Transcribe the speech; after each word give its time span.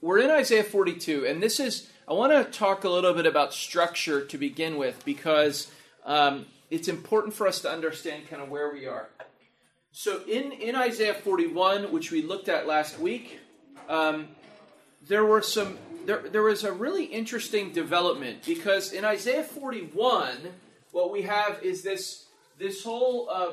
we're 0.00 0.18
in 0.18 0.30
Isaiah 0.30 0.64
42, 0.64 1.26
and 1.26 1.42
this 1.42 1.60
is, 1.60 1.90
I 2.08 2.12
want 2.12 2.32
to 2.32 2.58
talk 2.58 2.84
a 2.84 2.88
little 2.88 3.12
bit 3.12 3.26
about 3.26 3.52
structure 3.52 4.24
to 4.24 4.38
begin 4.38 4.76
with 4.76 5.04
because 5.04 5.70
um, 6.06 6.46
it's 6.70 6.88
important 6.88 7.34
for 7.34 7.46
us 7.46 7.60
to 7.62 7.70
understand 7.70 8.28
kind 8.28 8.42
of 8.42 8.48
where 8.48 8.72
we 8.72 8.86
are. 8.86 9.08
So 9.92 10.22
in, 10.28 10.52
in 10.52 10.76
Isaiah 10.76 11.14
41, 11.14 11.92
which 11.92 12.10
we 12.10 12.22
looked 12.22 12.48
at 12.48 12.66
last 12.66 12.98
week, 12.98 13.40
um, 13.88 14.28
there 15.06 15.24
were 15.24 15.42
some 15.42 15.78
there, 16.06 16.22
there 16.28 16.42
was 16.42 16.64
a 16.64 16.72
really 16.72 17.04
interesting 17.04 17.72
development 17.72 18.44
because 18.46 18.92
in 18.92 19.04
Isaiah 19.04 19.44
41, 19.44 20.38
what 20.92 21.12
we 21.12 21.22
have 21.22 21.62
is 21.62 21.82
this 21.82 22.26
this 22.58 22.84
whole 22.84 23.28
uh, 23.30 23.52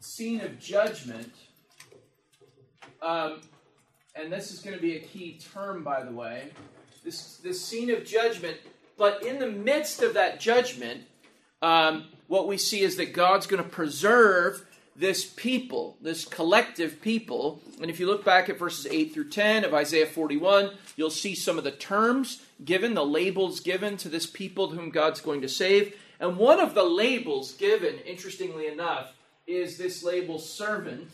scene 0.00 0.40
of 0.40 0.58
judgment. 0.58 1.32
Um, 3.00 3.40
and 4.14 4.32
this 4.32 4.52
is 4.52 4.60
going 4.60 4.76
to 4.76 4.82
be 4.82 4.96
a 4.96 5.00
key 5.00 5.38
term, 5.52 5.82
by 5.82 6.02
the 6.02 6.12
way. 6.12 6.50
This 7.04 7.36
this 7.38 7.64
scene 7.64 7.90
of 7.90 8.04
judgment, 8.04 8.56
but 8.96 9.24
in 9.24 9.38
the 9.38 9.50
midst 9.50 10.02
of 10.02 10.14
that 10.14 10.40
judgment, 10.40 11.02
um, 11.60 12.06
what 12.28 12.46
we 12.46 12.56
see 12.56 12.80
is 12.80 12.96
that 12.96 13.12
God's 13.12 13.46
going 13.46 13.62
to 13.62 13.68
preserve 13.68 14.64
this 14.94 15.24
people, 15.24 15.96
this 16.00 16.24
collective 16.24 17.00
people. 17.00 17.60
And 17.80 17.90
if 17.90 17.98
you 17.98 18.06
look 18.06 18.24
back 18.24 18.48
at 18.48 18.58
verses 18.58 18.86
8 18.90 19.12
through 19.12 19.30
10 19.30 19.64
of 19.64 19.74
Isaiah 19.74 20.06
41, 20.06 20.70
you'll 20.96 21.10
see 21.10 21.34
some 21.34 21.58
of 21.58 21.64
the 21.64 21.70
terms 21.70 22.42
given, 22.64 22.94
the 22.94 23.04
labels 23.04 23.60
given 23.60 23.96
to 23.98 24.08
this 24.08 24.26
people 24.26 24.70
whom 24.70 24.90
God's 24.90 25.20
going 25.20 25.40
to 25.42 25.48
save. 25.48 25.94
And 26.20 26.36
one 26.36 26.60
of 26.60 26.74
the 26.74 26.84
labels 26.84 27.52
given, 27.52 27.98
interestingly 28.06 28.66
enough, 28.66 29.14
is 29.46 29.76
this 29.76 30.04
label 30.04 30.38
servant, 30.38 31.08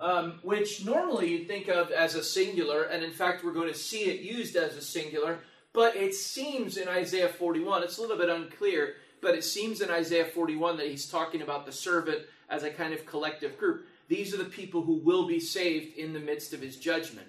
um, 0.00 0.40
which 0.42 0.84
normally 0.84 1.30
you'd 1.30 1.48
think 1.48 1.68
of 1.68 1.90
as 1.90 2.14
a 2.14 2.22
singular, 2.22 2.84
and 2.84 3.04
in 3.04 3.12
fact, 3.12 3.44
we're 3.44 3.52
going 3.52 3.72
to 3.72 3.78
see 3.78 4.04
it 4.04 4.20
used 4.20 4.56
as 4.56 4.76
a 4.76 4.82
singular. 4.82 5.38
But 5.72 5.96
it 5.96 6.14
seems 6.14 6.76
in 6.76 6.88
Isaiah 6.88 7.28
41, 7.28 7.82
it's 7.82 7.98
a 7.98 8.00
little 8.00 8.16
bit 8.16 8.28
unclear 8.28 8.94
but 9.24 9.34
it 9.34 9.42
seems 9.42 9.80
in 9.80 9.90
Isaiah 9.90 10.26
41 10.26 10.76
that 10.76 10.86
he's 10.86 11.08
talking 11.08 11.40
about 11.40 11.64
the 11.64 11.72
servant 11.72 12.26
as 12.50 12.62
a 12.62 12.70
kind 12.70 12.92
of 12.92 13.06
collective 13.06 13.58
group. 13.58 13.86
These 14.06 14.34
are 14.34 14.36
the 14.36 14.44
people 14.44 14.82
who 14.82 14.98
will 14.98 15.26
be 15.26 15.40
saved 15.40 15.96
in 15.96 16.12
the 16.12 16.20
midst 16.20 16.52
of 16.52 16.60
his 16.60 16.76
judgment. 16.76 17.26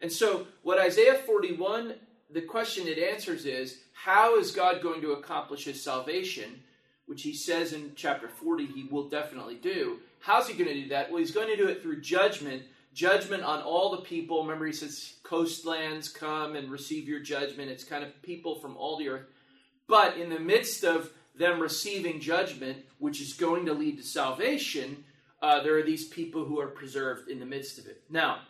And 0.00 0.10
so, 0.10 0.48
what 0.62 0.80
Isaiah 0.80 1.14
41, 1.14 1.94
the 2.30 2.42
question 2.42 2.88
it 2.88 2.98
answers 2.98 3.46
is 3.46 3.78
how 3.92 4.36
is 4.36 4.50
God 4.50 4.82
going 4.82 5.00
to 5.02 5.12
accomplish 5.12 5.64
his 5.64 5.80
salvation, 5.80 6.60
which 7.06 7.22
he 7.22 7.32
says 7.32 7.72
in 7.72 7.92
chapter 7.94 8.28
40 8.28 8.66
he 8.66 8.88
will 8.90 9.08
definitely 9.08 9.54
do. 9.54 10.00
How's 10.20 10.48
he 10.48 10.54
going 10.54 10.68
to 10.68 10.82
do 10.82 10.88
that? 10.88 11.10
Well, 11.10 11.20
he's 11.20 11.30
going 11.30 11.48
to 11.48 11.56
do 11.56 11.68
it 11.68 11.82
through 11.82 12.00
judgment, 12.00 12.62
judgment 12.92 13.42
on 13.42 13.62
all 13.62 13.90
the 13.90 14.02
people. 14.02 14.42
Remember, 14.42 14.66
he 14.66 14.72
says, 14.72 15.14
coastlands 15.22 16.08
come 16.08 16.56
and 16.56 16.70
receive 16.70 17.08
your 17.08 17.20
judgment. 17.20 17.70
It's 17.70 17.84
kind 17.84 18.04
of 18.04 18.22
people 18.22 18.56
from 18.60 18.76
all 18.76 18.98
the 18.98 19.08
earth. 19.08 19.26
But 19.86 20.16
in 20.16 20.28
the 20.28 20.40
midst 20.40 20.84
of 20.84 21.10
them 21.34 21.60
receiving 21.60 22.20
judgment, 22.20 22.78
which 22.98 23.20
is 23.20 23.32
going 23.32 23.66
to 23.66 23.72
lead 23.72 23.98
to 23.98 24.02
salvation, 24.02 25.04
uh, 25.40 25.62
there 25.62 25.78
are 25.78 25.82
these 25.82 26.08
people 26.08 26.44
who 26.44 26.60
are 26.60 26.68
preserved 26.68 27.28
in 27.28 27.38
the 27.38 27.46
midst 27.46 27.78
of 27.78 27.86
it. 27.86 28.02
Now, 28.10 28.40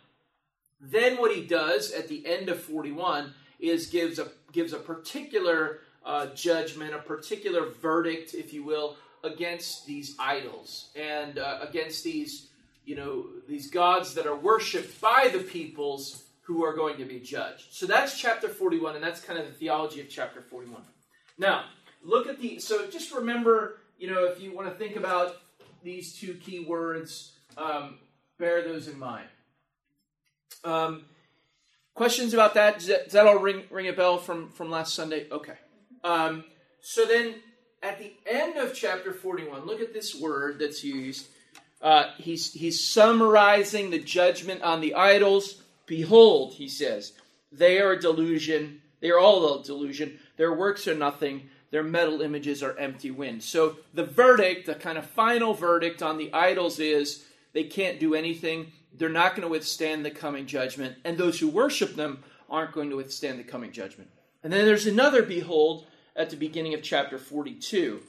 then 0.80 1.19
what 1.19 1.34
he 1.34 1.44
does 1.44 1.92
at 1.92 2.08
the 2.08 2.27
end 2.27 2.48
of 2.48 2.61
41 2.62 3.34
is 3.58 3.89
gives 3.89 4.19
a 4.19 4.28
gives 4.52 4.72
a 4.72 4.78
particular 4.78 5.80
uh, 6.05 6.27
judgment, 6.34 6.94
a 6.94 6.98
particular 6.98 7.66
verdict, 7.66 8.34
if 8.34 8.52
you 8.52 8.64
will, 8.64 8.96
against 9.24 9.86
these 9.86 10.16
idols 10.19 10.91
and 10.97 11.38
uh, 11.38 11.58
against 11.62 12.05
these 12.05 12.48
you 12.84 12.97
know 12.97 13.27
these 13.48 13.70
gods 13.70 14.14
that 14.14 14.27
are 14.27 14.36
worshipped 14.36 15.00
by 15.00 15.28
the 15.33 15.41
peoples 15.41 16.24
who 16.42 16.64
are 16.64 16.74
going 16.74 16.97
to 16.97 17.05
be 17.05 17.20
judged. 17.20 17.66
So 17.72 17.84
that's 17.84 18.19
chapter 18.19 18.48
41, 18.48 18.94
and 18.94 19.05
that's 19.05 19.20
kind 19.20 19.39
of 19.39 19.44
the 19.44 19.52
theology 19.52 20.00
of 20.00 20.08
chapter 20.08 20.41
41. 20.41 20.80
Now, 21.36 21.64
look 22.02 22.27
at 22.27 22.41
the 22.41 22.58
so 22.58 22.86
just 22.86 23.12
remember 23.12 23.80
you 23.98 24.11
know 24.11 24.24
if 24.24 24.40
you 24.40 24.55
want 24.55 24.68
to 24.68 24.74
think 24.74 24.96
about 24.96 25.36
these 25.83 26.14
two 26.14 26.35
key 26.35 26.64
words 26.64 27.33
um, 27.56 27.98
bear 28.39 28.62
those 28.62 28.89
in 28.89 28.98
mind 28.98 29.29
um, 30.64 31.05
questions 31.95 32.35
about 32.35 32.55
that 32.55 32.74
does, 32.74 32.86
that 32.86 33.05
does, 33.05 33.12
that 33.12 33.27
all 33.27 33.39
ring 33.39 33.64
ring 33.70 33.89
a 33.89 33.92
bell 33.92 34.18
from 34.18 34.50
from 34.50 34.70
last 34.70 34.95
sunday 34.95 35.27
okay 35.30 35.56
um, 36.05 36.45
so 36.80 37.05
then 37.05 37.35
at 37.83 37.98
the 37.98 38.12
end 38.27 38.56
of 38.56 38.74
chapter 38.74 39.12
41 39.12 39.66
look 39.66 39.80
at 39.80 39.92
this 39.92 40.14
word 40.14 40.58
that's 40.58 40.83
used 40.84 41.28
uh, 41.80 42.11
he's 42.18 42.52
he's 42.52 42.84
summarizing 42.84 43.90
the 43.90 44.00
judgment 44.00 44.62
on 44.62 44.80
the 44.80 44.94
idols 44.94 45.62
behold 45.86 46.55
he 46.55 46.68
says 46.68 47.12
they 47.52 47.80
are 47.80 47.92
a 47.92 48.00
delusion 48.00 48.80
they 49.00 49.11
are 49.11 49.18
all 49.18 49.61
a 49.61 49.64
delusion 49.64 50.18
their 50.36 50.52
works 50.52 50.88
are 50.88 50.94
nothing 50.94 51.48
their 51.70 51.83
metal 51.83 52.22
images 52.22 52.62
are 52.62 52.77
empty 52.78 53.11
wind. 53.11 53.42
So 53.42 53.77
the 53.92 54.05
verdict, 54.05 54.67
the 54.67 54.74
kind 54.74 54.96
of 54.96 55.06
final 55.06 55.55
verdict 55.55 56.02
on 56.02 56.17
the 56.17 56.33
idols 56.33 56.78
is 56.78 57.24
they 57.52 57.64
can't 57.64 58.00
do 58.00 58.14
anything. 58.14 58.72
They're 58.96 59.08
not 59.08 59.33
going 59.33 59.42
to 59.42 59.48
withstand 59.48 60.05
the 60.05 60.11
coming 60.11 60.46
judgment. 60.46 60.96
And 61.05 61.18
those 61.18 61.38
who 61.38 61.48
worship 61.48 61.94
them 61.94 62.24
aren't 62.48 62.72
going 62.72 62.90
to 62.90 62.96
withstand 62.96 63.38
the 63.38 63.44
coming 63.44 63.72
judgment. 63.72 64.11
And 64.42 64.52
then 64.52 64.64
there's 64.64 64.86
another 64.86 65.22
behold 65.22 65.86
at 66.18 66.30
the 66.30 66.36
beginning 66.36 66.74
of 66.74 66.83
chapter 66.83 67.17
42. 67.17 68.01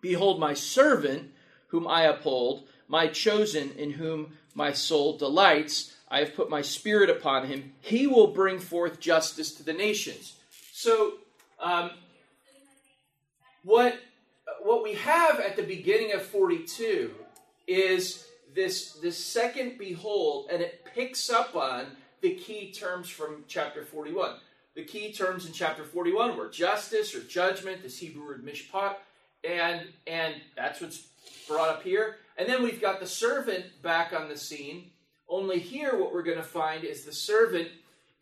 Behold, 0.00 0.40
my 0.40 0.54
servant, 0.54 1.30
whom 1.68 1.86
I 1.86 2.04
uphold, 2.04 2.66
my 2.88 3.06
chosen, 3.06 3.70
in 3.72 3.92
whom 3.92 4.38
my 4.54 4.72
soul 4.72 5.16
delights. 5.16 5.94
I 6.10 6.20
have 6.20 6.34
put 6.34 6.50
my 6.50 6.62
spirit 6.62 7.10
upon 7.10 7.46
him. 7.46 7.74
He 7.80 8.06
will 8.06 8.28
bring 8.28 8.58
forth 8.58 8.98
justice 8.98 9.52
to 9.56 9.62
the 9.62 9.74
nations. 9.74 10.36
So, 10.72 11.18
um, 11.60 11.90
what 13.62 14.00
what 14.62 14.82
we 14.82 14.94
have 14.94 15.38
at 15.38 15.56
the 15.56 15.62
beginning 15.62 16.12
of 16.12 16.22
42 16.22 17.14
is 17.66 18.26
this 18.54 18.94
this 18.94 19.22
second 19.22 19.78
behold 19.78 20.48
and 20.50 20.60
it 20.62 20.84
picks 20.94 21.30
up 21.30 21.54
on 21.54 21.86
the 22.20 22.34
key 22.34 22.72
terms 22.72 23.08
from 23.08 23.44
chapter 23.46 23.84
41 23.84 24.36
the 24.74 24.84
key 24.84 25.12
terms 25.12 25.46
in 25.46 25.52
chapter 25.52 25.84
41 25.84 26.36
were 26.36 26.48
justice 26.48 27.14
or 27.14 27.20
judgment 27.20 27.82
this 27.82 27.98
hebrew 27.98 28.24
word 28.24 28.44
mishpat 28.44 28.96
and 29.48 29.86
and 30.06 30.34
that's 30.56 30.80
what's 30.80 31.08
brought 31.48 31.68
up 31.68 31.82
here 31.82 32.16
and 32.36 32.48
then 32.48 32.62
we've 32.62 32.80
got 32.80 33.00
the 33.00 33.06
servant 33.06 33.64
back 33.82 34.12
on 34.12 34.28
the 34.28 34.36
scene 34.36 34.90
only 35.28 35.58
here 35.58 35.98
what 35.98 36.12
we're 36.12 36.22
going 36.22 36.36
to 36.36 36.42
find 36.42 36.84
is 36.84 37.04
the 37.04 37.12
servant 37.12 37.68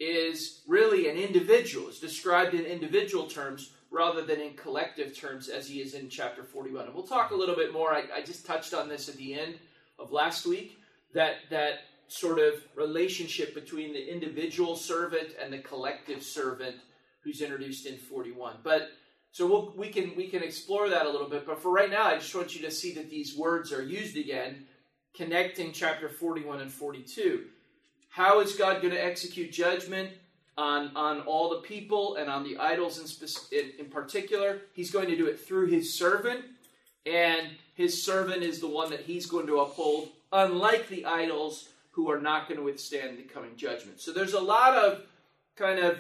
is 0.00 0.62
really 0.66 1.09
an 1.09 1.16
individual 1.16 1.88
it's 1.88 2.00
described 2.00 2.54
in 2.54 2.65
individual 2.65 3.26
terms 3.26 3.70
rather 3.91 4.22
than 4.22 4.41
in 4.41 4.54
collective 4.54 5.16
terms 5.16 5.48
as 5.48 5.69
he 5.69 5.80
is 5.80 5.94
in 5.94 6.09
chapter 6.09 6.42
41. 6.42 6.86
And 6.86 6.94
we'll 6.94 7.06
talk 7.06 7.30
a 7.30 7.34
little 7.34 7.56
bit 7.56 7.72
more. 7.72 7.92
I, 7.92 8.04
I 8.15 8.22
just 8.22 8.44
touched 8.44 8.75
on 8.75 8.88
this 8.88 9.09
at 9.09 9.16
the 9.16 9.34
end 9.34 9.54
of 9.98 10.12
last 10.12 10.47
week 10.47 10.78
that 11.15 11.36
that 11.50 11.80
sort 12.08 12.38
of 12.38 12.54
relationship 12.74 13.54
between 13.54 13.92
the 13.92 14.12
individual 14.12 14.76
servant 14.76 15.28
and 15.42 15.52
the 15.52 15.58
collective 15.58 16.22
servant 16.22 16.76
who's 17.20 17.41
introduced 17.41 17.86
in 17.86 17.96
41. 17.96 18.56
But 18.62 18.88
so 19.30 19.46
we'll, 19.46 19.74
we 19.76 19.88
can 19.88 20.16
we 20.16 20.28
can 20.28 20.42
explore 20.42 20.88
that 20.88 21.06
a 21.06 21.10
little 21.10 21.28
bit. 21.28 21.47
But 21.47 21.62
for 21.62 21.70
right 21.70 21.91
now, 21.91 22.04
I 22.04 22.14
just 22.14 22.34
want 22.34 22.54
you 22.54 22.62
to 22.62 22.70
see 22.70 22.94
that 22.94 23.10
these 23.10 23.36
words 23.36 23.72
are 23.72 23.82
used 23.82 24.16
again, 24.16 24.66
connecting 25.14 25.72
chapter 25.72 26.08
41 26.08 26.60
and 26.60 26.72
42. 26.72 27.44
How 28.08 28.41
is 28.41 28.56
God 28.56 28.80
going 28.80 28.94
to 28.94 29.04
execute 29.04 29.52
judgment? 29.52 30.10
on, 30.58 30.91
on 30.97 31.20
all 31.20 31.48
the 31.50 31.60
people 31.60 32.16
and 32.16 32.28
on 32.28 32.42
the 32.42 32.58
idols 32.58 32.98
in, 32.98 33.06
spe- 33.06 33.52
in, 33.52 33.70
in 33.78 33.86
particular. 33.86 34.62
He's 34.72 34.91
going 34.91 35.06
to 35.08 35.16
do 35.16 35.26
it 35.26 35.38
through 35.38 35.68
his 35.68 35.97
servant, 35.97 36.44
and 37.06 37.50
his 37.74 38.04
servant 38.04 38.42
is 38.42 38.60
the 38.60 38.68
one 38.68 38.91
that 38.91 39.02
he's 39.02 39.26
going 39.26 39.47
to 39.47 39.60
uphold, 39.60 40.08
unlike 40.32 40.88
the 40.88 41.06
idols 41.06 41.68
who 41.98 42.09
are 42.09 42.20
not 42.20 42.47
going 42.47 42.56
to 42.56 42.64
withstand 42.64 43.19
the 43.19 43.25
coming 43.25 43.56
judgment. 43.56 44.00
So 44.00 44.12
there's 44.12 44.32
a 44.32 44.41
lot 44.41 44.76
of 44.76 45.03
kind 45.56 45.80
of 45.80 45.98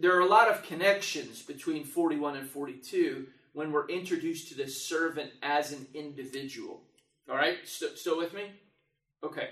there 0.00 0.16
are 0.16 0.20
a 0.20 0.26
lot 0.26 0.48
of 0.48 0.62
connections 0.62 1.42
between 1.42 1.84
41 1.84 2.36
and 2.36 2.48
42 2.48 3.26
when 3.52 3.70
we're 3.70 3.86
introduced 3.88 4.48
to 4.48 4.54
this 4.54 4.88
servant 4.88 5.30
as 5.42 5.72
an 5.72 5.86
individual. 5.92 6.80
All 7.28 7.36
right, 7.36 7.58
still, 7.66 7.90
still 7.94 8.16
with 8.16 8.32
me? 8.32 8.44
Okay. 9.22 9.50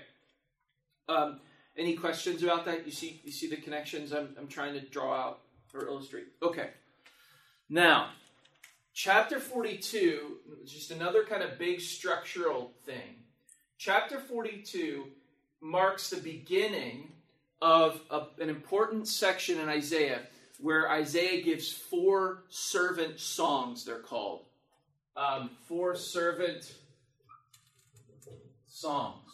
Um, 1.07 1.41
any 1.77 1.95
questions 1.95 2.41
about 2.41 2.65
that? 2.65 2.83
You 2.87 2.91
see, 2.91 3.21
you 3.23 3.31
see 3.31 3.47
the 3.47 3.57
connections 3.57 4.11
I'm, 4.11 4.29
I'm 4.35 4.47
trying 4.47 4.73
to 4.73 4.81
draw 4.81 5.13
out 5.13 5.41
or 5.75 5.85
illustrate. 5.85 6.25
Okay. 6.41 6.71
Now, 7.69 8.09
chapter 8.95 9.39
42 9.39 10.37
just 10.65 10.89
another 10.89 11.23
kind 11.23 11.43
of 11.43 11.59
big 11.59 11.81
structural 11.81 12.71
thing. 12.83 13.25
Chapter 13.77 14.19
42 14.19 15.11
marks 15.61 16.09
the 16.09 16.21
beginning 16.21 17.11
of 17.61 18.01
a, 18.09 18.23
an 18.39 18.49
important 18.49 19.07
section 19.07 19.59
in 19.59 19.69
Isaiah 19.69 20.21
where 20.59 20.89
Isaiah 20.89 21.43
gives 21.43 21.71
four 21.71 22.43
servant 22.49 23.19
songs, 23.19 23.85
they're 23.85 23.99
called. 23.99 24.45
Um, 25.15 25.51
four 25.67 25.95
servant 25.95 26.73
songs. 28.67 29.27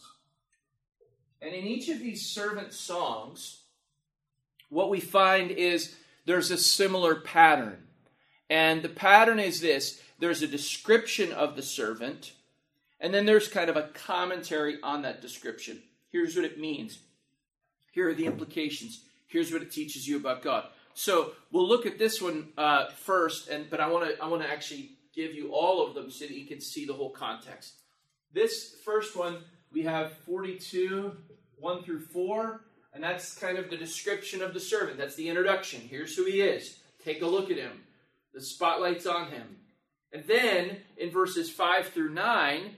And 1.42 1.54
in 1.54 1.66
each 1.66 1.90
of 1.90 2.00
these 2.00 2.26
servant 2.26 2.74
songs, 2.74 3.64
what 4.70 4.90
we 4.90 5.00
find 5.00 5.52
is 5.52 5.96
there's 6.26 6.52
a 6.52 6.58
similar 6.58 7.16
pattern. 7.16 7.84
And 8.50 8.82
the 8.82 8.90
pattern 8.90 9.40
is 9.40 9.62
this 9.62 10.02
there's 10.20 10.42
a 10.42 10.48
description 10.48 11.32
of 11.34 11.56
the 11.56 11.62
servant, 11.62 12.32
and 13.00 13.14
then 13.14 13.26
there's 13.26 13.48
kind 13.48 13.70
of 13.70 13.76
a 13.76 13.90
commentary 13.94 14.78
on 14.82 15.02
that 15.02 15.22
description. 15.22 15.82
Here's 16.14 16.36
what 16.36 16.46
it 16.46 16.60
means. 16.60 17.00
Here 17.92 18.08
are 18.08 18.14
the 18.14 18.28
implications. 18.28 19.04
Here's 19.28 19.52
what 19.52 19.64
it 19.64 19.72
teaches 19.72 20.08
you 20.08 20.16
about 20.16 20.44
God. 20.44 20.66
So 20.94 21.32
we'll 21.52 21.68
look 21.68 21.88
at 21.88 21.98
this 21.98 22.22
one 22.22 22.50
uh, 22.56 22.92
first, 22.92 23.50
and 23.50 23.68
but 23.70 23.80
I 23.82 23.88
want 23.88 24.08
to 24.08 24.24
I 24.24 24.28
want 24.28 24.44
to 24.44 24.50
actually 24.50 24.92
give 25.14 25.34
you 25.34 25.52
all 25.52 25.86
of 25.86 25.96
them 25.96 26.12
so 26.12 26.26
that 26.26 26.34
you 26.34 26.46
can 26.46 26.62
see 26.62 26.86
the 26.86 26.94
whole 26.94 27.10
context. 27.10 27.74
This 28.32 28.76
first 28.86 29.16
one 29.16 29.40
we 29.72 29.82
have 29.82 30.14
42, 30.28 31.16
1 31.58 31.84
through 31.84 32.02
4, 32.02 32.62
and 32.94 33.04
that's 33.04 33.34
kind 33.34 33.58
of 33.58 33.72
the 33.72 33.78
description 33.78 34.44
of 34.44 34.54
the 34.54 34.60
servant. 34.60 35.00
That's 35.00 35.16
the 35.16 35.28
introduction. 35.28 35.82
Here's 35.82 36.16
who 36.16 36.26
he 36.26 36.42
is. 36.42 36.78
Take 37.04 37.24
a 37.24 37.28
look 37.28 37.50
at 37.50 37.58
him. 37.58 37.82
The 38.36 38.42
spotlight's 38.42 39.08
on 39.08 39.32
him. 39.32 39.58
And 40.12 40.24
then 40.26 40.78
in 40.96 41.10
verses 41.10 41.50
5 41.50 41.88
through 41.88 42.14
9, 42.14 42.76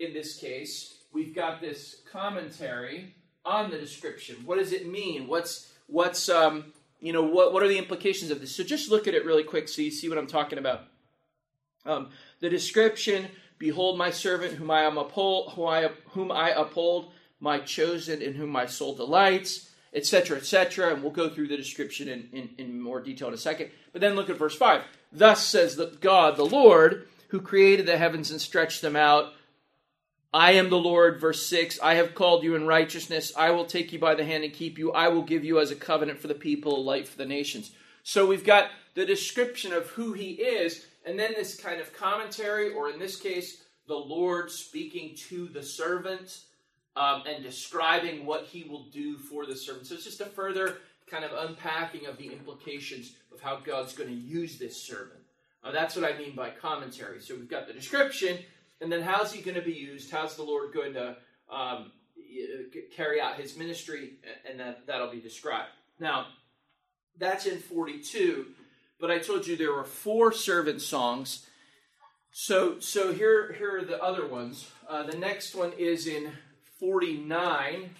in 0.00 0.14
this 0.14 0.38
case, 0.38 0.97
we've 1.12 1.34
got 1.34 1.60
this 1.60 2.02
commentary 2.10 3.14
on 3.44 3.70
the 3.70 3.78
description. 3.78 4.36
What 4.44 4.58
does 4.58 4.72
it 4.72 4.86
mean? 4.86 5.26
What's 5.26 5.72
what's 5.86 6.28
um 6.28 6.72
you 7.00 7.12
know 7.12 7.22
what 7.22 7.52
what 7.52 7.62
are 7.62 7.68
the 7.68 7.78
implications 7.78 8.30
of 8.30 8.40
this? 8.40 8.54
So 8.54 8.62
just 8.62 8.90
look 8.90 9.08
at 9.08 9.14
it 9.14 9.24
really 9.24 9.44
quick 9.44 9.68
so 9.68 9.82
you 9.82 9.90
see 9.90 10.08
what 10.08 10.18
I'm 10.18 10.26
talking 10.26 10.58
about. 10.58 10.82
Um, 11.86 12.10
the 12.40 12.50
description: 12.50 13.28
Behold, 13.58 13.98
my 13.98 14.10
servant, 14.10 14.54
whom 14.54 14.70
I 14.70 14.82
am 14.82 14.98
uphold, 14.98 15.52
whom 15.52 15.66
I, 15.66 15.90
whom 16.10 16.30
I 16.30 16.50
uphold, 16.50 17.12
my 17.40 17.60
chosen, 17.60 18.20
in 18.20 18.34
whom 18.34 18.50
my 18.50 18.66
soul 18.66 18.94
delights, 18.94 19.70
etc., 19.94 20.36
etc. 20.36 20.92
And 20.92 21.02
we'll 21.02 21.12
go 21.12 21.28
through 21.28 21.48
the 21.48 21.56
description 21.56 22.08
in, 22.08 22.28
in, 22.32 22.50
in 22.58 22.80
more 22.80 23.00
detail 23.00 23.28
in 23.28 23.34
a 23.34 23.38
second. 23.38 23.70
But 23.92 24.00
then 24.00 24.14
look 24.14 24.28
at 24.28 24.38
verse 24.38 24.56
five. 24.56 24.82
Thus 25.12 25.46
says 25.46 25.76
the 25.76 25.96
God, 26.00 26.36
the 26.36 26.44
Lord, 26.44 27.08
who 27.28 27.40
created 27.40 27.86
the 27.86 27.96
heavens 27.96 28.30
and 28.30 28.40
stretched 28.40 28.82
them 28.82 28.96
out 28.96 29.32
I 30.32 30.52
am 30.52 30.68
the 30.68 30.76
Lord, 30.76 31.20
verse 31.20 31.46
6. 31.46 31.80
I 31.82 31.94
have 31.94 32.14
called 32.14 32.44
you 32.44 32.54
in 32.54 32.66
righteousness. 32.66 33.32
I 33.36 33.50
will 33.50 33.64
take 33.64 33.92
you 33.92 33.98
by 33.98 34.14
the 34.14 34.24
hand 34.24 34.44
and 34.44 34.52
keep 34.52 34.78
you. 34.78 34.92
I 34.92 35.08
will 35.08 35.22
give 35.22 35.42
you 35.42 35.58
as 35.58 35.70
a 35.70 35.76
covenant 35.76 36.18
for 36.18 36.28
the 36.28 36.34
people, 36.34 36.76
a 36.76 36.80
light 36.80 37.08
for 37.08 37.16
the 37.16 37.24
nations. 37.24 37.72
So 38.02 38.26
we've 38.26 38.44
got 38.44 38.70
the 38.94 39.06
description 39.06 39.72
of 39.72 39.86
who 39.88 40.12
he 40.12 40.32
is, 40.32 40.86
and 41.06 41.18
then 41.18 41.32
this 41.34 41.58
kind 41.58 41.80
of 41.80 41.94
commentary, 41.94 42.74
or 42.74 42.90
in 42.90 42.98
this 42.98 43.16
case, 43.16 43.62
the 43.86 43.94
Lord 43.94 44.50
speaking 44.50 45.14
to 45.28 45.48
the 45.48 45.62
servant 45.62 46.40
um, 46.94 47.22
and 47.26 47.42
describing 47.42 48.26
what 48.26 48.44
he 48.44 48.64
will 48.64 48.84
do 48.92 49.16
for 49.16 49.46
the 49.46 49.56
servant. 49.56 49.86
So 49.86 49.94
it's 49.94 50.04
just 50.04 50.20
a 50.20 50.26
further 50.26 50.78
kind 51.06 51.24
of 51.24 51.48
unpacking 51.48 52.06
of 52.06 52.18
the 52.18 52.26
implications 52.26 53.14
of 53.32 53.40
how 53.40 53.60
God's 53.60 53.94
going 53.94 54.10
to 54.10 54.14
use 54.14 54.58
this 54.58 54.76
servant. 54.76 55.20
Uh, 55.64 55.72
that's 55.72 55.96
what 55.96 56.04
I 56.04 56.18
mean 56.18 56.34
by 56.34 56.50
commentary. 56.50 57.20
So 57.20 57.34
we've 57.34 57.48
got 57.48 57.66
the 57.66 57.72
description, 57.72 58.38
and 58.80 58.90
then 58.90 59.02
how's 59.02 59.32
he 59.32 59.42
going 59.42 59.56
to 59.56 59.62
be 59.62 59.72
used? 59.72 60.10
How's 60.10 60.36
the 60.36 60.42
Lord 60.42 60.72
going 60.72 60.94
to 60.94 61.16
um, 61.50 61.92
carry 62.94 63.20
out 63.20 63.36
his 63.36 63.56
ministry? 63.56 64.12
And 64.48 64.60
that, 64.60 64.86
that'll 64.86 65.10
be 65.10 65.20
described. 65.20 65.70
Now, 65.98 66.26
that's 67.18 67.46
in 67.46 67.58
42, 67.58 68.46
but 69.00 69.10
I 69.10 69.18
told 69.18 69.46
you 69.46 69.56
there 69.56 69.72
were 69.72 69.84
four 69.84 70.32
servant 70.32 70.80
songs. 70.80 71.46
So, 72.30 72.78
so 72.78 73.12
here, 73.12 73.52
here 73.52 73.78
are 73.78 73.84
the 73.84 74.02
other 74.02 74.26
ones. 74.26 74.70
Uh, 74.88 75.02
the 75.02 75.16
next 75.16 75.54
one 75.54 75.72
is 75.76 76.06
in 76.06 76.30
49, 76.78 77.90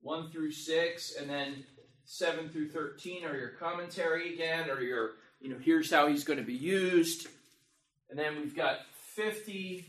1 0.00 0.30
through 0.30 0.52
6, 0.52 1.16
and 1.20 1.28
then 1.28 1.64
7 2.06 2.48
through 2.48 2.70
13 2.70 3.24
are 3.24 3.36
your 3.36 3.50
commentary 3.50 4.32
again, 4.32 4.70
or 4.70 4.80
your, 4.80 5.12
you 5.40 5.50
know, 5.50 5.58
here's 5.62 5.90
how 5.90 6.06
he's 6.06 6.24
going 6.24 6.38
to 6.38 6.44
be 6.44 6.54
used. 6.54 7.28
And 8.10 8.18
then 8.18 8.36
we've 8.36 8.54
got 8.54 8.78
50, 9.14 9.84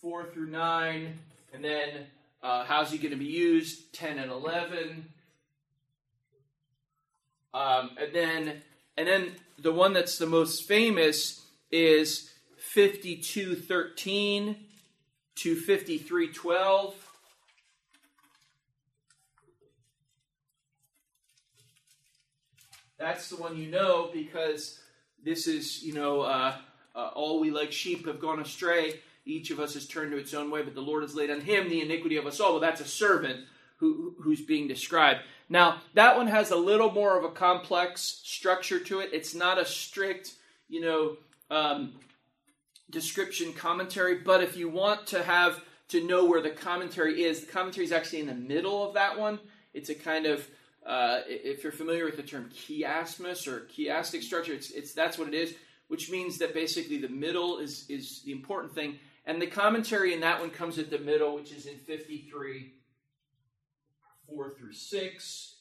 4 0.00 0.24
through 0.26 0.50
9. 0.50 1.18
And 1.52 1.64
then 1.64 2.06
uh, 2.42 2.64
how's 2.64 2.90
he 2.90 2.98
going 2.98 3.12
to 3.12 3.16
be 3.16 3.24
used? 3.24 3.92
10 3.94 4.18
and 4.18 4.30
11. 4.30 5.06
Um, 7.54 7.90
and 8.00 8.12
then 8.12 8.62
and 8.96 9.08
then 9.08 9.32
the 9.58 9.72
one 9.72 9.92
that's 9.92 10.18
the 10.18 10.26
most 10.26 10.66
famous 10.66 11.42
is 11.70 12.30
5213 12.58 14.56
to 15.36 15.54
5312. 15.54 16.94
That's 22.98 23.28
the 23.28 23.36
one 23.36 23.56
you 23.56 23.70
know 23.70 24.10
because 24.12 24.80
this 25.24 25.46
is, 25.46 25.82
you 25.82 25.94
know, 25.94 26.20
uh, 26.20 26.54
uh, 26.94 27.10
all 27.14 27.40
we 27.40 27.50
like 27.50 27.72
sheep 27.72 28.06
have 28.06 28.20
gone 28.20 28.40
astray. 28.40 29.00
Each 29.24 29.50
of 29.50 29.58
us 29.58 29.74
has 29.74 29.86
turned 29.86 30.12
to 30.12 30.18
its 30.18 30.34
own 30.34 30.50
way, 30.50 30.62
but 30.62 30.74
the 30.74 30.80
Lord 30.80 31.02
has 31.02 31.14
laid 31.14 31.30
on 31.30 31.40
him 31.40 31.68
the 31.68 31.80
iniquity 31.80 32.16
of 32.16 32.26
us 32.26 32.40
all. 32.40 32.52
Well, 32.52 32.60
that's 32.60 32.80
a 32.80 32.86
servant 32.86 33.40
who, 33.78 34.14
who's 34.20 34.42
being 34.42 34.68
described. 34.68 35.20
Now, 35.48 35.80
that 35.94 36.16
one 36.16 36.26
has 36.26 36.50
a 36.50 36.56
little 36.56 36.92
more 36.92 37.18
of 37.18 37.24
a 37.24 37.30
complex 37.30 38.00
structure 38.22 38.78
to 38.80 39.00
it. 39.00 39.10
It's 39.12 39.34
not 39.34 39.58
a 39.58 39.64
strict, 39.64 40.34
you 40.68 40.80
know, 40.80 41.16
um, 41.50 41.94
description 42.90 43.52
commentary, 43.52 44.18
but 44.18 44.42
if 44.42 44.56
you 44.56 44.68
want 44.68 45.06
to 45.08 45.22
have 45.22 45.60
to 45.88 46.06
know 46.06 46.24
where 46.24 46.40
the 46.40 46.50
commentary 46.50 47.24
is, 47.24 47.40
the 47.40 47.52
commentary 47.52 47.84
is 47.84 47.92
actually 47.92 48.20
in 48.20 48.26
the 48.26 48.34
middle 48.34 48.86
of 48.86 48.94
that 48.94 49.18
one. 49.18 49.38
It's 49.72 49.88
a 49.88 49.94
kind 49.94 50.26
of 50.26 50.46
uh, 50.86 51.20
if 51.26 51.62
you're 51.62 51.72
familiar 51.72 52.04
with 52.04 52.16
the 52.16 52.22
term 52.22 52.50
chiasmus 52.54 53.46
or 53.46 53.66
chiastic 53.74 54.22
structure, 54.22 54.52
it's, 54.52 54.70
it's 54.70 54.92
that's 54.92 55.18
what 55.18 55.28
it 55.28 55.34
is, 55.34 55.54
which 55.88 56.10
means 56.10 56.38
that 56.38 56.52
basically 56.52 56.98
the 56.98 57.08
middle 57.08 57.58
is 57.58 57.86
is 57.88 58.22
the 58.24 58.32
important 58.32 58.74
thing, 58.74 58.98
and 59.26 59.40
the 59.40 59.46
commentary 59.46 60.12
in 60.12 60.20
that 60.20 60.40
one 60.40 60.50
comes 60.50 60.78
at 60.78 60.90
the 60.90 60.98
middle, 60.98 61.34
which 61.34 61.52
is 61.52 61.66
in 61.66 61.78
53, 61.78 62.72
four 64.28 64.50
through 64.50 64.74
six. 64.74 65.56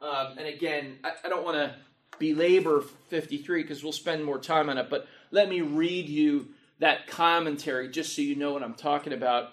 Um, 0.00 0.38
and 0.38 0.46
again, 0.46 0.98
I, 1.04 1.12
I 1.24 1.28
don't 1.28 1.44
want 1.44 1.56
to 1.56 1.74
belabor 2.18 2.82
53 3.08 3.62
because 3.62 3.82
we'll 3.82 3.92
spend 3.92 4.24
more 4.24 4.38
time 4.38 4.70
on 4.70 4.78
it, 4.78 4.88
but 4.88 5.06
let 5.30 5.48
me 5.48 5.60
read 5.60 6.08
you 6.08 6.48
that 6.78 7.06
commentary 7.06 7.88
just 7.88 8.14
so 8.14 8.22
you 8.22 8.36
know 8.36 8.52
what 8.52 8.62
I'm 8.62 8.74
talking 8.74 9.12
about. 9.12 9.52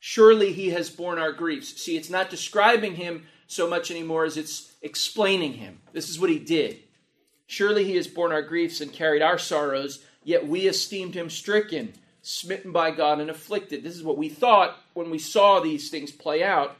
Surely 0.00 0.52
he 0.52 0.70
has 0.70 0.90
borne 0.90 1.18
our 1.18 1.32
griefs. 1.32 1.80
See, 1.80 1.96
it's 1.96 2.10
not 2.10 2.30
describing 2.30 2.96
him 2.96 3.26
so 3.46 3.68
much 3.68 3.90
anymore 3.90 4.24
as 4.24 4.36
it's 4.36 4.72
explaining 4.82 5.54
him. 5.54 5.80
This 5.92 6.08
is 6.08 6.18
what 6.18 6.30
he 6.30 6.38
did. 6.38 6.78
Surely 7.46 7.84
he 7.84 7.96
has 7.96 8.06
borne 8.06 8.32
our 8.32 8.42
griefs 8.42 8.80
and 8.80 8.92
carried 8.92 9.22
our 9.22 9.38
sorrows, 9.38 10.04
yet 10.24 10.46
we 10.46 10.66
esteemed 10.66 11.14
him 11.14 11.28
stricken, 11.28 11.92
smitten 12.22 12.72
by 12.72 12.90
God, 12.90 13.20
and 13.20 13.28
afflicted. 13.28 13.82
This 13.82 13.96
is 13.96 14.02
what 14.02 14.16
we 14.16 14.28
thought 14.28 14.78
when 14.94 15.10
we 15.10 15.18
saw 15.18 15.60
these 15.60 15.90
things 15.90 16.10
play 16.10 16.42
out. 16.42 16.76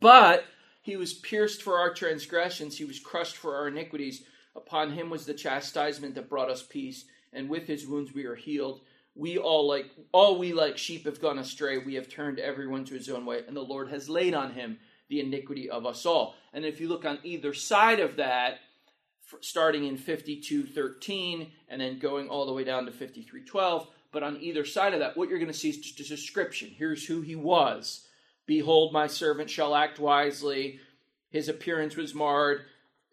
But 0.00 0.44
he 0.82 0.96
was 0.96 1.14
pierced 1.14 1.62
for 1.62 1.78
our 1.78 1.94
transgressions, 1.94 2.76
he 2.76 2.84
was 2.84 2.98
crushed 2.98 3.36
for 3.36 3.56
our 3.56 3.68
iniquities. 3.68 4.22
Upon 4.56 4.92
him 4.92 5.10
was 5.10 5.26
the 5.26 5.34
chastisement 5.34 6.14
that 6.16 6.28
brought 6.28 6.50
us 6.50 6.62
peace, 6.62 7.04
and 7.32 7.48
with 7.48 7.66
his 7.66 7.86
wounds 7.86 8.12
we 8.12 8.26
are 8.26 8.34
healed. 8.34 8.80
We 9.14 9.38
all 9.38 9.66
like 9.66 9.90
all 10.12 10.38
we 10.38 10.52
like 10.52 10.76
sheep 10.76 11.04
have 11.06 11.20
gone 11.20 11.38
astray. 11.38 11.78
We 11.78 11.94
have 11.94 12.08
turned 12.08 12.38
everyone 12.38 12.84
to 12.86 12.94
his 12.94 13.08
own 13.08 13.24
way, 13.26 13.42
and 13.46 13.56
the 13.56 13.60
Lord 13.62 13.88
has 13.90 14.08
laid 14.08 14.34
on 14.34 14.52
him 14.52 14.78
the 15.10 15.20
iniquity 15.20 15.68
of 15.68 15.84
us 15.84 16.06
all. 16.06 16.36
And 16.54 16.64
if 16.64 16.80
you 16.80 16.88
look 16.88 17.04
on 17.04 17.18
either 17.22 17.52
side 17.52 18.00
of 18.00 18.16
that, 18.16 18.60
starting 19.40 19.84
in 19.84 19.98
52:13 19.98 21.52
and 21.68 21.80
then 21.80 21.98
going 21.98 22.28
all 22.28 22.46
the 22.46 22.52
way 22.52 22.64
down 22.64 22.86
to 22.86 22.92
53:12, 22.92 23.88
but 24.12 24.22
on 24.22 24.40
either 24.40 24.64
side 24.64 24.94
of 24.94 25.00
that, 25.00 25.16
what 25.16 25.28
you're 25.28 25.38
going 25.38 25.52
to 25.52 25.56
see 25.56 25.68
is 25.68 25.78
just 25.78 26.00
a 26.00 26.14
description. 26.14 26.70
Here's 26.70 27.06
who 27.06 27.20
he 27.20 27.36
was. 27.36 28.06
Behold, 28.46 28.92
my 28.92 29.06
servant 29.06 29.50
shall 29.50 29.74
act 29.74 29.98
wisely. 29.98 30.80
His 31.28 31.48
appearance 31.48 31.96
was 31.96 32.14
marred, 32.14 32.62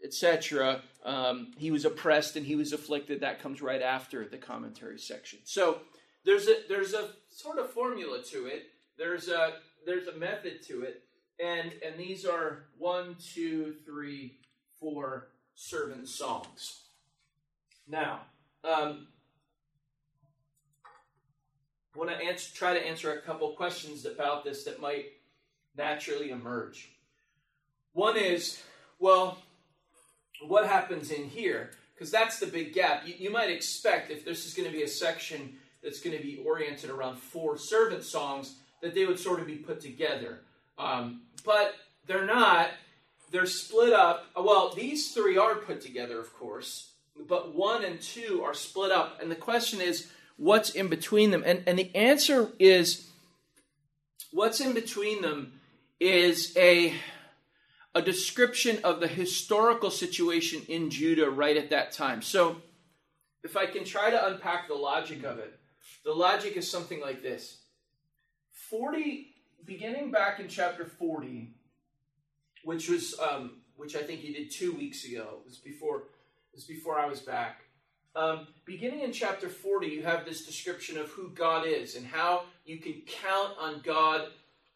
etc. 0.03 0.81
Um, 1.03 1.53
he 1.57 1.69
was 1.69 1.85
oppressed 1.85 2.35
and 2.35 2.45
he 2.45 2.55
was 2.55 2.73
afflicted. 2.73 3.21
That 3.21 3.41
comes 3.41 3.61
right 3.61 3.81
after 3.81 4.27
the 4.27 4.37
commentary 4.37 4.99
section. 4.99 5.39
So 5.43 5.81
there's 6.25 6.47
a 6.47 6.63
there's 6.67 6.93
a 6.93 7.09
sort 7.29 7.57
of 7.57 7.71
formula 7.71 8.21
to 8.31 8.45
it. 8.45 8.67
There's 8.97 9.29
a 9.29 9.53
there's 9.85 10.07
a 10.07 10.17
method 10.17 10.63
to 10.67 10.81
it 10.81 11.06
and 11.39 11.73
and 11.85 11.97
these 11.97 12.25
are 12.25 12.65
one, 12.77 13.15
two, 13.33 13.75
three, 13.85 14.37
four 14.79 15.29
servant 15.55 16.07
songs. 16.07 16.83
Now, 17.87 18.21
um, 18.63 19.07
I 21.95 21.97
want 21.97 22.11
to 22.11 22.17
answer, 22.17 22.53
try 22.53 22.73
to 22.73 22.85
answer 22.85 23.13
a 23.13 23.21
couple 23.21 23.49
questions 23.53 24.05
about 24.05 24.43
this 24.43 24.63
that 24.65 24.81
might 24.81 25.05
naturally 25.75 26.29
emerge. 26.29 26.89
One 27.93 28.17
is, 28.17 28.61
well, 28.99 29.39
what 30.45 30.67
happens 30.67 31.09
in 31.09 31.27
here? 31.27 31.71
Because 31.95 32.11
that's 32.11 32.39
the 32.39 32.45
big 32.45 32.73
gap. 32.73 33.07
You, 33.07 33.15
you 33.17 33.29
might 33.31 33.49
expect 33.49 34.11
if 34.11 34.23
this 34.23 34.45
is 34.45 34.53
going 34.53 34.69
to 34.69 34.75
be 34.75 34.83
a 34.83 34.87
section 34.87 35.55
that's 35.81 35.99
going 35.99 36.15
to 36.15 36.21
be 36.21 36.43
oriented 36.45 36.91
around 36.91 37.17
four 37.17 37.57
servant 37.57 38.03
songs, 38.03 38.55
that 38.81 38.93
they 38.93 39.05
would 39.05 39.19
sort 39.19 39.39
of 39.39 39.47
be 39.47 39.55
put 39.55 39.79
together. 39.79 40.41
Um, 40.77 41.21
but 41.45 41.75
they're 42.05 42.25
not. 42.25 42.69
They're 43.31 43.45
split 43.45 43.93
up. 43.93 44.25
Well, 44.35 44.73
these 44.73 45.11
three 45.11 45.37
are 45.37 45.55
put 45.55 45.81
together, 45.81 46.19
of 46.19 46.33
course, 46.33 46.91
but 47.27 47.53
one 47.53 47.83
and 47.83 48.01
two 48.01 48.41
are 48.43 48.53
split 48.53 48.91
up. 48.91 49.21
And 49.21 49.29
the 49.29 49.35
question 49.35 49.81
is, 49.81 50.09
what's 50.37 50.69
in 50.69 50.87
between 50.87 51.31
them? 51.31 51.43
And, 51.45 51.63
and 51.67 51.77
the 51.77 51.93
answer 51.95 52.49
is, 52.59 53.09
what's 54.31 54.61
in 54.61 54.73
between 54.73 55.21
them 55.21 55.59
is 55.99 56.55
a 56.57 56.93
a 57.95 58.01
description 58.01 58.79
of 58.83 58.99
the 58.99 59.07
historical 59.07 59.89
situation 59.89 60.61
in 60.67 60.91
Judah 60.91 61.31
right 61.31 61.57
at 61.57 61.71
that 61.71 61.91
time. 61.91 62.21
So, 62.21 62.57
if 63.43 63.57
I 63.57 63.65
can 63.65 63.83
try 63.85 64.11
to 64.11 64.27
unpack 64.27 64.67
the 64.67 64.75
logic 64.75 65.23
of 65.23 65.39
it, 65.39 65.57
the 66.05 66.11
logic 66.13 66.57
is 66.57 66.69
something 66.69 67.01
like 67.01 67.23
this 67.23 67.57
40, 68.69 69.33
beginning 69.67 70.09
back 70.09 70.39
in 70.39 70.47
chapter 70.47 70.85
40, 70.85 71.49
which 72.63 72.89
was, 72.89 73.19
um, 73.19 73.51
which 73.75 73.95
I 73.95 74.01
think 74.01 74.23
you 74.23 74.33
did 74.33 74.49
two 74.49 74.71
weeks 74.71 75.03
ago, 75.05 75.27
it 75.41 75.45
was 75.45 75.57
before, 75.57 75.97
it 75.97 76.55
was 76.55 76.63
before 76.63 76.97
I 76.97 77.05
was 77.05 77.19
back. 77.19 77.61
Um, 78.15 78.47
beginning 78.65 79.01
in 79.01 79.11
chapter 79.11 79.49
40, 79.49 79.87
you 79.87 80.01
have 80.03 80.25
this 80.25 80.45
description 80.45 80.97
of 80.97 81.09
who 81.09 81.29
God 81.29 81.67
is 81.67 81.95
and 81.95 82.07
how 82.07 82.45
you 82.65 82.77
can 82.77 83.01
count 83.05 83.53
on 83.59 83.81
God 83.83 84.29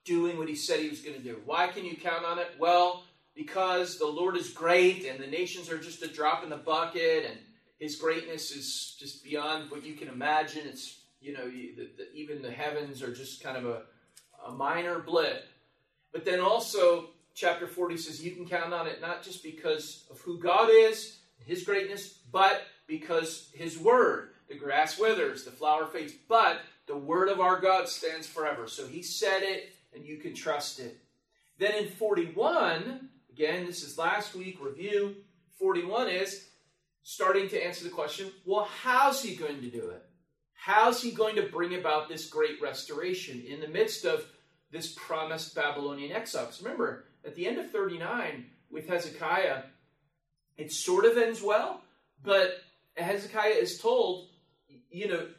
doing 0.04 0.38
what 0.38 0.48
he 0.48 0.56
said 0.56 0.80
he 0.80 0.90
was 0.90 1.02
going 1.02 1.16
to 1.16 1.24
do. 1.24 1.40
Why 1.46 1.68
can 1.68 1.86
you 1.86 1.96
count 1.96 2.26
on 2.26 2.38
it? 2.38 2.50
Well, 2.60 3.04
because 3.34 3.98
the 3.98 4.06
Lord 4.06 4.36
is 4.36 4.50
great 4.50 5.06
and 5.06 5.20
the 5.20 5.28
nations 5.28 5.72
are 5.72 5.78
just 5.78 6.04
a 6.04 6.08
drop 6.08 6.44
in 6.44 6.50
the 6.50 6.58
bucket 6.58 7.26
and 7.26 7.40
his 7.80 7.96
greatness 7.96 8.52
is 8.52 8.96
just 9.00 9.24
beyond 9.24 9.72
what 9.72 9.84
you 9.84 9.94
can 9.94 10.10
imagine. 10.10 10.64
It's, 10.66 11.00
you 11.20 11.34
know, 11.34 11.46
you, 11.46 11.76
the, 11.76 11.90
the, 11.98 12.14
even 12.14 12.42
the 12.42 12.52
heavens 12.52 13.02
are 13.02 13.14
just 13.14 13.42
kind 13.42 13.58
of 13.58 13.66
a, 13.66 13.82
a 14.48 14.52
minor 14.52 15.00
blip. 15.00 15.46
But 16.12 16.26
then 16.26 16.40
also, 16.40 17.10
chapter 17.34 17.68
40 17.68 17.98
says 17.98 18.24
you 18.24 18.32
can 18.32 18.48
count 18.48 18.74
on 18.74 18.88
it 18.88 19.02
not 19.02 19.24
just 19.24 19.44
because 19.44 20.06
of 20.12 20.20
who 20.22 20.38
God 20.38 20.70
is, 20.72 21.20
his 21.46 21.64
greatness, 21.64 22.20
but 22.32 22.64
because 22.88 23.50
his 23.54 23.78
word. 23.78 24.30
The 24.50 24.58
grass 24.58 25.00
withers, 25.00 25.46
the 25.46 25.52
flower 25.52 25.88
fades, 25.88 26.14
but 26.28 26.60
the 26.86 26.98
word 26.98 27.30
of 27.30 27.40
our 27.40 27.60
God 27.60 27.88
stands 27.88 28.28
forever. 28.28 28.68
So 28.68 28.86
he 28.86 29.02
said 29.02 29.44
it, 29.44 29.74
and 29.96 30.06
you 30.06 30.18
can 30.18 30.34
trust 30.34 30.80
it. 30.80 30.98
Then 31.58 31.74
in 31.76 31.88
41, 31.88 33.10
Again, 33.32 33.66
this 33.66 33.84
is 33.84 33.98
last 33.98 34.36
week 34.36 34.58
review. 34.62 35.16
41 35.58 36.10
is 36.10 36.50
starting 37.02 37.48
to 37.50 37.66
answer 37.66 37.84
the 37.84 37.90
question 37.90 38.32
well, 38.46 38.68
how's 38.84 39.24
he 39.24 39.36
going 39.36 39.62
to 39.62 39.70
do 39.70 39.90
it? 39.90 40.06
How's 40.62 41.02
he 41.02 41.10
going 41.10 41.38
to 41.38 41.42
bring 41.42 41.74
about 41.74 42.08
this 42.08 42.28
great 42.28 42.62
restoration 42.62 43.44
in 43.48 43.62
the 43.62 43.68
midst 43.68 44.06
of 44.06 44.24
this 44.70 44.94
promised 44.96 45.56
Babylonian 45.56 46.12
exile? 46.12 46.46
Because 46.46 46.62
remember, 46.62 47.06
at 47.26 47.34
the 47.34 47.48
end 47.48 47.58
of 47.58 47.72
39 47.72 48.46
with 48.70 48.88
Hezekiah, 48.88 49.64
it 50.58 50.72
sort 50.72 51.06
of 51.06 51.18
ends 51.18 51.42
well, 51.42 51.82
but 52.24 52.60
Hezekiah 52.96 53.56
is 53.56 53.80
told, 53.80 54.28
you 54.92 55.08
know, 55.08 55.30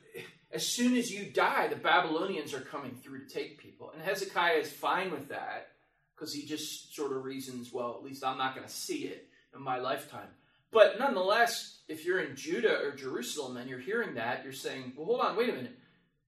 as 0.52 0.67
soon 0.67 0.97
as 0.97 1.12
you 1.12 1.26
die, 1.26 1.69
the 1.69 1.76
Babylonians 1.76 2.52
are 2.52 2.61
coming 2.61 2.97
through 2.97 3.25
to 3.25 3.33
take 3.33 3.59
people. 3.59 3.93
And 3.95 4.02
Hezekiah 4.02 4.59
is 4.59 4.73
fine 4.73 5.12
with 5.12 5.29
that 5.29 5.69
because 6.17 6.35
he 6.35 6.45
just 6.45 6.97
sort 6.97 7.12
of 7.12 7.23
reasons, 7.23 7.73
well, 7.73 7.95
at 7.97 8.02
least 8.02 8.25
I'm 8.25 8.38
not 8.38 8.57
going 8.57 8.67
to 8.67 8.73
see 8.73 9.05
it 9.05 9.29
in 9.55 9.62
my 9.62 9.79
lifetime. 9.79 10.31
But 10.73 10.99
nonetheless, 10.99 11.81
if 11.87 12.05
you're 12.05 12.21
in 12.21 12.35
Judah 12.35 12.79
or 12.83 12.93
Jerusalem 12.93 13.59
and 13.59 13.69
you're 13.69 13.79
hearing 13.79 14.14
that, 14.14 14.43
you're 14.43 14.52
saying, 14.52 14.95
well, 14.97 15.07
hold 15.07 15.21
on, 15.21 15.37
wait 15.37 15.50
a 15.50 15.52
minute. 15.52 15.79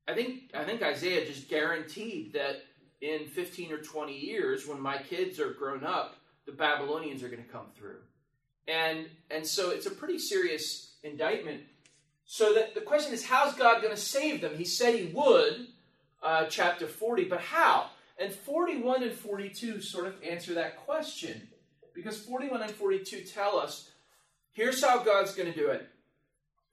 I 0.06 0.14
think 0.14 0.50
I 0.54 0.64
think 0.64 0.82
Isaiah 0.82 1.26
just 1.26 1.48
guaranteed 1.48 2.34
that 2.34 2.62
in 3.00 3.26
15 3.26 3.72
or 3.72 3.78
20 3.78 4.16
years, 4.16 4.68
when 4.68 4.80
my 4.80 4.98
kids 4.98 5.40
are 5.40 5.52
grown 5.52 5.82
up, 5.82 6.16
the 6.46 6.52
Babylonians 6.52 7.22
are 7.22 7.28
going 7.28 7.42
to 7.42 7.48
come 7.48 7.66
through. 7.74 7.98
And 8.68 9.06
and 9.30 9.46
so 9.46 9.70
it's 9.70 9.86
a 9.86 9.90
pretty 9.90 10.18
serious 10.18 10.94
indictment. 11.02 11.62
So 12.26 12.54
that 12.54 12.74
the 12.74 12.80
question 12.82 13.14
is, 13.14 13.24
how's 13.24 13.54
God 13.54 13.82
going 13.82 13.94
to 13.94 14.00
save 14.00 14.42
them? 14.42 14.56
He 14.56 14.64
said 14.64 14.94
he 14.94 15.12
would, 15.14 15.68
uh, 16.22 16.46
chapter 16.46 16.86
40, 16.86 17.24
but 17.24 17.40
how? 17.40 17.90
And 18.18 18.32
41 18.32 19.02
and 19.02 19.12
42 19.12 19.80
sort 19.80 20.06
of 20.06 20.14
answer 20.22 20.54
that 20.54 20.76
question. 20.84 21.48
Because 21.94 22.18
41 22.18 22.62
and 22.62 22.70
42 22.70 23.22
tell 23.22 23.58
us 23.58 23.90
here's 24.54 24.82
how 24.82 25.04
God's 25.04 25.34
going 25.34 25.52
to 25.52 25.58
do 25.58 25.68
it 25.68 25.87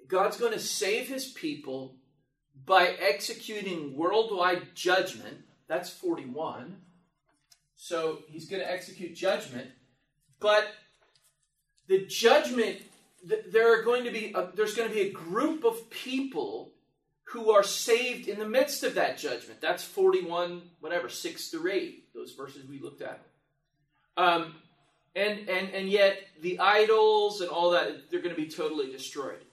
God's 0.08 0.38
going 0.38 0.54
to 0.54 0.60
save 0.60 1.08
his 1.08 1.26
people 1.26 1.96
by 2.66 2.96
executing 3.00 3.96
worldwide 3.96 4.76
judgment. 4.76 5.38
That's 5.68 5.90
41. 5.90 6.78
So 7.76 8.20
he's 8.28 8.48
going 8.50 8.62
to 8.62 8.72
execute 8.72 9.16
judgment. 9.16 9.70
But 10.40 10.68
the 11.88 12.06
judgment, 12.06 12.82
there 13.24 13.80
are 13.80 13.84
going 13.84 14.04
to 14.04 14.12
be 14.12 14.34
a, 14.36 14.50
there's 14.56 14.76
going 14.76 14.90
to 14.90 14.94
be 14.94 15.02
a 15.02 15.12
group 15.12 15.64
of 15.64 15.90
people 15.90 16.74
who 17.24 17.52
are 17.52 17.64
saved 17.64 18.28
in 18.28 18.38
the 18.38 18.48
midst 18.48 18.84
of 18.84 18.96
that 18.96 19.18
judgment. 19.18 19.62
That's 19.62 19.84
41, 19.84 20.62
whatever, 20.82 21.08
6 21.08 21.48
through 21.48 21.72
8, 21.72 22.14
those 22.14 22.34
verses 22.34 22.68
we 22.68 22.80
looked 22.80 23.02
at. 23.02 23.22
Um, 24.18 24.56
and, 25.16 25.50
and, 25.50 25.70
and 25.72 25.90
yet, 25.90 26.20
the 26.42 26.60
idols 26.60 27.42
and 27.42 27.50
all 27.50 27.72
that, 27.72 28.10
they're 28.10 28.22
going 28.22 28.36
to 28.36 28.42
be 28.42 28.48
totally 28.48 28.92
destroyed. 28.92 29.44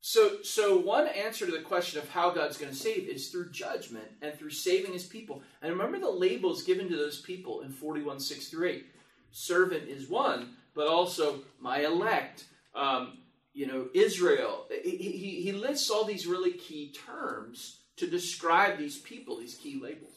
So, 0.00 0.42
so 0.42 0.78
one 0.78 1.08
answer 1.08 1.44
to 1.44 1.52
the 1.52 1.60
question 1.60 2.00
of 2.00 2.08
how 2.08 2.30
God's 2.30 2.56
going 2.56 2.72
to 2.72 2.78
save 2.78 3.06
is 3.08 3.28
through 3.28 3.50
judgment 3.50 4.06
and 4.22 4.32
through 4.34 4.50
saving 4.50 4.92
his 4.92 5.04
people. 5.04 5.42
And 5.60 5.70
remember 5.72 5.98
the 5.98 6.10
labels 6.10 6.62
given 6.62 6.88
to 6.88 6.96
those 6.96 7.20
people 7.20 7.60
in 7.60 7.70
41, 7.70 8.18
6 8.18 8.48
through 8.48 8.68
8. 8.68 8.86
Servant 9.32 9.88
is 9.88 10.08
one, 10.08 10.54
but 10.74 10.86
also 10.86 11.40
my 11.60 11.80
elect, 11.80 12.46
um, 12.74 13.18
you 13.52 13.66
know, 13.66 13.88
Israel. 13.92 14.66
He, 14.82 14.96
he, 14.96 15.42
he 15.42 15.52
lists 15.52 15.90
all 15.90 16.04
these 16.04 16.26
really 16.26 16.52
key 16.52 16.94
terms 17.06 17.80
to 17.96 18.06
describe 18.06 18.78
these 18.78 18.98
people, 18.98 19.36
these 19.36 19.56
key 19.56 19.78
labels. 19.80 20.14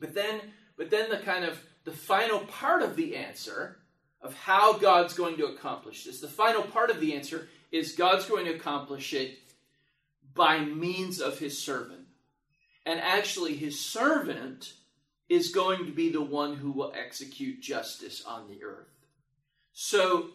But 0.00 0.14
then, 0.14 0.40
but 0.76 0.90
then 0.90 1.08
the 1.08 1.18
kind 1.18 1.44
of 1.44 1.62
the 1.84 1.92
final 1.92 2.40
part 2.40 2.82
of 2.82 2.96
the 2.96 3.16
answer 3.16 3.78
of 4.20 4.34
how 4.34 4.74
God's 4.74 5.14
going 5.14 5.36
to 5.38 5.46
accomplish 5.46 6.04
this, 6.04 6.20
the 6.20 6.28
final 6.28 6.62
part 6.62 6.90
of 6.90 7.00
the 7.00 7.14
answer 7.14 7.48
is 7.72 7.92
God's 7.92 8.26
going 8.26 8.44
to 8.44 8.54
accomplish 8.54 9.12
it 9.12 9.38
by 10.34 10.60
means 10.60 11.20
of 11.20 11.38
his 11.38 11.58
servant. 11.58 12.06
And 12.86 13.00
actually, 13.00 13.56
his 13.56 13.80
servant 13.80 14.74
is 15.28 15.50
going 15.50 15.86
to 15.86 15.92
be 15.92 16.10
the 16.10 16.22
one 16.22 16.56
who 16.56 16.70
will 16.70 16.92
execute 16.96 17.60
justice 17.60 18.22
on 18.26 18.48
the 18.48 18.62
earth. 18.64 18.88
So 19.72 20.30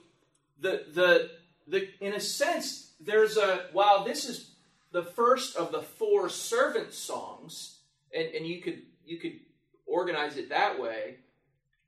the 0.60 0.86
the 0.94 1.30
the, 1.68 1.90
in 2.00 2.14
a 2.14 2.20
sense, 2.20 2.94
there's 3.00 3.38
a, 3.38 3.66
while 3.74 4.06
this 4.06 4.28
is 4.28 4.52
the 4.92 5.04
first 5.04 5.58
of 5.58 5.72
the 5.72 5.82
four 5.82 6.30
servant 6.30 6.94
songs, 6.94 7.80
and, 8.16 8.28
and 8.34 8.48
you 8.48 8.62
could 8.62 8.82
you 9.06 9.18
could 9.18 9.40
organize 9.86 10.38
it 10.38 10.50
that 10.50 10.80
way, 10.80 11.18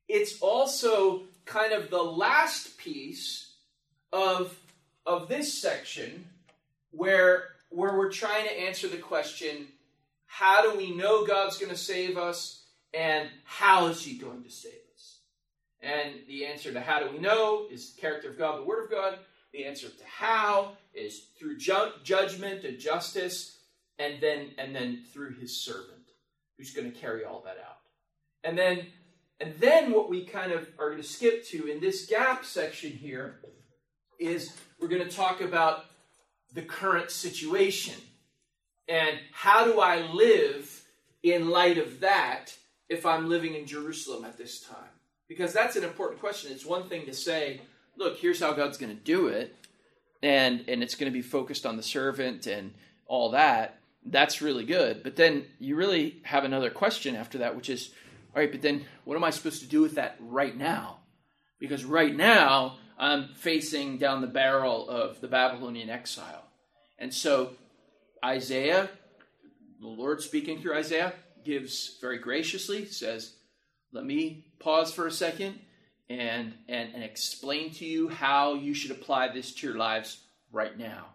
it's 0.10 0.42
also 0.42 1.22
kind 1.46 1.72
of 1.72 1.90
the 1.90 2.04
last 2.04 2.78
piece 2.78 3.54
of 4.12 4.58
of 5.06 5.30
this 5.30 5.54
section 5.54 6.26
where 6.92 7.44
where 7.70 7.96
we're 7.96 8.12
trying 8.12 8.46
to 8.46 8.60
answer 8.60 8.88
the 8.88 8.98
question 8.98 9.68
how 10.26 10.62
do 10.62 10.78
we 10.78 10.96
know 10.96 11.26
God's 11.26 11.58
going 11.58 11.72
to 11.72 11.78
save 11.78 12.18
us 12.18 12.64
and 12.94 13.30
how 13.44 13.88
is 13.88 14.04
he 14.04 14.16
going 14.16 14.44
to 14.44 14.50
save 14.50 14.74
us? 14.96 15.20
And 15.82 16.14
the 16.28 16.46
answer 16.46 16.72
to 16.72 16.82
how 16.82 17.00
do 17.00 17.12
we 17.12 17.20
know 17.20 17.66
is 17.72 17.94
the 17.94 18.02
character 18.02 18.30
of 18.30 18.38
God, 18.38 18.60
the 18.60 18.64
word 18.64 18.86
of 18.86 18.92
God, 18.92 19.18
the 19.54 19.66
answer 19.66 19.90
to 19.90 20.04
how 20.06 20.74
is 20.94 21.30
through 21.40 21.58
ju- 21.58 21.94
judgment 22.04 22.64
and 22.64 22.80
justice, 22.80 23.58
and 23.98 24.22
then 24.22 24.52
and 24.58 24.76
then 24.76 25.04
through 25.12 25.34
his 25.34 25.56
servant, 25.60 26.12
who's 26.58 26.74
going 26.74 26.92
to 26.92 26.98
carry 26.98 27.26
all 27.26 27.42
that 27.46 27.58
out. 27.58 27.78
And 28.44 28.58
then 28.58 28.86
and 29.40 29.54
then 29.60 29.92
what 29.92 30.10
we 30.10 30.26
kind 30.26 30.52
of 30.52 30.68
are 30.78 30.90
going 30.90 31.02
to 31.02 31.08
skip 31.08 31.46
to 31.48 31.68
in 31.68 31.80
this 31.80 32.06
gap 32.08 32.46
section 32.46 32.92
here 32.92 33.40
is 34.20 34.56
we're 34.80 34.88
going 34.88 35.08
to 35.08 35.16
talk 35.16 35.42
about 35.42 35.86
the 36.54 36.62
current 36.62 37.12
situation 37.12 37.96
and 38.90 39.20
how 39.32 39.66
do 39.66 39.80
I 39.80 40.02
live 40.12 40.84
in 41.22 41.50
light 41.50 41.78
of 41.78 42.00
that 42.00 42.58
if 42.90 43.06
I'm 43.06 43.30
living 43.30 43.54
in 43.54 43.68
Jerusalem 43.68 44.26
at 44.26 44.38
this 44.38 44.62
time? 44.62 44.90
Because 45.28 45.54
that's 45.54 45.76
an 45.76 45.84
important 45.84 46.20
question. 46.20 46.52
It's 46.52 46.66
one 46.66 46.90
thing 46.90 47.06
to 47.06 47.14
say, 47.14 47.62
look, 47.96 48.18
here's 48.18 48.40
how 48.40 48.54
God's 48.54 48.80
going 48.80 48.96
to 48.96 49.04
do 49.04 49.28
it, 49.28 49.56
and 50.24 50.66
and 50.68 50.82
it's 50.82 50.96
going 50.96 51.12
to 51.12 51.16
be 51.16 51.22
focused 51.22 51.68
on 51.68 51.78
the 51.78 51.84
servant 51.84 52.48
and 52.48 52.74
all 53.06 53.30
that. 53.32 53.80
That's 54.04 54.42
really 54.42 54.66
good. 54.66 55.04
But 55.04 55.16
then 55.16 55.46
you 55.60 55.76
really 55.76 56.18
have 56.24 56.44
another 56.44 56.72
question 56.72 57.16
after 57.16 57.38
that, 57.40 57.56
which 57.56 57.70
is, 57.70 57.92
all 58.40 58.46
right, 58.46 58.54
but 58.54 58.62
then 58.62 58.86
what 59.04 59.18
am 59.18 59.24
I 59.26 59.32
supposed 59.32 59.62
to 59.64 59.68
do 59.68 59.82
with 59.82 59.96
that 59.96 60.16
right 60.22 60.56
now? 60.56 61.00
Because 61.60 61.84
right 61.84 62.16
now 62.16 62.78
I'm 62.98 63.34
facing 63.36 63.98
down 63.98 64.22
the 64.22 64.28
barrel 64.28 64.90
of 64.90 65.20
the 65.20 65.28
Babylonian 65.28 65.90
exile. 65.90 66.46
And 66.98 67.14
so 67.14 67.52
Isaiah, 68.24 68.90
the 69.82 69.88
Lord 69.88 70.22
speaking 70.22 70.62
through 70.62 70.78
Isaiah, 70.78 71.12
gives 71.44 71.98
very 72.00 72.18
graciously, 72.18 72.86
says, 72.86 73.34
Let 73.92 74.06
me 74.06 74.46
pause 74.58 74.94
for 74.94 75.06
a 75.06 75.12
second 75.12 75.60
and, 76.10 76.54
and, 76.70 76.94
and 76.96 77.04
explain 77.04 77.72
to 77.72 77.86
you 77.86 78.08
how 78.08 78.54
you 78.54 78.74
should 78.74 78.92
apply 78.92 79.34
this 79.34 79.54
to 79.56 79.68
your 79.68 79.76
lives 79.76 80.22
right 80.50 80.78
now. 80.78 81.08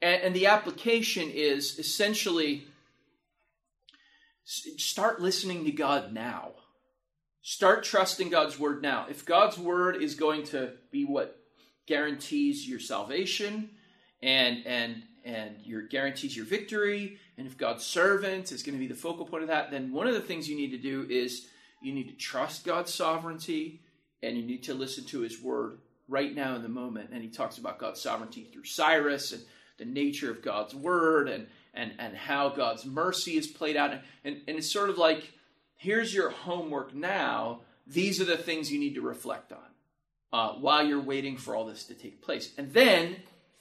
And, 0.00 0.22
and 0.22 0.34
the 0.34 0.46
application 0.46 1.28
is 1.28 1.78
essentially 1.78 2.64
start 4.46 5.20
listening 5.20 5.66
to 5.66 5.72
God 5.72 6.14
now. 6.14 6.52
Start 7.42 7.84
trusting 7.84 8.28
God's 8.28 8.58
word 8.58 8.82
now. 8.82 9.06
If 9.08 9.24
God's 9.24 9.58
word 9.58 10.02
is 10.02 10.14
going 10.14 10.44
to 10.46 10.72
be 10.90 11.04
what 11.04 11.38
guarantees 11.86 12.68
your 12.68 12.80
salvation 12.80 13.70
and 14.22 14.66
and 14.66 15.02
and 15.24 15.56
your 15.64 15.82
guarantees 15.82 16.36
your 16.36 16.46
victory, 16.46 17.18
and 17.36 17.46
if 17.46 17.56
God's 17.56 17.84
servant 17.84 18.52
is 18.52 18.62
going 18.62 18.74
to 18.74 18.78
be 18.78 18.86
the 18.86 18.94
focal 18.94 19.26
point 19.26 19.42
of 19.42 19.48
that, 19.48 19.70
then 19.70 19.92
one 19.92 20.06
of 20.06 20.14
the 20.14 20.20
things 20.20 20.48
you 20.48 20.56
need 20.56 20.70
to 20.70 20.78
do 20.78 21.06
is 21.08 21.46
you 21.82 21.92
need 21.92 22.08
to 22.08 22.16
trust 22.16 22.64
God's 22.64 22.92
sovereignty 22.92 23.80
and 24.22 24.36
you 24.36 24.42
need 24.42 24.62
to 24.64 24.74
listen 24.74 25.04
to 25.06 25.20
his 25.20 25.40
word 25.42 25.78
right 26.08 26.34
now 26.34 26.54
in 26.56 26.62
the 26.62 26.68
moment. 26.68 27.10
And 27.12 27.22
he 27.22 27.28
talks 27.28 27.58
about 27.58 27.78
God's 27.78 28.00
sovereignty 28.00 28.44
through 28.44 28.64
Cyrus 28.64 29.32
and 29.32 29.42
the 29.78 29.84
nature 29.86 30.30
of 30.30 30.42
God's 30.42 30.74
word 30.74 31.28
and 31.28 31.46
and 31.72 31.92
and 31.98 32.14
how 32.14 32.50
God's 32.50 32.84
mercy 32.84 33.36
is 33.36 33.46
played 33.46 33.76
out. 33.76 33.92
And, 34.24 34.40
and 34.46 34.58
it's 34.58 34.70
sort 34.70 34.90
of 34.90 34.98
like, 34.98 35.32
here's 35.80 36.14
your 36.14 36.28
homework 36.28 36.94
now. 36.94 37.60
These 37.86 38.20
are 38.20 38.26
the 38.26 38.36
things 38.36 38.70
you 38.70 38.78
need 38.78 38.94
to 38.94 39.00
reflect 39.00 39.50
on 39.50 39.58
uh, 40.32 40.52
while 40.54 40.86
you're 40.86 41.00
waiting 41.00 41.38
for 41.38 41.56
all 41.56 41.64
this 41.64 41.84
to 41.84 41.94
take 41.94 42.20
place. 42.22 42.52
And 42.58 42.72
then, 42.72 43.16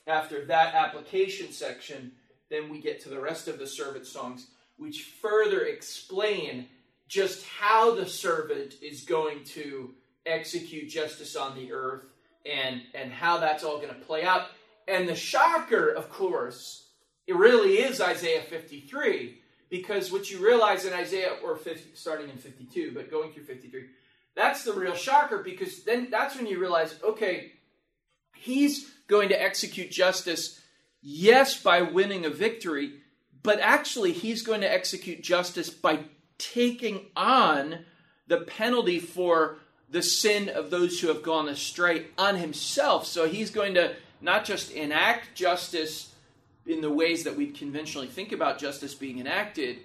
after 0.05 0.45
that 0.45 0.75
application 0.75 1.51
section, 1.51 2.11
then 2.49 2.69
we 2.69 2.81
get 2.81 3.01
to 3.03 3.09
the 3.09 3.19
rest 3.19 3.47
of 3.47 3.57
the 3.57 3.65
servant 3.65 4.05
songs, 4.05 4.47
which 4.77 5.03
further 5.21 5.61
explain 5.61 6.67
just 7.07 7.45
how 7.45 7.95
the 7.95 8.05
servant 8.05 8.75
is 8.81 9.03
going 9.03 9.43
to 9.43 9.93
execute 10.25 10.89
justice 10.89 11.35
on 11.38 11.55
the 11.55 11.71
earth 11.71 12.03
and, 12.45 12.81
and 12.93 13.11
how 13.13 13.38
that's 13.38 13.63
all 13.63 13.77
going 13.77 13.93
to 13.93 14.05
play 14.05 14.23
out. 14.23 14.47
And 14.88 15.07
the 15.07 15.15
shocker, 15.15 15.89
of 15.89 16.09
course, 16.09 16.88
it 17.27 17.35
really 17.35 17.75
is 17.75 18.01
Isaiah 18.01 18.41
53, 18.41 19.39
because 19.69 20.11
what 20.11 20.31
you 20.31 20.43
realize 20.43 20.85
in 20.85 20.93
Isaiah, 20.93 21.38
or 21.43 21.55
50, 21.55 21.95
starting 21.95 22.29
in 22.29 22.38
52, 22.38 22.91
but 22.93 23.11
going 23.11 23.31
through 23.31 23.43
53, 23.43 23.85
that's 24.35 24.63
the 24.63 24.73
real 24.73 24.95
shocker, 24.95 25.39
because 25.39 25.83
then 25.83 26.09
that's 26.09 26.35
when 26.35 26.47
you 26.47 26.59
realize, 26.59 26.95
okay, 27.03 27.51
he's 28.35 28.89
going 29.07 29.29
to 29.29 29.41
execute 29.41 29.91
justice, 29.91 30.59
yes, 31.01 31.61
by 31.61 31.81
winning 31.81 32.25
a 32.25 32.29
victory, 32.29 32.93
but 33.43 33.59
actually 33.59 34.11
he's 34.11 34.41
going 34.41 34.61
to 34.61 34.71
execute 34.71 35.21
justice 35.21 35.69
by 35.69 35.99
taking 36.38 37.07
on 37.15 37.79
the 38.27 38.38
penalty 38.38 38.99
for 38.99 39.57
the 39.89 40.01
sin 40.01 40.49
of 40.49 40.69
those 40.69 40.99
who 40.99 41.07
have 41.07 41.23
gone 41.23 41.49
astray 41.49 42.07
on 42.17 42.35
himself. 42.35 43.05
So 43.05 43.27
he's 43.27 43.49
going 43.49 43.73
to 43.73 43.95
not 44.21 44.45
just 44.45 44.71
enact 44.71 45.35
justice 45.35 46.13
in 46.69 46.81
the 46.81 46.89
ways 46.91 47.23
that 47.23 47.35
we'd 47.35 47.55
conventionally 47.55 48.07
think 48.07 48.31
about 48.31 48.59
justice 48.59 48.93
being 48.93 49.19
enacted, 49.19 49.77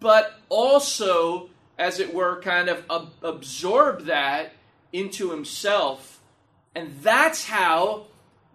but 0.00 0.38
also, 0.50 1.48
as 1.78 1.98
it 1.98 2.12
were, 2.12 2.40
kind 2.42 2.68
of 2.68 2.84
ab- 2.90 3.12
absorb 3.22 4.04
that 4.04 4.52
into 4.92 5.30
himself. 5.30 6.20
And 6.74 6.92
that's 7.00 7.46
how 7.46 8.06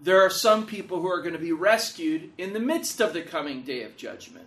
there 0.01 0.21
are 0.21 0.29
some 0.29 0.65
people 0.65 1.01
who 1.01 1.07
are 1.07 1.21
going 1.21 1.33
to 1.33 1.39
be 1.39 1.51
rescued 1.51 2.31
in 2.37 2.53
the 2.53 2.59
midst 2.59 3.01
of 3.01 3.13
the 3.13 3.21
coming 3.23 3.63
day 3.63 3.81
of 3.81 3.97
judgment. 3.97 4.45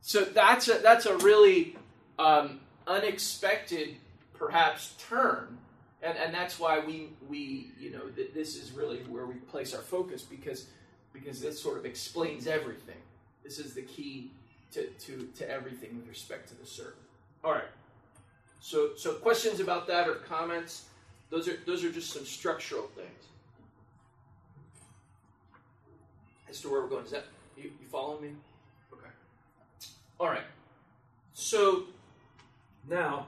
So 0.00 0.24
that's 0.24 0.68
a, 0.68 0.78
that's 0.78 1.04
a 1.04 1.18
really 1.18 1.76
um, 2.18 2.60
unexpected, 2.86 3.96
perhaps, 4.34 4.94
turn. 4.98 5.58
And, 6.02 6.16
and 6.16 6.32
that's 6.32 6.58
why 6.58 6.78
we, 6.78 7.10
we 7.28 7.72
you 7.78 7.90
know, 7.90 8.08
th- 8.08 8.32
this 8.32 8.56
is 8.56 8.72
really 8.72 8.98
where 9.00 9.26
we 9.26 9.34
place 9.34 9.74
our 9.74 9.82
focus 9.82 10.22
because, 10.22 10.66
because 11.18 11.40
this 11.40 11.60
sort 11.60 11.78
of 11.78 11.84
explains 11.84 12.46
everything. 12.46 12.96
This 13.44 13.58
is 13.58 13.74
the 13.74 13.82
key 13.82 14.30
to, 14.72 14.86
to, 14.86 15.28
to 15.36 15.50
everything 15.50 15.96
with 15.96 16.08
respect 16.08 16.48
to 16.48 16.54
the 16.54 16.66
servant. 16.66 16.96
All 17.44 17.52
right. 17.52 17.70
So, 18.60 18.90
so 18.96 19.14
questions 19.14 19.60
about 19.60 19.86
that 19.86 20.08
or 20.08 20.14
comments? 20.14 20.86
Those 21.30 21.48
are, 21.48 21.58
those 21.66 21.84
are 21.84 21.90
just 21.90 22.12
some 22.12 22.24
structural 22.24 22.88
things. 22.88 23.08
As 26.48 26.60
to 26.62 26.70
where 26.70 26.80
we're 26.80 26.88
going. 26.88 27.04
Is 27.04 27.10
that, 27.10 27.24
you, 27.56 27.64
you 27.64 27.86
following 27.90 28.22
me? 28.22 28.30
Okay. 28.92 29.10
All 30.18 30.28
right. 30.28 30.46
So, 31.34 31.84
now, 32.88 33.26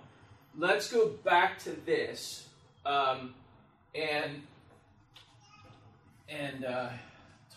let's 0.59 0.91
go 0.91 1.09
back 1.25 1.59
to 1.61 1.71
this 1.85 2.49
um, 2.85 3.35
and 3.95 4.43
and 6.29 6.65
uh, 6.65 6.89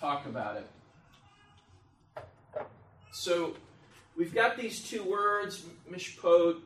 talk 0.04 0.26
about 0.26 0.58
it. 0.58 0.68
So 3.14 3.56
we've 4.18 4.36
got 4.36 4.58
these 4.58 4.82
two 4.82 5.02
words, 5.02 5.64
mishpat, 5.90 6.58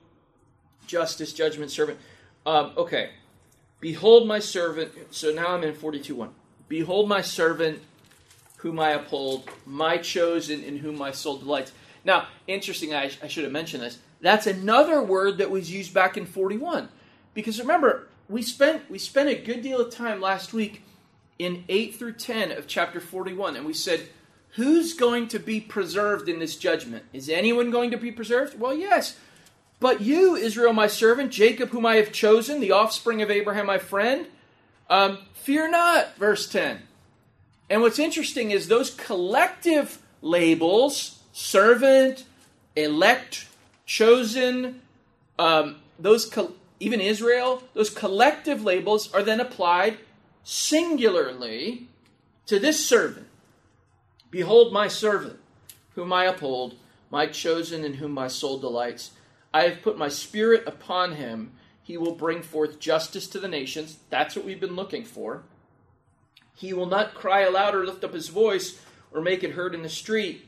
justice, 0.87 1.33
judgment, 1.33 1.69
servant. 1.69 1.99
Um, 2.47 2.71
okay. 2.75 3.11
Behold 3.79 4.27
my 4.27 4.39
servant. 4.39 4.91
So 5.11 5.31
now 5.31 5.49
I'm 5.49 5.63
in 5.63 5.75
42 5.75 6.15
1. 6.15 6.29
Behold 6.67 7.07
my 7.07 7.21
servant, 7.21 7.79
whom 8.57 8.79
I 8.79 8.91
uphold, 8.91 9.47
my 9.67 9.97
chosen, 9.97 10.63
in 10.63 10.77
whom 10.77 10.97
my 10.97 11.11
soul 11.11 11.37
delights. 11.37 11.71
Now, 12.03 12.29
interesting, 12.47 12.95
I, 12.95 13.11
I 13.21 13.27
should 13.27 13.43
have 13.43 13.53
mentioned 13.53 13.83
this. 13.83 13.99
That's 14.19 14.47
another 14.47 15.03
word 15.03 15.37
that 15.37 15.51
was 15.51 15.71
used 15.71 15.93
back 15.93 16.17
in 16.17 16.25
41. 16.25 16.89
Because 17.35 17.59
remember, 17.59 18.07
we 18.27 18.41
spent 18.41 18.89
we 18.89 18.97
spent 18.97 19.29
a 19.29 19.35
good 19.35 19.61
deal 19.61 19.79
of 19.79 19.93
time 19.93 20.19
last 20.21 20.53
week 20.53 20.81
in 21.39 21.63
8 21.69 21.95
through 21.95 22.13
10 22.13 22.51
of 22.51 22.67
chapter 22.67 22.99
41 22.99 23.55
and 23.55 23.65
we 23.65 23.73
said 23.73 24.07
who's 24.51 24.93
going 24.93 25.27
to 25.27 25.39
be 25.39 25.59
preserved 25.59 26.27
in 26.27 26.39
this 26.39 26.55
judgment? 26.55 27.03
Is 27.13 27.29
anyone 27.29 27.69
going 27.69 27.91
to 27.91 27.97
be 27.97 28.11
preserved? 28.11 28.59
Well 28.59 28.75
yes. 28.75 29.17
But 29.79 30.01
you 30.01 30.35
israel 30.35 30.73
my 30.73 30.87
servant 30.87 31.31
jacob 31.31 31.69
whom 31.69 31.85
i 31.85 31.97
have 31.97 32.11
chosen 32.11 32.59
the 32.59 32.71
offspring 32.71 33.21
of 33.21 33.29
abraham 33.29 33.67
my 33.67 33.77
friend 33.77 34.25
um, 34.89 35.19
fear 35.33 35.69
not 35.69 36.15
verse 36.17 36.49
10 36.49 36.79
and 37.69 37.81
what's 37.81 37.99
interesting 37.99 38.51
is 38.51 38.67
those 38.67 38.89
collective 38.89 39.99
labels 40.21 41.19
servant 41.31 42.25
elect 42.75 43.45
chosen 43.85 44.81
um, 45.39 45.77
those 45.99 46.25
co- 46.25 46.53
even 46.79 47.01
Israel, 47.01 47.63
those 47.73 47.89
collective 47.89 48.63
labels 48.63 49.11
are 49.13 49.23
then 49.23 49.39
applied 49.39 49.97
singularly 50.49 51.89
to 52.45 52.57
this 52.57 52.87
servant. 52.87 53.27
Behold, 54.31 54.71
my 54.71 54.87
servant, 54.87 55.37
whom 55.95 56.13
I 56.13 56.23
uphold, 56.23 56.77
my 57.11 57.27
chosen, 57.27 57.83
in 57.83 57.95
whom 57.95 58.13
my 58.13 58.29
soul 58.29 58.57
delights. 58.57 59.11
I 59.53 59.63
have 59.63 59.81
put 59.81 59.97
my 59.97 60.07
spirit 60.07 60.63
upon 60.65 61.15
him. 61.15 61.51
He 61.83 61.97
will 61.97 62.15
bring 62.15 62.41
forth 62.41 62.79
justice 62.79 63.27
to 63.27 63.39
the 63.39 63.49
nations. 63.49 63.97
That's 64.09 64.37
what 64.37 64.45
we've 64.45 64.59
been 64.59 64.77
looking 64.77 65.03
for. 65.03 65.43
He 66.55 66.71
will 66.71 66.85
not 66.85 67.13
cry 67.13 67.41
aloud 67.41 67.75
or 67.75 67.85
lift 67.85 68.05
up 68.05 68.13
his 68.13 68.29
voice 68.29 68.79
or 69.11 69.19
make 69.19 69.43
it 69.43 69.51
heard 69.51 69.75
in 69.75 69.81
the 69.81 69.89
street. 69.89 70.47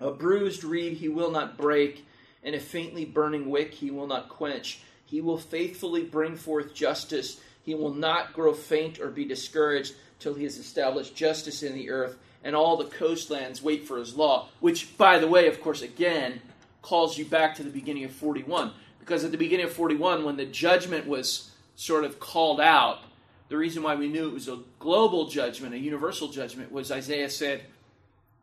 A 0.00 0.12
bruised 0.12 0.64
reed 0.64 0.94
he 0.94 1.10
will 1.10 1.30
not 1.30 1.58
break, 1.58 2.06
and 2.42 2.54
a 2.54 2.60
faintly 2.60 3.04
burning 3.04 3.50
wick 3.50 3.74
he 3.74 3.90
will 3.90 4.06
not 4.06 4.30
quench. 4.30 4.80
He 5.04 5.20
will 5.20 5.38
faithfully 5.38 6.04
bring 6.04 6.36
forth 6.36 6.72
justice. 6.72 7.38
He 7.64 7.74
will 7.74 7.94
not 7.94 8.32
grow 8.32 8.52
faint 8.52 9.00
or 9.00 9.08
be 9.08 9.24
discouraged 9.24 9.94
till 10.18 10.34
he 10.34 10.44
has 10.44 10.58
established 10.58 11.16
justice 11.16 11.62
in 11.62 11.74
the 11.74 11.90
earth, 11.90 12.16
and 12.44 12.54
all 12.54 12.76
the 12.76 12.84
coastlands 12.84 13.62
wait 13.62 13.86
for 13.86 13.98
his 13.98 14.14
law. 14.14 14.48
Which, 14.60 14.96
by 14.96 15.18
the 15.18 15.26
way, 15.26 15.48
of 15.48 15.60
course, 15.60 15.82
again, 15.82 16.40
calls 16.82 17.16
you 17.16 17.24
back 17.24 17.54
to 17.56 17.62
the 17.62 17.70
beginning 17.70 18.04
of 18.04 18.12
41. 18.12 18.72
Because 19.00 19.24
at 19.24 19.32
the 19.32 19.38
beginning 19.38 19.66
of 19.66 19.72
41, 19.72 20.24
when 20.24 20.36
the 20.36 20.44
judgment 20.44 21.06
was 21.06 21.50
sort 21.74 22.04
of 22.04 22.20
called 22.20 22.60
out, 22.60 23.00
the 23.48 23.56
reason 23.56 23.82
why 23.82 23.94
we 23.94 24.08
knew 24.08 24.28
it 24.28 24.34
was 24.34 24.48
a 24.48 24.60
global 24.78 25.28
judgment, 25.28 25.74
a 25.74 25.78
universal 25.78 26.28
judgment, 26.28 26.72
was 26.72 26.90
Isaiah 26.90 27.30
said, 27.30 27.62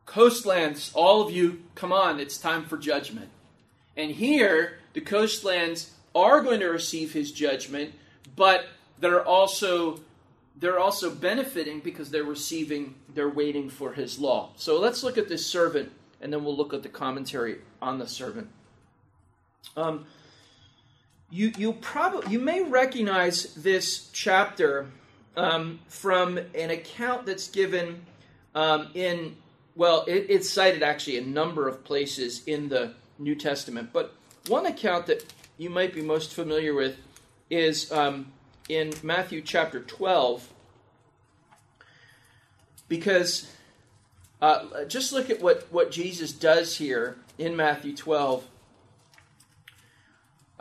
Coastlands, 0.06 0.92
all 0.94 1.22
of 1.22 1.32
you, 1.32 1.62
come 1.76 1.92
on, 1.92 2.20
it's 2.20 2.38
time 2.38 2.66
for 2.66 2.78
judgment. 2.78 3.30
And 3.96 4.12
here, 4.12 4.80
the 4.94 5.02
coastlands 5.02 5.92
are 6.14 6.42
going 6.42 6.60
to 6.60 6.68
receive 6.68 7.14
his 7.14 7.32
judgment, 7.32 7.94
but 8.36 8.66
they're 9.02 9.26
also 9.26 10.00
they're 10.56 10.80
also 10.80 11.10
benefiting 11.10 11.80
because 11.80 12.12
they're 12.12 12.24
receiving 12.24 12.96
they're 13.14 13.30
waiting 13.30 13.70
for 13.70 13.94
his 13.94 14.20
law. 14.20 14.52
So 14.56 14.80
let's 14.80 15.04
look 15.04 15.18
at 15.18 15.28
this 15.28 15.46
servant 15.46 15.92
and 16.22 16.32
then 16.32 16.44
we'll 16.44 16.56
look 16.56 16.74
at 16.74 16.84
the 16.84 16.90
commentary 16.90 17.58
on 17.82 17.98
the 17.98 18.08
servant. 18.08 18.48
Um, 19.76 20.06
you 21.30 21.52
you 21.58 21.74
probably 21.74 22.32
you 22.32 22.40
may 22.40 22.62
recognize 22.62 23.56
this 23.56 24.10
chapter 24.14 24.88
um, 25.36 25.80
from 25.88 26.38
an 26.38 26.70
account 26.70 27.26
that's 27.26 27.50
given 27.50 28.06
um, 28.54 28.90
in 28.94 29.36
well 29.76 30.04
it, 30.08 30.28
it's 30.30 30.50
cited 30.50 30.84
actually 30.84 31.18
a 31.18 31.26
number 31.26 31.68
of 31.68 31.84
places 31.84 32.44
in 32.46 32.70
the 32.70 32.94
New 33.18 33.36
Testament, 33.36 33.90
but 33.94 34.14
one 34.48 34.66
account 34.66 35.06
that 35.08 35.26
you 35.58 35.70
might 35.70 35.94
be 35.94 36.02
most 36.02 36.34
familiar 36.34 36.74
with 36.74 36.98
is 37.50 37.92
um, 37.92 38.32
in 38.70 38.94
Matthew 39.04 39.42
chapter 39.42 39.80
12, 39.80 40.48
because 42.88 43.52
uh, 44.42 44.86
just 44.86 45.14
look 45.14 45.30
at 45.30 45.42
what, 45.42 45.68
what 45.72 45.92
Jesus 45.92 46.32
does 46.32 46.78
here 46.78 47.18
in 47.38 47.56
Matthew 47.56 47.96
12. 47.96 48.46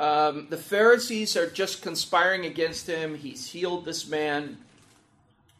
Um, 0.00 0.46
the 0.48 0.56
Pharisees 0.56 1.36
are 1.36 1.48
just 1.48 1.82
conspiring 1.82 2.46
against 2.46 2.86
him. 2.86 3.16
He's 3.16 3.48
healed 3.48 3.84
this 3.84 4.08
man, 4.08 4.56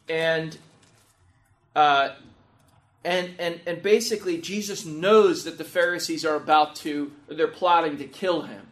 and 0.09 0.57
uh, 1.77 2.11
and 3.05 3.35
and 3.39 3.61
and 3.67 3.83
basically 3.83 4.39
Jesus 4.39 4.87
knows 4.87 5.45
that 5.45 5.59
the 5.59 5.65
Pharisees 5.65 6.25
are 6.25 6.37
about 6.37 6.75
to 6.77 7.13
they're 7.29 7.49
plotting 7.49 7.99
to 7.99 8.05
kill 8.05 8.43
him. 8.43 8.67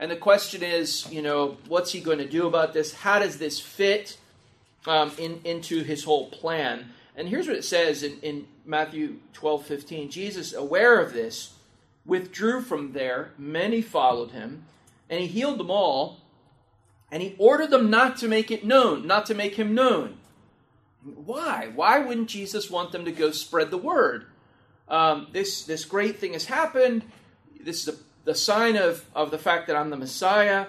And 0.00 0.10
the 0.10 0.16
question 0.16 0.62
is, 0.62 1.06
you 1.12 1.20
know, 1.20 1.58
what's 1.68 1.92
he 1.92 2.00
going 2.00 2.18
to 2.18 2.28
do 2.28 2.46
about 2.46 2.72
this? 2.72 2.94
How 2.94 3.18
does 3.18 3.36
this 3.36 3.60
fit 3.60 4.16
um, 4.86 5.12
in, 5.18 5.42
into 5.44 5.84
his 5.84 6.04
whole 6.04 6.30
plan? 6.30 6.86
And 7.14 7.28
here's 7.28 7.46
what 7.46 7.56
it 7.56 7.64
says 7.64 8.02
in, 8.02 8.18
in 8.20 8.46
Matthew 8.64 9.18
12 9.34 9.66
15. 9.66 10.10
Jesus, 10.10 10.54
aware 10.54 10.98
of 10.98 11.12
this, 11.12 11.52
withdrew 12.06 12.62
from 12.62 12.92
there. 12.92 13.32
Many 13.36 13.82
followed 13.82 14.30
him, 14.30 14.64
and 15.10 15.20
he 15.20 15.26
healed 15.26 15.58
them 15.58 15.70
all. 15.70 16.16
And 17.12 17.22
he 17.22 17.34
ordered 17.38 17.70
them 17.70 17.90
not 17.90 18.16
to 18.18 18.28
make 18.28 18.50
it 18.50 18.64
known, 18.64 19.06
not 19.06 19.26
to 19.26 19.34
make 19.34 19.56
him 19.56 19.74
known. 19.74 20.16
Why? 21.02 21.70
Why 21.74 21.98
wouldn't 21.98 22.28
Jesus 22.28 22.70
want 22.70 22.92
them 22.92 23.04
to 23.04 23.12
go 23.12 23.32
spread 23.32 23.70
the 23.70 23.76
word? 23.76 24.26
Um, 24.88 25.26
this 25.32 25.64
this 25.64 25.84
great 25.84 26.18
thing 26.18 26.32
has 26.34 26.46
happened. 26.46 27.04
This 27.60 27.86
is 27.86 27.94
a, 27.94 27.98
the 28.24 28.34
sign 28.34 28.76
of, 28.76 29.04
of 29.14 29.30
the 29.30 29.38
fact 29.38 29.66
that 29.66 29.76
I'm 29.76 29.90
the 29.90 29.96
Messiah. 29.96 30.66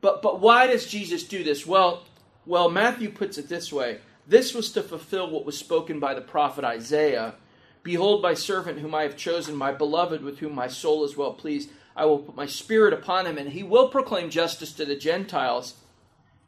But 0.00 0.22
but 0.22 0.40
why 0.40 0.66
does 0.66 0.86
Jesus 0.86 1.24
do 1.24 1.42
this? 1.42 1.66
Well, 1.66 2.04
well, 2.46 2.70
Matthew 2.70 3.10
puts 3.10 3.38
it 3.38 3.48
this 3.48 3.72
way. 3.72 3.98
This 4.26 4.54
was 4.54 4.70
to 4.72 4.82
fulfill 4.82 5.30
what 5.30 5.44
was 5.44 5.58
spoken 5.58 6.00
by 6.00 6.14
the 6.14 6.20
prophet 6.20 6.64
Isaiah. 6.64 7.34
Behold, 7.82 8.22
my 8.22 8.34
servant 8.34 8.78
whom 8.78 8.94
I 8.94 9.02
have 9.02 9.16
chosen, 9.16 9.54
my 9.54 9.72
beloved, 9.72 10.22
with 10.22 10.38
whom 10.38 10.54
my 10.54 10.68
soul 10.68 11.04
is 11.04 11.16
well 11.16 11.34
pleased. 11.34 11.70
I 11.94 12.06
will 12.06 12.18
put 12.18 12.34
my 12.34 12.46
spirit 12.46 12.92
upon 12.92 13.26
him, 13.26 13.38
and 13.38 13.50
he 13.50 13.62
will 13.62 13.88
proclaim 13.88 14.30
justice 14.30 14.72
to 14.72 14.84
the 14.84 14.96
Gentiles. 14.96 15.74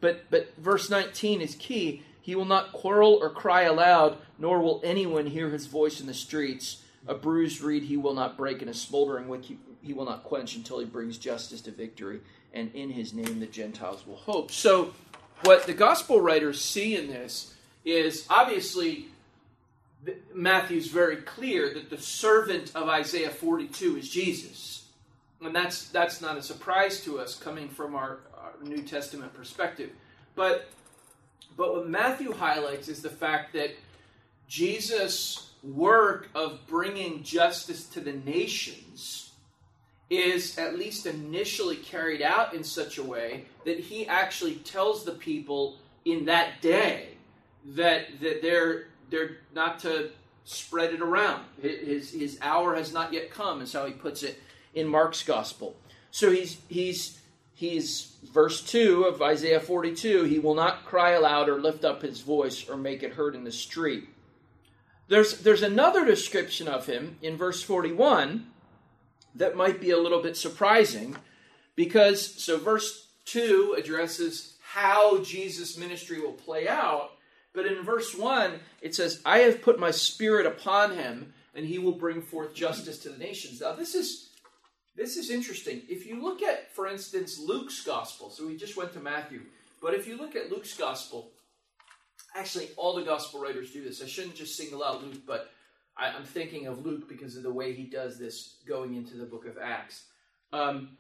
But 0.01 0.31
but 0.31 0.55
verse 0.57 0.91
19 0.91 1.41
is 1.41 1.55
key. 1.55 2.03
He 2.21 2.35
will 2.35 2.45
not 2.45 2.73
quarrel 2.73 3.19
or 3.21 3.31
cry 3.31 3.63
aloud, 3.63 4.19
nor 4.39 4.61
will 4.61 4.81
anyone 4.83 5.27
hear 5.27 5.51
his 5.51 5.67
voice 5.67 6.01
in 6.01 6.07
the 6.07 6.15
streets. 6.15 6.83
A 7.07 7.15
bruised 7.15 7.61
reed 7.61 7.85
he 7.85 7.97
will 7.97 8.15
not 8.15 8.37
break, 8.37 8.63
and 8.63 8.71
a 8.71 8.75
smoldering 8.75 9.29
wick 9.29 9.45
he, 9.45 9.59
he 9.83 9.93
will 9.93 10.05
not 10.05 10.25
quench 10.25 10.57
until 10.57 10.79
he 10.79 10.85
brings 10.85 11.19
justice 11.19 11.61
to 11.63 11.71
victory. 11.71 12.21
And 12.53 12.75
in 12.75 12.91
his 12.91 13.13
name 13.13 13.41
the 13.41 13.47
Gentiles 13.47 14.07
will 14.07 14.17
hope. 14.17 14.51
So, 14.51 14.95
what 15.43 15.67
the 15.67 15.75
gospel 15.75 16.21
writers 16.21 16.61
see 16.61 16.97
in 16.97 17.09
this 17.09 17.55
is 17.85 18.27
obviously 18.31 19.07
Matthew's 20.35 20.89
very 20.89 21.17
clear 21.17 21.75
that 21.75 21.91
the 21.91 21.99
servant 21.99 22.73
of 22.75 22.89
Isaiah 22.89 23.31
42 23.31 23.99
is 23.99 24.09
Jesus. 24.09 24.87
And 25.43 25.55
that's, 25.55 25.89
that's 25.89 26.23
not 26.23 26.39
a 26.39 26.43
surprise 26.43 27.03
to 27.03 27.19
us 27.19 27.35
coming 27.35 27.69
from 27.69 27.95
our, 27.95 28.21
our 28.39 28.53
New 28.63 28.83
Testament 28.83 29.35
perspective. 29.35 29.91
But 30.35 30.71
but 31.57 31.75
what 31.75 31.89
Matthew 31.89 32.33
highlights 32.33 32.89
is 32.89 33.03
the 33.03 33.09
fact 33.09 33.55
that 33.55 33.71
Jesus' 34.47 35.51
work 35.63 36.29
of 36.35 36.67
bringing 36.67 37.23
justice 37.23 37.87
to 37.89 38.01
the 38.01 38.13
nations 38.13 39.26
is 40.09 40.57
at 40.59 40.79
least 40.79 41.07
initially 41.07 41.77
carried 41.77 42.23
out 42.23 42.55
in 42.55 42.63
such 42.63 42.99
a 42.99 43.03
way 43.03 43.45
that 43.65 43.79
he 43.79 44.07
actually 44.07 44.55
tells 44.57 45.05
the 45.05 45.13
people 45.13 45.77
in 46.05 46.27
that 46.27 46.61
day 46.61 47.09
that, 47.65 48.21
that 48.21 48.41
they're, 48.43 48.87
they're 49.11 49.39
not 49.55 49.81
to 49.81 50.11
spread 50.45 50.95
it 50.95 51.01
around. 51.01 51.43
His, 51.61 52.13
his 52.13 52.39
hour 52.41 52.77
has 52.77 52.93
not 52.93 53.13
yet 53.13 53.31
come, 53.31 53.61
is 53.61 53.73
how 53.73 53.87
he 53.87 53.93
puts 53.93 54.23
it 54.23 54.41
in 54.75 54.87
Mark's 54.87 55.25
gospel. 55.25 55.75
So 56.13 56.31
he's, 56.31 56.59
he's 56.69 57.19
he's 57.57 58.13
verse 58.33 58.63
2 58.63 59.05
of 59.05 59.21
Isaiah 59.23 59.61
42 59.61 60.25
he 60.25 60.39
will 60.39 60.55
not 60.55 60.85
cry 60.85 61.13
aloud 61.13 61.49
or 61.49 61.61
lift 61.61 61.85
up 61.85 62.03
his 62.03 62.21
voice 62.21 62.69
or 62.69 62.77
make 62.77 63.03
it 63.03 63.15
heard 63.15 63.35
in 63.35 63.45
the 63.45 63.51
street. 63.51 64.09
There's, 65.09 65.41
there's 65.41 65.63
another 65.63 66.05
description 66.05 66.69
of 66.69 66.87
him 66.87 67.17
in 67.23 67.37
verse 67.37 67.63
41 67.63 68.47
that 69.39 69.57
might 69.57 69.81
be 69.81 69.91
a 69.91 69.99
little 69.99 70.23
bit 70.23 70.37
surprising 70.37 71.17
because, 71.75 72.43
so 72.43 72.59
verse 72.59 73.09
2 73.27 73.77
addresses 73.79 74.57
how 74.63 75.23
Jesus' 75.23 75.77
ministry 75.79 76.21
will 76.21 76.33
play 76.33 76.69
out, 76.69 77.11
but 77.53 77.67
in 77.67 77.83
verse 77.83 78.15
1 78.15 78.61
it 78.83 78.95
says, 78.95 79.21
I 79.25 79.39
have 79.39 79.63
put 79.63 79.79
my 79.79 79.91
spirit 79.91 80.47
upon 80.47 80.95
him 80.97 81.33
and 81.55 81.65
he 81.67 81.79
will 81.79 81.93
bring 81.93 82.21
forth 82.21 82.55
justice 82.55 82.99
to 83.01 83.09
the 83.09 83.19
nations. 83.19 83.61
Now, 83.61 83.73
this 83.73 83.95
is 83.95 84.29
this 84.97 85.19
is 85.19 85.31
interesting. 85.31 85.83
If 85.89 86.07
you 86.07 86.23
look 86.23 86.43
at, 86.43 86.75
for 86.75 86.87
instance, 86.87 87.39
Luke's 87.39 87.85
gospel, 87.85 88.31
so 88.31 88.47
we 88.47 88.57
just 88.57 88.79
went 88.79 88.95
to 88.95 89.01
Matthew, 89.01 89.43
but 89.83 89.93
if 89.93 90.09
you 90.09 90.17
look 90.17 90.35
at 90.35 90.51
Luke's 90.51 90.75
gospel, 90.75 91.33
actually, 92.35 92.71
all 92.79 92.95
the 92.95 93.03
gospel 93.03 93.41
writers 93.41 93.73
do 93.73 93.85
this. 93.85 94.03
I 94.03 94.07
shouldn't 94.07 94.37
just 94.37 94.57
single 94.57 94.83
out 94.83 95.05
Luke, 95.05 95.21
but 95.27 95.51
I, 95.97 96.09
am 96.09 96.25
thinking 96.25 96.67
of 96.67 96.85
Luke 96.85 97.09
because 97.09 97.37
of 97.37 97.43
the 97.43 97.53
way 97.53 97.73
he 97.73 97.85
does 97.85 98.19
this 98.19 98.57
going 98.67 98.95
into 98.95 99.17
the 99.17 99.25
book 99.25 99.47
of 99.47 99.57
Acts. 99.59 100.05
Um, 100.53 100.97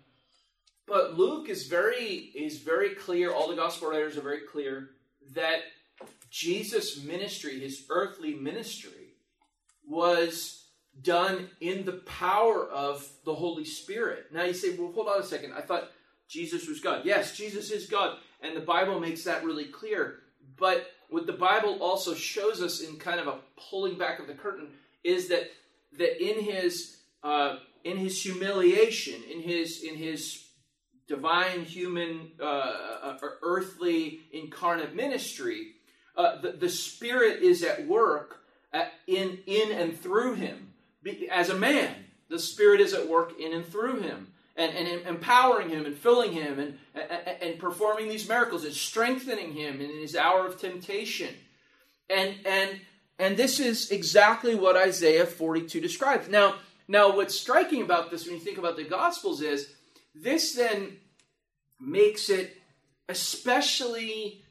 but 0.86 1.18
Luke 1.18 1.48
is 1.48 1.66
very 1.66 2.32
is 2.34 2.58
very 2.58 2.90
clear. 2.90 3.32
All 3.32 3.48
the 3.48 3.56
gospel 3.56 3.88
writers 3.88 4.16
are 4.16 4.22
very 4.22 4.40
clear 4.40 4.90
that 5.34 5.60
Jesus' 6.30 7.02
ministry, 7.02 7.58
his 7.60 7.84
earthly 7.90 8.34
ministry, 8.34 9.14
was 9.86 10.66
done 11.02 11.50
in 11.60 11.84
the 11.84 11.92
power 11.92 12.66
of 12.68 13.08
the 13.24 13.34
Holy 13.34 13.64
Spirit. 13.64 14.26
Now 14.32 14.44
you 14.44 14.54
say, 14.54 14.76
well, 14.76 14.92
hold 14.92 15.08
on 15.08 15.20
a 15.20 15.24
second. 15.24 15.52
I 15.52 15.60
thought 15.60 15.90
Jesus 16.28 16.68
was 16.68 16.80
God. 16.80 17.04
Yes, 17.04 17.36
Jesus 17.36 17.70
is 17.70 17.86
God. 17.86 18.18
And 18.40 18.56
the 18.56 18.60
Bible 18.60 19.00
makes 19.00 19.24
that 19.24 19.44
really 19.44 19.66
clear. 19.66 20.20
But 20.56 20.86
what 21.08 21.26
the 21.26 21.32
Bible 21.32 21.78
also 21.80 22.14
shows 22.14 22.60
us 22.60 22.80
in 22.80 22.96
kind 22.96 23.20
of 23.20 23.26
a 23.26 23.38
pulling 23.70 23.98
back 23.98 24.18
of 24.18 24.26
the 24.26 24.34
curtain 24.34 24.68
is 25.04 25.28
that 25.28 25.50
that 25.98 26.22
in 26.22 26.42
his 26.42 26.98
uh, 27.22 27.56
in 27.84 27.96
his 27.96 28.22
humiliation, 28.22 29.22
in 29.30 29.40
his 29.40 29.82
in 29.82 29.96
his 29.96 30.44
divine, 31.08 31.62
human, 31.62 32.32
uh, 32.40 32.44
uh, 32.44 33.18
earthly, 33.42 34.20
incarnate 34.32 34.92
ministry, 34.92 35.68
uh, 36.16 36.40
the, 36.40 36.50
the 36.50 36.68
Spirit 36.68 37.44
is 37.44 37.62
at 37.62 37.86
work 37.86 38.40
at, 38.72 38.92
in 39.06 39.38
in 39.46 39.72
and 39.72 39.98
through 39.98 40.34
him 40.34 40.72
as 41.30 41.50
a 41.50 41.54
man, 41.54 41.94
the 42.28 42.38
Spirit 42.38 42.80
is 42.80 42.92
at 42.92 43.08
work 43.08 43.38
in 43.38 43.52
and 43.52 43.64
through 43.64 44.00
him. 44.00 44.32
And, 44.56 44.74
and 44.74 45.06
empowering 45.06 45.68
him 45.68 45.84
and 45.84 45.94
filling 45.94 46.32
him 46.32 46.58
and, 46.58 46.78
and, 46.94 47.42
and 47.42 47.58
performing 47.58 48.08
these 48.08 48.26
miracles 48.26 48.64
and 48.64 48.72
strengthening 48.72 49.52
him 49.52 49.82
in 49.82 50.00
his 50.00 50.16
hour 50.16 50.46
of 50.46 50.58
temptation. 50.58 51.34
And, 52.08 52.36
and, 52.46 52.80
and 53.18 53.36
this 53.36 53.60
is 53.60 53.90
exactly 53.90 54.54
what 54.54 54.74
Isaiah 54.74 55.26
42 55.26 55.78
describes. 55.78 56.30
Now, 56.30 56.54
now, 56.88 57.16
what's 57.16 57.38
striking 57.38 57.82
about 57.82 58.10
this 58.10 58.26
when 58.26 58.36
you 58.36 58.40
think 58.40 58.58
about 58.58 58.76
the 58.76 58.84
Gospels 58.84 59.42
is 59.42 59.68
this 60.14 60.54
then 60.54 60.98
makes 61.80 62.30
it 62.30 62.56
especially 63.08 64.42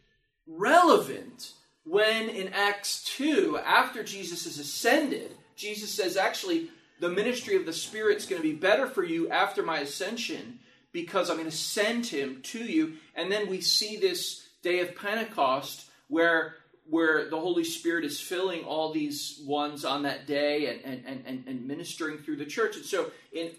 relevant 0.45 1.53
when 1.83 2.29
in 2.29 2.49
Acts 2.49 3.03
2, 3.15 3.59
after 3.63 4.03
Jesus 4.03 4.45
has 4.45 4.57
ascended, 4.57 5.31
Jesus 5.55 5.91
says, 5.91 6.17
actually, 6.17 6.69
the 6.99 7.09
ministry 7.09 7.55
of 7.55 7.65
the 7.65 7.73
Spirit 7.73 8.17
is 8.17 8.25
going 8.25 8.41
to 8.41 8.47
be 8.47 8.55
better 8.55 8.87
for 8.87 9.03
you 9.03 9.29
after 9.29 9.63
my 9.63 9.79
ascension 9.79 10.59
because 10.91 11.29
I'm 11.29 11.37
going 11.37 11.49
to 11.49 11.55
send 11.55 12.05
him 12.05 12.41
to 12.43 12.59
you. 12.59 12.93
And 13.15 13.31
then 13.31 13.49
we 13.49 13.61
see 13.61 13.97
this 13.97 14.47
day 14.61 14.79
of 14.79 14.95
Pentecost 14.95 15.87
where 16.07 16.55
where 16.87 17.29
the 17.31 17.39
Holy 17.39 17.63
Spirit 17.63 18.05
is 18.05 18.21
filling 18.21 18.63
all 18.63 18.93
these 18.93 19.41
ones 19.43 19.83
on 19.83 20.03
that 20.03 20.27
day 20.27 20.67
and, 20.67 21.03
and, 21.05 21.23
and, 21.25 21.43
and 21.47 21.67
ministering 21.67 22.19
through 22.19 22.35
the 22.35 22.45
church. 22.45 22.75
And 22.75 22.85
so 22.85 23.09
in 23.33 23.51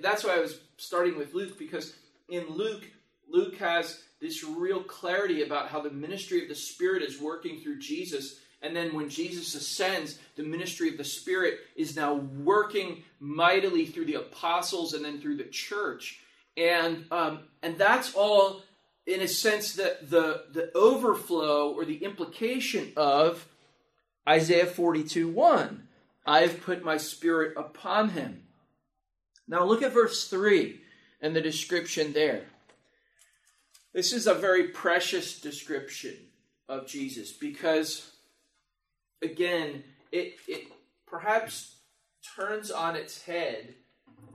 that's 0.00 0.24
why 0.24 0.36
I 0.36 0.40
was 0.40 0.58
starting 0.78 1.18
with 1.18 1.34
Luke, 1.34 1.58
because 1.58 1.94
in 2.30 2.48
Luke, 2.48 2.84
Luke 3.28 3.56
has 3.56 4.02
this 4.20 4.42
real 4.42 4.82
clarity 4.82 5.42
about 5.42 5.68
how 5.68 5.80
the 5.80 5.90
ministry 5.90 6.42
of 6.42 6.48
the 6.48 6.54
Spirit 6.54 7.02
is 7.02 7.20
working 7.20 7.60
through 7.60 7.80
Jesus 7.80 8.40
and 8.62 8.76
then 8.76 8.94
when 8.94 9.08
Jesus 9.08 9.54
ascends, 9.54 10.18
the 10.36 10.42
ministry 10.42 10.88
of 10.90 10.98
the 10.98 11.04
Spirit 11.04 11.60
is 11.76 11.96
now 11.96 12.14
working 12.14 13.02
mightily 13.18 13.86
through 13.86 14.04
the 14.06 14.14
apostles 14.14 14.92
and 14.92 15.04
then 15.04 15.20
through 15.20 15.36
the 15.36 15.44
church. 15.44 16.20
And, 16.56 17.06
um, 17.10 17.40
and 17.62 17.78
that's 17.78 18.14
all, 18.14 18.62
in 19.06 19.20
a 19.20 19.28
sense, 19.28 19.74
that 19.74 20.10
the, 20.10 20.44
the 20.52 20.70
overflow 20.74 21.72
or 21.72 21.84
the 21.84 22.04
implication 22.04 22.92
of 22.96 23.48
Isaiah 24.28 24.66
42 24.66 25.28
1. 25.28 25.88
I 26.26 26.42
have 26.42 26.62
put 26.62 26.84
my 26.84 26.98
spirit 26.98 27.56
upon 27.56 28.10
him. 28.10 28.42
Now 29.48 29.64
look 29.64 29.82
at 29.82 29.92
verse 29.92 30.28
3. 30.28 30.80
and 31.22 31.34
the 31.34 31.40
description 31.40 32.12
there. 32.12 32.44
This 33.92 34.12
is 34.12 34.26
a 34.26 34.34
very 34.34 34.68
precious 34.68 35.40
description 35.40 36.14
of 36.68 36.86
Jesus 36.86 37.32
because, 37.32 38.10
again, 39.22 39.84
it, 40.12 40.34
it 40.48 40.68
perhaps 41.06 41.76
turns 42.36 42.70
on 42.70 42.96
its 42.96 43.22
head, 43.22 43.74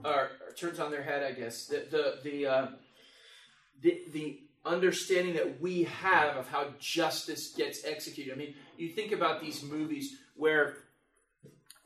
or, 0.04 0.30
or 0.46 0.52
turns 0.56 0.78
on 0.78 0.90
their 0.90 1.02
head, 1.02 1.22
I 1.22 1.32
guess, 1.32 1.66
the, 1.66 1.86
the, 1.90 2.18
the, 2.22 2.46
uh, 2.46 2.66
the, 3.82 4.02
the 4.12 4.40
understanding 4.64 5.34
that 5.34 5.60
we 5.60 5.84
have 5.84 6.36
of 6.36 6.48
how 6.48 6.68
justice 6.78 7.52
gets 7.52 7.84
executed. 7.84 8.32
I 8.32 8.36
mean, 8.36 8.54
you 8.76 8.88
think 8.88 9.12
about 9.12 9.40
these 9.40 9.62
movies 9.62 10.16
where, 10.34 10.76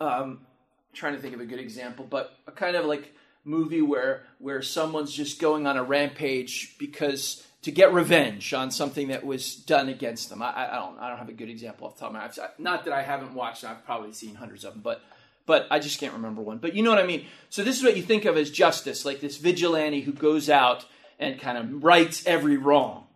um, 0.00 0.46
trying 0.92 1.14
to 1.14 1.20
think 1.20 1.34
of 1.34 1.40
a 1.40 1.46
good 1.46 1.60
example, 1.60 2.06
but 2.08 2.36
a 2.46 2.52
kind 2.52 2.76
of 2.76 2.86
like 2.86 3.14
movie 3.44 3.82
where 3.82 4.24
where 4.38 4.60
someone's 4.60 5.12
just 5.12 5.40
going 5.40 5.66
on 5.66 5.76
a 5.76 5.82
rampage 5.82 6.76
because 6.78 7.46
to 7.62 7.70
get 7.70 7.92
revenge 7.92 8.54
on 8.54 8.70
something 8.70 9.08
that 9.08 9.24
was 9.24 9.54
done 9.54 9.88
against 9.88 10.30
them. 10.30 10.42
I, 10.42 10.72
I 10.72 10.76
don't 10.76 10.98
I 10.98 11.08
don't 11.08 11.18
have 11.18 11.28
a 11.28 11.34
good 11.34 11.50
example 11.50 11.86
off 11.86 11.94
the 11.94 12.00
top 12.00 12.10
of 12.10 12.14
my 12.14 12.22
head. 12.22 12.50
Not 12.58 12.84
that 12.84 12.94
I 12.94 13.02
haven't 13.02 13.34
watched. 13.34 13.64
I've 13.64 13.84
probably 13.84 14.12
seen 14.12 14.34
hundreds 14.34 14.64
of 14.64 14.72
them, 14.72 14.82
but 14.82 15.02
but 15.46 15.66
I 15.70 15.78
just 15.78 16.00
can't 16.00 16.12
remember 16.12 16.42
one. 16.42 16.58
But 16.58 16.74
you 16.74 16.82
know 16.82 16.90
what 16.90 16.98
I 16.98 17.06
mean. 17.06 17.26
So 17.48 17.62
this 17.62 17.76
is 17.76 17.84
what 17.84 17.96
you 17.96 18.02
think 18.02 18.24
of 18.24 18.36
as 18.36 18.50
justice, 18.50 19.04
like 19.04 19.20
this 19.20 19.36
vigilante 19.36 20.00
who 20.00 20.12
goes 20.12 20.48
out 20.48 20.86
and 21.18 21.40
kind 21.40 21.58
of 21.58 21.84
rights 21.84 22.26
every 22.26 22.56
wrong. 22.56 23.06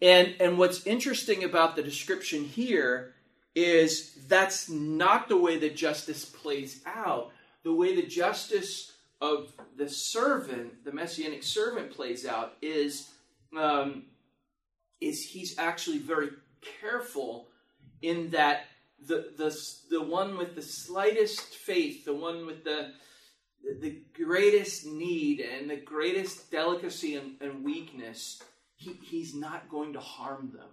And 0.00 0.34
and 0.40 0.58
what's 0.58 0.86
interesting 0.86 1.44
about 1.44 1.76
the 1.76 1.82
description 1.82 2.44
here 2.44 3.14
is 3.54 4.14
that's 4.28 4.68
not 4.68 5.28
the 5.28 5.36
way 5.36 5.58
that 5.58 5.76
justice 5.76 6.24
plays 6.24 6.80
out. 6.86 7.30
The 7.64 7.72
way 7.72 7.94
the 7.94 8.06
justice 8.06 8.92
of 9.20 9.52
the 9.76 9.88
servant, 9.88 10.84
the 10.84 10.90
messianic 10.90 11.44
servant, 11.44 11.92
plays 11.92 12.26
out 12.26 12.54
is 12.60 13.11
um, 13.56 14.04
is 15.00 15.22
he's 15.24 15.58
actually 15.58 15.98
very 15.98 16.30
careful 16.80 17.48
in 18.00 18.30
that 18.30 18.64
the 19.06 19.32
the 19.36 19.56
the 19.90 20.02
one 20.02 20.36
with 20.36 20.54
the 20.54 20.62
slightest 20.62 21.54
faith, 21.54 22.04
the 22.04 22.14
one 22.14 22.46
with 22.46 22.64
the 22.64 22.92
the 23.80 24.02
greatest 24.14 24.86
need 24.86 25.40
and 25.40 25.70
the 25.70 25.76
greatest 25.76 26.50
delicacy 26.50 27.14
and, 27.14 27.40
and 27.40 27.64
weakness, 27.64 28.42
he, 28.74 28.94
he's 29.02 29.34
not 29.34 29.68
going 29.68 29.92
to 29.92 30.00
harm 30.00 30.50
them. 30.52 30.68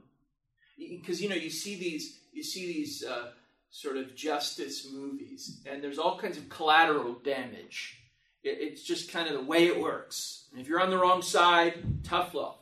Because 0.78 1.22
you 1.22 1.30
know, 1.30 1.36
you 1.36 1.50
see 1.50 1.76
these 1.76 2.20
you 2.32 2.44
see 2.44 2.65
these 2.65 3.04
uh, 3.04 3.32
sort 3.70 3.98
of 3.98 4.15
justice 4.15 4.88
movies, 4.92 5.62
and 5.65 5.84
there's 5.84 6.00
all 6.00 6.18
kinds 6.18 6.38
of 6.38 6.50
collateral 6.50 7.13
damage 7.24 8.00
it's 8.44 8.84
just 8.84 9.12
kind 9.12 9.28
of 9.28 9.34
the 9.34 9.44
way 9.44 9.68
it 9.68 9.80
works. 9.80 10.46
And 10.52 10.62
if 10.62 10.68
you're 10.68 10.80
on 10.80 10.89
the 10.89 10.98
wrong 10.98 11.22
side, 11.22 12.04
tough 12.04 12.34
luck. 12.34 12.59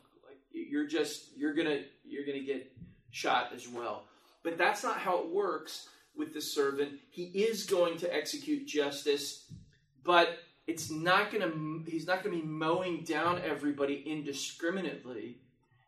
You're 0.68 0.86
just 0.86 1.36
you're 1.36 1.54
gonna 1.54 1.82
you're 2.04 2.26
gonna 2.26 2.44
get 2.44 2.70
shot 3.10 3.52
as 3.54 3.68
well. 3.68 4.04
But 4.42 4.58
that's 4.58 4.82
not 4.82 4.98
how 4.98 5.18
it 5.18 5.28
works 5.28 5.88
with 6.16 6.32
the 6.32 6.40
servant. 6.40 6.98
He 7.10 7.24
is 7.24 7.64
going 7.64 7.98
to 7.98 8.14
execute 8.14 8.66
justice, 8.66 9.50
but 10.04 10.38
it's 10.66 10.90
not 10.90 11.32
gonna 11.32 11.52
he's 11.86 12.06
not 12.06 12.22
gonna 12.22 12.36
be 12.36 12.42
mowing 12.42 13.04
down 13.04 13.40
everybody 13.44 14.02
indiscriminately. 14.06 15.38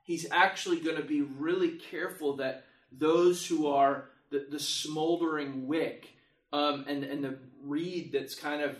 He's 0.04 0.26
actually 0.30 0.80
to 0.96 1.02
be 1.02 1.22
really 1.22 1.76
careful 1.76 2.36
that 2.36 2.64
those 2.90 3.46
who 3.46 3.68
are 3.68 4.08
the, 4.30 4.46
the 4.50 4.58
smoldering 4.58 5.68
wick 5.68 6.08
um, 6.52 6.84
and, 6.88 7.04
and 7.04 7.22
the 7.22 7.38
reed 7.62 8.10
that's 8.12 8.34
kind 8.34 8.62
of 8.62 8.76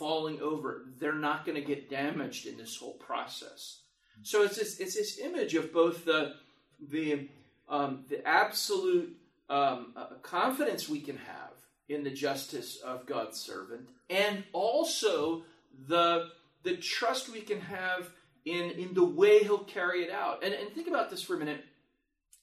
falling 0.00 0.40
over, 0.40 0.86
they're 0.98 1.12
not 1.12 1.44
going 1.44 1.56
to 1.56 1.66
get 1.66 1.90
damaged 1.90 2.46
in 2.46 2.56
this 2.56 2.76
whole 2.76 2.94
process. 2.94 3.80
So 4.22 4.42
it's 4.42 4.56
this, 4.56 4.78
it's 4.80 4.96
this 4.96 5.18
image 5.18 5.54
of 5.54 5.72
both 5.72 6.04
the 6.04 6.34
the 6.80 7.28
um, 7.68 8.04
the 8.08 8.26
absolute 8.26 9.16
um, 9.48 9.92
uh, 9.96 10.06
confidence 10.22 10.88
we 10.88 11.00
can 11.00 11.16
have 11.16 11.52
in 11.88 12.04
the 12.04 12.10
justice 12.10 12.78
of 12.84 13.06
God's 13.06 13.38
servant, 13.38 13.88
and 14.08 14.44
also 14.52 15.42
the 15.88 16.30
the 16.62 16.76
trust 16.76 17.30
we 17.30 17.40
can 17.40 17.60
have 17.60 18.10
in 18.44 18.70
in 18.70 18.94
the 18.94 19.04
way 19.04 19.40
He'll 19.40 19.58
carry 19.58 20.02
it 20.02 20.10
out. 20.10 20.42
And, 20.42 20.54
and 20.54 20.72
think 20.72 20.88
about 20.88 21.10
this 21.10 21.22
for 21.22 21.34
a 21.34 21.38
minute. 21.38 21.64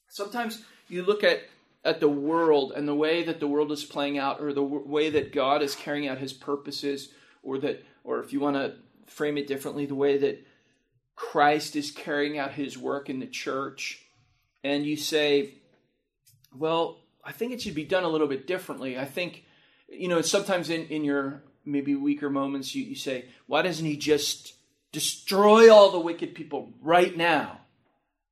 Sometimes 0.09 0.63
you 0.87 1.03
look 1.03 1.23
at 1.23 1.41
at 1.83 1.99
the 1.99 2.09
world 2.09 2.73
and 2.75 2.87
the 2.87 2.95
way 2.95 3.23
that 3.23 3.39
the 3.39 3.47
world 3.47 3.71
is 3.71 3.85
playing 3.85 4.17
out, 4.17 4.41
or 4.41 4.51
the 4.53 4.61
w- 4.61 4.85
way 4.85 5.09
that 5.09 5.31
God 5.31 5.61
is 5.61 5.75
carrying 5.75 6.07
out 6.07 6.17
His 6.17 6.33
purposes 6.33 7.09
or 7.43 7.57
that, 7.59 7.85
or 8.03 8.19
if 8.19 8.33
you 8.33 8.39
want 8.39 8.55
to 8.55 8.75
frame 9.05 9.37
it 9.37 9.47
differently, 9.47 9.85
the 9.85 9.95
way 9.95 10.17
that 10.17 10.45
Christ 11.17 11.75
is 11.75 11.91
carrying 11.91 12.38
out 12.38 12.53
his 12.53 12.77
work 12.77 13.10
in 13.10 13.19
the 13.19 13.27
church, 13.27 14.03
and 14.63 14.86
you 14.86 14.95
say, 14.95 15.56
well, 16.56 16.99
I 17.25 17.32
think 17.34 17.51
it 17.51 17.62
should 17.62 17.75
be 17.75 17.84
done 17.84 18.03
a 18.03 18.08
little 18.08 18.27
bit 18.27 18.47
differently. 18.47 18.97
I 18.97 19.06
think, 19.06 19.43
you 19.89 20.08
know, 20.08 20.21
sometimes 20.21 20.69
in, 20.69 20.86
in 20.86 21.03
your 21.03 21.41
maybe 21.65 21.95
weaker 21.95 22.30
moments, 22.30 22.73
you, 22.75 22.84
you 22.84 22.95
say, 22.95 23.25
why 23.47 23.63
doesn't 23.63 23.86
he 23.86 23.97
just 23.97 24.53
destroy 24.91 25.73
all 25.73 25.91
the 25.91 25.99
wicked 25.99 26.36
people 26.36 26.71
right 26.82 27.17
now? 27.17 27.62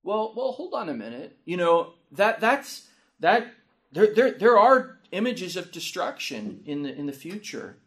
Well, 0.04 0.34
well, 0.38 0.52
hold 0.52 0.76
on 0.76 0.88
a 0.88 0.94
minute. 0.94 1.38
You 1.44 1.58
know, 1.58 1.94
that 2.12 2.40
that's 2.40 2.88
that 3.20 3.48
there 3.92 4.14
there 4.14 4.32
there 4.32 4.60
are 4.60 5.00
images 5.12 5.58
of 5.58 5.72
destruction 5.72 6.62
in 6.66 6.84
the 6.84 6.96
in 6.96 7.08
the 7.08 7.14
future. 7.14 7.78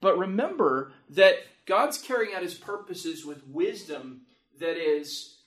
But 0.00 0.18
remember 0.18 0.92
that 1.10 1.36
God's 1.64 1.98
carrying 1.98 2.34
out 2.34 2.42
his 2.42 2.54
purposes 2.54 3.24
with 3.24 3.46
wisdom 3.46 4.22
that 4.62 4.76
is 4.76 5.38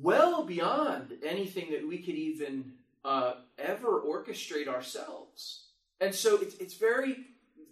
well 0.00 0.44
beyond 0.44 1.14
anything 1.24 1.70
that 1.70 1.86
we 1.86 1.98
could 1.98 2.14
even 2.14 2.72
uh, 3.04 3.34
ever 3.58 4.02
orchestrate 4.02 4.68
ourselves. 4.68 5.66
And 6.00 6.14
so 6.14 6.38
it's, 6.38 6.56
it's 6.56 6.74
very 6.74 7.16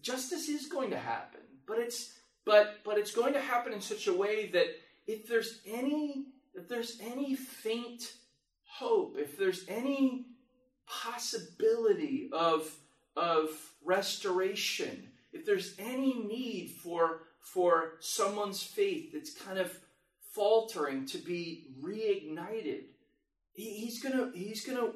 justice 0.03 0.49
is 0.49 0.67
going 0.67 0.91
to 0.91 0.99
happen, 0.99 1.41
but 1.67 1.79
it's 1.79 2.15
but 2.45 2.79
but 2.85 2.99
it's 2.99 3.15
going 3.15 3.35
to 3.35 3.41
happen 3.41 3.73
in 3.73 3.81
such 3.81 4.07
a 4.07 4.15
way 4.15 4.49
that 4.49 4.67
if 5.07 5.29
there's 5.29 5.61
any 5.67 6.27
if 6.55 6.69
there's 6.69 6.99
any 7.01 7.35
faint 7.35 8.13
hope, 8.65 9.17
if 9.19 9.37
there's 9.37 9.65
any 9.69 10.27
possibility 10.87 12.31
of 12.33 12.73
of 13.17 13.51
restoration, 13.85 15.09
if 15.33 15.45
there's 15.45 15.75
any 15.79 16.15
need 16.15 16.71
for 16.71 17.23
for 17.41 17.95
someone's 18.01 18.63
faith 18.63 19.13
that's 19.13 19.33
kind 19.33 19.59
of 19.59 19.77
faltering 20.33 21.07
to 21.07 21.19
be 21.19 21.67
reignited, 21.83 22.85
he, 23.53 23.71
he's 23.71 24.03
gonna 24.03 24.31
he's 24.35 24.65
gonna 24.65 24.93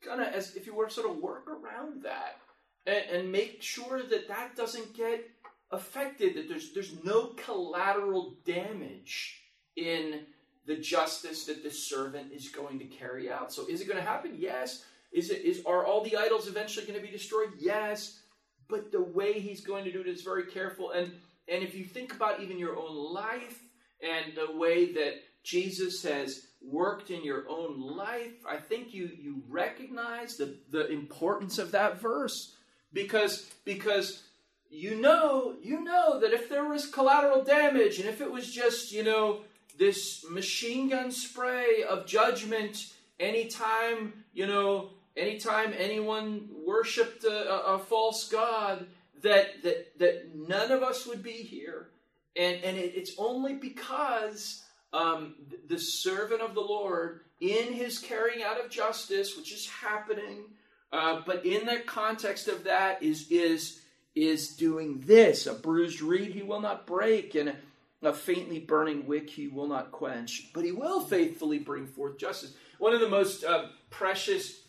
kind 0.00 0.20
of 0.20 0.28
as 0.28 0.56
if 0.56 0.66
you 0.66 0.74
were 0.74 0.88
sort 0.88 1.10
of 1.10 1.18
work 1.18 1.48
around 1.48 2.02
that 2.02 2.38
and, 2.86 3.04
and 3.10 3.32
make 3.32 3.62
sure 3.62 4.02
that 4.02 4.28
that 4.28 4.56
doesn't 4.56 4.96
get 4.96 5.28
affected. 5.70 6.34
That 6.34 6.48
there's 6.48 6.72
there's 6.72 7.02
no 7.04 7.34
collateral 7.36 8.36
damage 8.44 9.42
in 9.76 10.20
the 10.66 10.76
justice 10.76 11.46
that 11.46 11.62
the 11.62 11.70
servant 11.70 12.32
is 12.32 12.48
going 12.48 12.78
to 12.78 12.84
carry 12.84 13.30
out. 13.30 13.52
So 13.52 13.66
is 13.66 13.80
it 13.80 13.86
going 13.86 13.98
to 13.98 14.04
happen? 14.04 14.36
Yes. 14.38 14.84
Is 15.10 15.30
it 15.30 15.42
is 15.42 15.62
are 15.64 15.86
all 15.86 16.04
the 16.04 16.16
idols 16.16 16.48
eventually 16.48 16.86
going 16.86 16.98
to 16.98 17.04
be 17.04 17.12
destroyed? 17.12 17.52
Yes 17.58 18.20
but 18.68 18.92
the 18.92 19.00
way 19.00 19.40
he's 19.40 19.62
going 19.62 19.84
to 19.84 19.92
do 19.92 20.00
it 20.00 20.06
is 20.06 20.22
very 20.22 20.44
careful. 20.44 20.92
And 20.92 21.10
and 21.48 21.62
if 21.62 21.74
you 21.74 21.84
think 21.84 22.14
about 22.14 22.40
even 22.40 22.58
your 22.58 22.76
own 22.76 22.94
life 23.12 23.62
and 24.02 24.34
the 24.36 24.56
way 24.56 24.92
that 24.92 25.14
Jesus 25.42 26.02
has 26.02 26.46
worked 26.60 27.10
in 27.10 27.24
your 27.24 27.48
own 27.48 27.80
life, 27.80 28.44
I 28.48 28.56
think 28.56 28.92
you 28.92 29.10
you 29.18 29.42
recognize 29.48 30.36
the, 30.36 30.56
the 30.70 30.88
importance 30.90 31.58
of 31.58 31.72
that 31.72 32.00
verse. 32.00 32.54
Because 32.92 33.50
because 33.64 34.22
you 34.70 35.00
know, 35.00 35.54
you 35.62 35.82
know 35.82 36.20
that 36.20 36.32
if 36.32 36.48
there 36.48 36.68
was 36.68 36.86
collateral 36.86 37.42
damage 37.42 37.98
and 37.98 38.08
if 38.08 38.20
it 38.20 38.30
was 38.30 38.52
just, 38.52 38.92
you 38.92 39.02
know, 39.02 39.40
this 39.78 40.24
machine 40.28 40.90
gun 40.90 41.10
spray 41.10 41.84
of 41.88 42.06
judgment 42.06 42.92
anytime, 43.18 44.24
you 44.34 44.46
know, 44.46 44.90
anytime 45.16 45.72
anyone 45.76 46.48
worshipped 46.66 47.24
a, 47.24 47.66
a, 47.66 47.78
false 47.78 48.28
god, 48.28 48.86
that, 49.22 49.62
that, 49.62 49.98
that 49.98 50.34
none 50.34 50.70
of 50.70 50.82
us 50.82 51.06
would 51.06 51.22
be 51.22 51.32
here. 51.32 51.88
And, 52.36 52.62
and 52.62 52.76
it, 52.76 52.92
it's 52.94 53.12
only 53.18 53.54
because 53.54 54.62
um, 54.92 55.34
the 55.68 55.78
servant 55.78 56.40
of 56.40 56.54
the 56.54 56.60
Lord, 56.60 57.20
in 57.40 57.72
his 57.72 57.98
carrying 57.98 58.42
out 58.42 58.62
of 58.62 58.70
justice, 58.70 59.36
which 59.36 59.52
is 59.52 59.68
happening, 59.68 60.44
uh, 60.92 61.20
but 61.26 61.44
in 61.44 61.66
the 61.66 61.80
context 61.86 62.48
of 62.48 62.64
that 62.64 63.02
is, 63.02 63.26
is, 63.30 63.80
is 64.14 64.56
doing 64.56 65.02
this 65.06 65.46
a 65.46 65.54
bruised 65.54 66.00
reed 66.00 66.32
he 66.32 66.42
will 66.42 66.60
not 66.60 66.86
break, 66.86 67.34
and 67.34 67.54
a 68.02 68.12
faintly 68.12 68.60
burning 68.60 69.06
wick 69.06 69.28
he 69.28 69.48
will 69.48 69.66
not 69.66 69.90
quench, 69.92 70.50
but 70.54 70.64
he 70.64 70.72
will 70.72 71.00
faithfully 71.00 71.58
bring 71.58 71.86
forth 71.86 72.18
justice. 72.18 72.54
One 72.78 72.94
of 72.94 73.00
the 73.00 73.08
most 73.08 73.44
uh, 73.44 73.66
precious 73.90 74.60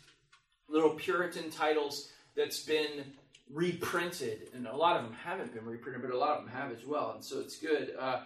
little 0.68 0.90
Puritan 0.90 1.50
titles 1.50 2.10
that's 2.36 2.62
been 2.64 3.04
reprinted, 3.52 4.48
and 4.54 4.66
a 4.66 4.76
lot 4.76 4.96
of 4.96 5.04
them 5.04 5.12
haven't 5.12 5.52
been 5.52 5.64
reprinted, 5.64 6.02
but 6.02 6.10
a 6.10 6.18
lot 6.18 6.38
of 6.38 6.44
them 6.44 6.52
have 6.54 6.70
as 6.72 6.84
well, 6.86 7.12
and 7.14 7.24
so 7.24 7.40
it's 7.40 7.58
good. 7.58 7.94
Uh, 7.98 8.20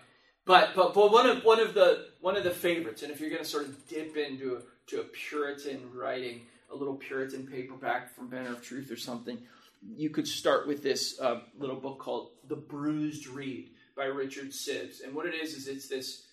But 0.46 0.74
but 0.76 0.92
but 0.92 1.10
one 1.10 1.26
of 1.26 1.42
one 1.44 1.60
of 1.60 1.72
the 1.72 2.08
one 2.20 2.36
of 2.36 2.44
the 2.44 2.50
favorites, 2.50 3.02
and 3.02 3.10
if 3.10 3.18
you're 3.20 3.30
going 3.30 3.42
to 3.42 3.48
sort 3.48 3.64
of 3.64 3.88
dip 3.88 4.16
into 4.16 4.56
a, 4.56 4.60
to 4.90 5.00
a 5.00 5.04
Puritan 5.04 5.90
writing, 5.94 6.42
a 6.70 6.76
little 6.76 6.96
Puritan 6.96 7.46
paperback 7.46 8.14
from 8.14 8.28
Banner 8.28 8.52
of 8.52 8.62
Truth 8.62 8.90
or 8.90 8.98
something, 8.98 9.38
you 9.96 10.10
could 10.10 10.28
start 10.28 10.66
with 10.66 10.82
this 10.82 11.18
uh, 11.18 11.40
little 11.58 11.80
book 11.80 11.98
called 11.98 12.32
The 12.48 12.56
Bruised 12.56 13.26
Reed 13.26 13.70
by 13.96 14.04
Richard 14.04 14.50
Sibbes. 14.50 15.02
And 15.02 15.14
what 15.14 15.24
it 15.24 15.34
is 15.34 15.54
is 15.54 15.66
it's 15.66 15.88
this 15.88 16.26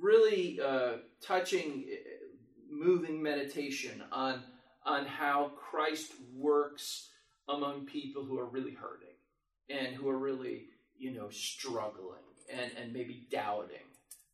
really 0.00 0.60
uh, 0.60 0.98
touching, 1.20 1.84
moving 2.70 3.20
meditation 3.20 4.04
on 4.12 4.42
on 4.88 5.04
how 5.04 5.52
Christ 5.54 6.12
works 6.34 7.10
among 7.48 7.86
people 7.86 8.24
who 8.24 8.38
are 8.38 8.46
really 8.46 8.72
hurting 8.72 9.08
and 9.68 9.94
who 9.94 10.08
are 10.08 10.18
really 10.18 10.64
you 10.96 11.12
know 11.12 11.28
struggling 11.30 12.24
and 12.50 12.70
and 12.80 12.92
maybe 12.92 13.26
doubting. 13.30 13.76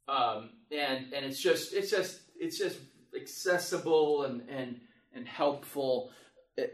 Um, 0.06 0.50
and 0.70 1.12
and 1.12 1.24
it's 1.24 1.40
just 1.40 1.74
it's 1.74 1.90
just 1.90 2.20
it's 2.38 2.58
just 2.58 2.78
accessible 3.14 4.24
and 4.24 4.48
and 4.48 4.80
and 5.14 5.26
helpful. 5.26 6.10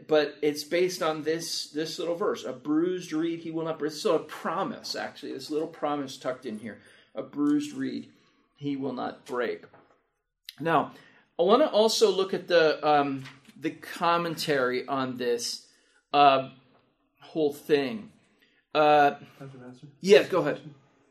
But 0.07 0.35
it's 0.43 0.63
based 0.63 1.01
on 1.01 1.23
this 1.23 1.71
this 1.71 1.97
little 1.97 2.15
verse 2.15 2.45
a 2.45 2.53
bruised 2.53 3.13
reed 3.13 3.39
he 3.39 3.51
will 3.51 3.65
not 3.65 3.79
break. 3.79 3.93
So 3.93 4.15
a 4.15 4.19
promise 4.19 4.95
actually. 4.95 5.33
This 5.33 5.49
little 5.49 5.67
promise 5.67 6.17
tucked 6.17 6.45
in 6.45 6.59
here. 6.59 6.79
A 7.15 7.23
bruised 7.23 7.73
reed 7.73 8.11
he 8.55 8.75
will 8.75 8.93
not 8.93 9.25
break. 9.25 9.65
Now 10.59 10.91
i 11.39 11.43
want 11.43 11.63
to 11.63 11.69
also 11.69 12.11
look 12.11 12.35
at 12.35 12.47
the 12.47 12.87
um, 12.87 13.23
the 13.61 13.71
commentary 13.71 14.87
on 14.87 15.17
this 15.17 15.67
uh, 16.13 16.49
whole 17.21 17.53
thing 17.53 18.11
uh, 18.75 19.15
yeah 20.01 20.23
go 20.23 20.41
ahead 20.41 20.61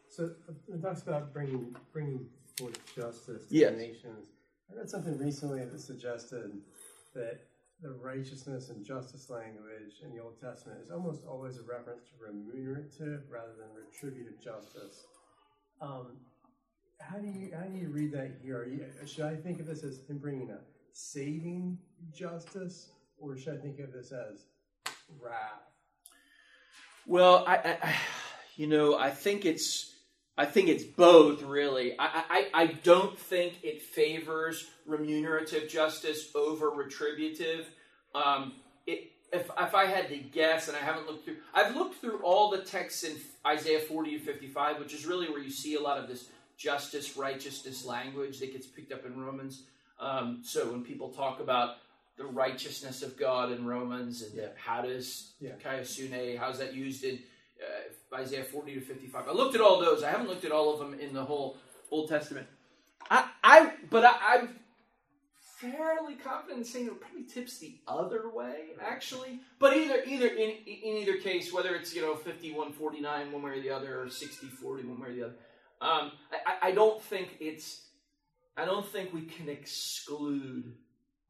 so 0.09 0.31
it 0.69 0.83
talks 0.83 1.03
about 1.03 1.33
bringing 1.33 1.75
bringing 1.93 2.27
forth 2.59 2.79
justice 2.95 3.47
to 3.47 3.55
yes. 3.55 3.71
the 3.73 3.77
nations 3.77 4.29
i 4.71 4.77
read 4.77 4.89
something 4.89 5.17
recently 5.19 5.65
that 5.65 5.81
suggested 5.81 6.53
that 7.15 7.41
the 7.83 7.91
righteousness 7.91 8.69
and 8.69 8.85
justice 8.85 9.31
language 9.31 10.01
in 10.05 10.15
the 10.15 10.23
Old 10.23 10.39
Testament 10.41 10.81
is 10.85 10.91
almost 10.91 11.25
always 11.27 11.57
a 11.57 11.63
reference 11.63 12.03
to 12.05 12.13
remunerative 12.21 13.23
rather 13.31 13.53
than 13.59 13.69
retributive 13.75 14.39
justice. 14.43 15.07
Um, 15.81 16.19
how 17.01 17.17
do 17.19 17.27
you 17.27 17.51
how 17.57 17.65
do 17.65 17.79
you 17.79 17.89
read 17.89 18.13
that 18.13 18.33
here? 18.43 18.67
You, 18.67 18.85
should 19.07 19.25
I 19.25 19.35
think 19.35 19.61
of 19.61 19.67
this 19.67 19.83
as 19.83 20.03
him 20.09 20.19
bringing 20.19 20.51
a 20.51 20.59
saving 20.92 21.79
justice, 22.12 22.90
or 23.18 23.37
should 23.37 23.59
I 23.59 23.61
think 23.61 23.81
of 23.81 23.92
this 23.92 24.12
as 24.12 24.46
wrath? 25.20 25.62
Well, 27.07 27.44
I, 27.46 27.57
I 27.83 27.94
you 28.57 28.66
know, 28.66 28.98
I 28.98 29.11
think 29.11 29.44
it's 29.44 29.90
I 30.40 30.46
think 30.46 30.68
it's 30.68 30.85
both, 30.85 31.42
really. 31.42 31.98
I, 31.98 32.24
I, 32.31 32.48
I 32.55 32.66
don't 32.66 33.18
think 33.18 33.62
it 33.62 33.83
favors 33.83 34.70
remunerative 34.87 35.68
justice 35.68 36.31
over 36.35 36.70
retributive. 36.70 37.68
Um, 38.14 38.55
it, 38.87 39.11
if, 39.35 39.50
if 39.59 39.74
I 39.74 39.85
had 39.85 40.09
to 40.09 40.16
guess, 40.16 40.68
and 40.68 40.76
I 40.79 40.81
haven't 40.81 41.07
looked 41.07 41.26
through, 41.26 41.37
I've 41.53 41.76
looked 41.76 42.00
through 42.00 42.20
all 42.22 42.50
the 42.50 42.62
texts 42.62 43.05
in 43.05 43.16
Isaiah 43.46 43.81
40 43.81 44.14
and 44.14 44.24
55, 44.24 44.79
which 44.79 44.94
is 44.94 45.05
really 45.05 45.29
where 45.29 45.40
you 45.40 45.50
see 45.50 45.74
a 45.74 45.81
lot 45.81 45.98
of 45.98 46.09
this 46.09 46.31
justice, 46.57 47.18
righteousness 47.18 47.85
language 47.85 48.40
that 48.40 48.53
gets 48.53 48.66
picked 48.66 48.92
up 48.92 49.05
in 49.05 49.20
Romans. 49.20 49.64
Um, 50.01 50.41
so 50.43 50.71
when 50.71 50.83
people 50.83 51.11
talk 51.11 51.41
about 51.41 51.77
the 52.17 52.25
righteousness 52.27 53.03
of 53.03 53.17
God 53.17 53.53
in 53.53 53.67
Romans, 53.67 54.23
and 54.23 54.35
Yeah. 54.35 54.49
how 54.57 54.83
does 54.83 55.35
Yeah. 55.41 55.53
kaiosune, 55.63 56.37
how's 56.39 56.59
that 56.59 56.75
used 56.75 57.05
in 57.05 57.23
uh, 57.63 58.17
Isaiah 58.17 58.45
40 58.45 58.75
to 58.75 58.81
55. 58.81 59.29
I 59.29 59.33
looked 59.33 59.55
at 59.55 59.61
all 59.61 59.79
those. 59.81 60.03
I 60.03 60.11
haven't 60.11 60.29
looked 60.29 60.45
at 60.47 60.53
all 60.53 60.73
of 60.73 60.79
them 60.79 60.99
in 60.99 61.13
the 61.13 61.25
whole 61.25 61.59
Old 61.91 62.09
Testament. 62.09 62.47
I, 63.11 63.29
I 63.45 63.73
but 63.91 64.05
I, 64.05 64.17
I'm 64.21 64.61
fairly 65.39 66.15
confident 66.15 66.59
in 66.61 66.65
saying 66.65 66.87
it 66.87 67.01
probably 67.01 67.25
tips 67.25 67.59
the 67.59 67.77
other 67.87 68.31
way, 68.31 68.71
actually. 68.81 69.41
But 69.59 69.77
either 69.77 70.03
either 70.05 70.29
in 70.29 70.51
in 70.67 70.97
either 70.97 71.19
case, 71.19 71.53
whether 71.53 71.75
it's 71.75 71.95
you 71.95 72.03
know 72.03 72.15
51 72.15 72.73
49 72.73 73.33
one 73.33 73.43
way 73.43 73.51
or 73.53 73.61
the 73.61 73.71
other, 73.71 74.03
or 74.03 74.09
60 74.09 74.47
40 74.47 74.85
one 74.85 75.01
way 75.01 75.09
or 75.09 75.15
the 75.15 75.23
other, 75.25 75.35
um, 75.83 76.13
I, 76.47 76.69
I 76.69 76.73
don't 76.73 77.03
think 77.03 77.37
it's 77.41 77.83
I 78.57 78.65
don't 78.65 78.87
think 78.87 79.13
we 79.13 79.23
can 79.23 79.49
exclude 79.49 80.75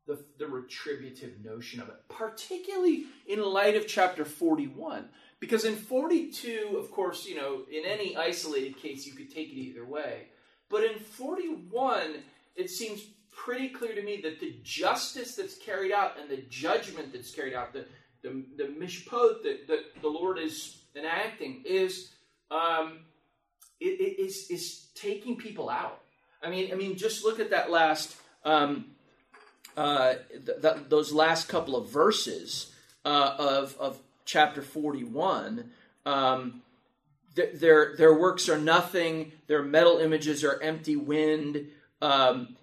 the, 0.07 0.25
the 0.39 0.47
retributive 0.47 1.45
notion 1.45 1.81
of 1.81 1.89
it, 1.89 1.97
particularly 2.09 3.05
in 3.27 3.43
light 3.43 3.77
of 3.77 3.87
chapter 3.87 4.25
41. 4.25 5.09
Because 5.39 5.65
in 5.65 5.77
42, 5.77 6.77
of 6.79 6.91
course, 6.91 7.27
you 7.27 7.37
know, 7.37 7.63
in 7.71 7.85
any 7.87 8.17
isolated 8.17 8.77
case, 8.77 9.07
you 9.07 9.15
could 9.15 9.33
take 9.33 9.49
it 9.49 9.57
either 9.57 9.85
way. 9.85 10.27
But 10.69 10.85
in 10.85 10.99
41, 10.99 12.17
it 12.57 12.71
seems 12.71 13.03
pretty 13.33 13.69
clear 13.69 13.95
to 13.95 14.03
me 14.03 14.21
that 14.23 14.41
the 14.41 14.57
justice 14.63 15.37
that's 15.37 15.57
carried 15.57 15.93
out 15.93 16.19
and 16.21 16.29
the 16.29 16.43
judgment 16.49 17.13
that's 17.13 17.31
carried 17.31 17.55
out, 17.55 17.73
the, 17.73 17.87
the, 18.23 18.45
the 18.57 18.65
mishpat 18.65 19.43
that, 19.43 19.67
that 19.69 20.03
the 20.03 20.09
Lord 20.09 20.39
is 20.39 20.83
enacting, 20.95 21.63
is 21.65 22.11
um, 22.51 22.99
it, 23.81 24.01
it 24.01 24.21
is, 24.21 24.51
is 24.51 24.89
taking 24.95 25.37
people 25.37 25.71
out. 25.71 26.03
I 26.43 26.51
mean, 26.51 26.73
I 26.73 26.75
mean, 26.75 26.97
just 26.97 27.25
look 27.25 27.41
at 27.41 27.51
that 27.51 27.71
last, 27.71 28.17
um, 28.45 28.87
uh, 29.77 30.15
th- 30.31 30.63
th- 30.63 30.77
those 30.89 31.13
last 31.13 31.49
couple 31.49 31.77
of 31.77 31.89
verses 31.91 32.73
uh, 33.05 33.35
of 33.39 33.77
of 33.79 33.99
chapter 34.25 34.63
forty 34.63 35.05
one. 35.05 35.71
Um, 36.07 36.63
th- 37.37 37.55
their 37.61 37.95
their 37.97 38.15
works 38.15 38.49
are 38.49 38.59
nothing. 38.59 39.33
Their 39.47 39.63
metal 39.63 39.99
images 39.99 40.45
are 40.45 40.61
empty 40.63 40.97
wind. 40.97 41.69
Um, 42.01 42.57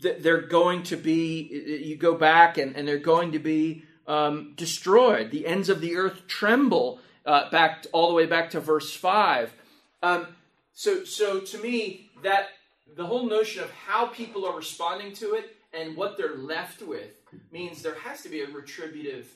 th- 0.00 0.18
they're 0.20 0.42
going 0.42 0.82
to 0.84 0.96
be. 0.96 1.82
You 1.84 1.96
go 1.96 2.14
back 2.14 2.58
and, 2.58 2.76
and 2.76 2.86
they're 2.86 2.98
going 2.98 3.32
to 3.32 3.38
be 3.38 3.84
um, 4.06 4.54
destroyed. 4.56 5.30
The 5.30 5.46
ends 5.46 5.68
of 5.68 5.80
the 5.80 5.96
earth 5.96 6.26
tremble. 6.26 7.00
Uh, 7.24 7.48
back 7.50 7.86
all 7.92 8.08
the 8.08 8.14
way 8.14 8.26
back 8.26 8.50
to 8.50 8.58
verse 8.58 8.92
five. 8.92 9.54
Um, 10.02 10.26
so 10.74 11.04
so 11.04 11.38
to 11.38 11.58
me 11.58 12.10
that 12.24 12.48
the 12.96 13.06
whole 13.06 13.26
notion 13.26 13.62
of 13.62 13.70
how 13.70 14.06
people 14.06 14.46
are 14.46 14.56
responding 14.56 15.12
to 15.14 15.34
it 15.34 15.56
and 15.72 15.96
what 15.96 16.16
they're 16.16 16.36
left 16.36 16.82
with 16.82 17.14
means 17.50 17.82
there 17.82 17.94
has 17.94 18.22
to 18.22 18.28
be 18.28 18.42
a 18.42 18.48
retributive 18.48 19.28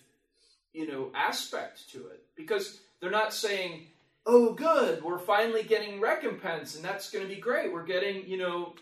you 0.72 0.86
know 0.86 1.10
aspect 1.14 1.90
to 1.90 1.98
it. 2.08 2.24
Because 2.36 2.80
they're 3.00 3.10
not 3.10 3.32
saying 3.32 3.86
oh 4.26 4.52
good 4.52 5.02
we're 5.02 5.18
finally 5.18 5.62
getting 5.62 6.00
recompense 6.00 6.76
and 6.76 6.84
that's 6.84 7.10
going 7.10 7.26
to 7.26 7.34
be 7.34 7.40
great. 7.40 7.72
We're 7.72 7.84
getting 7.84 8.26
you 8.26 8.38
know 8.38 8.74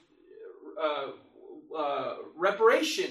uh, 0.83 1.77
uh, 1.77 2.17
reparation. 2.37 3.11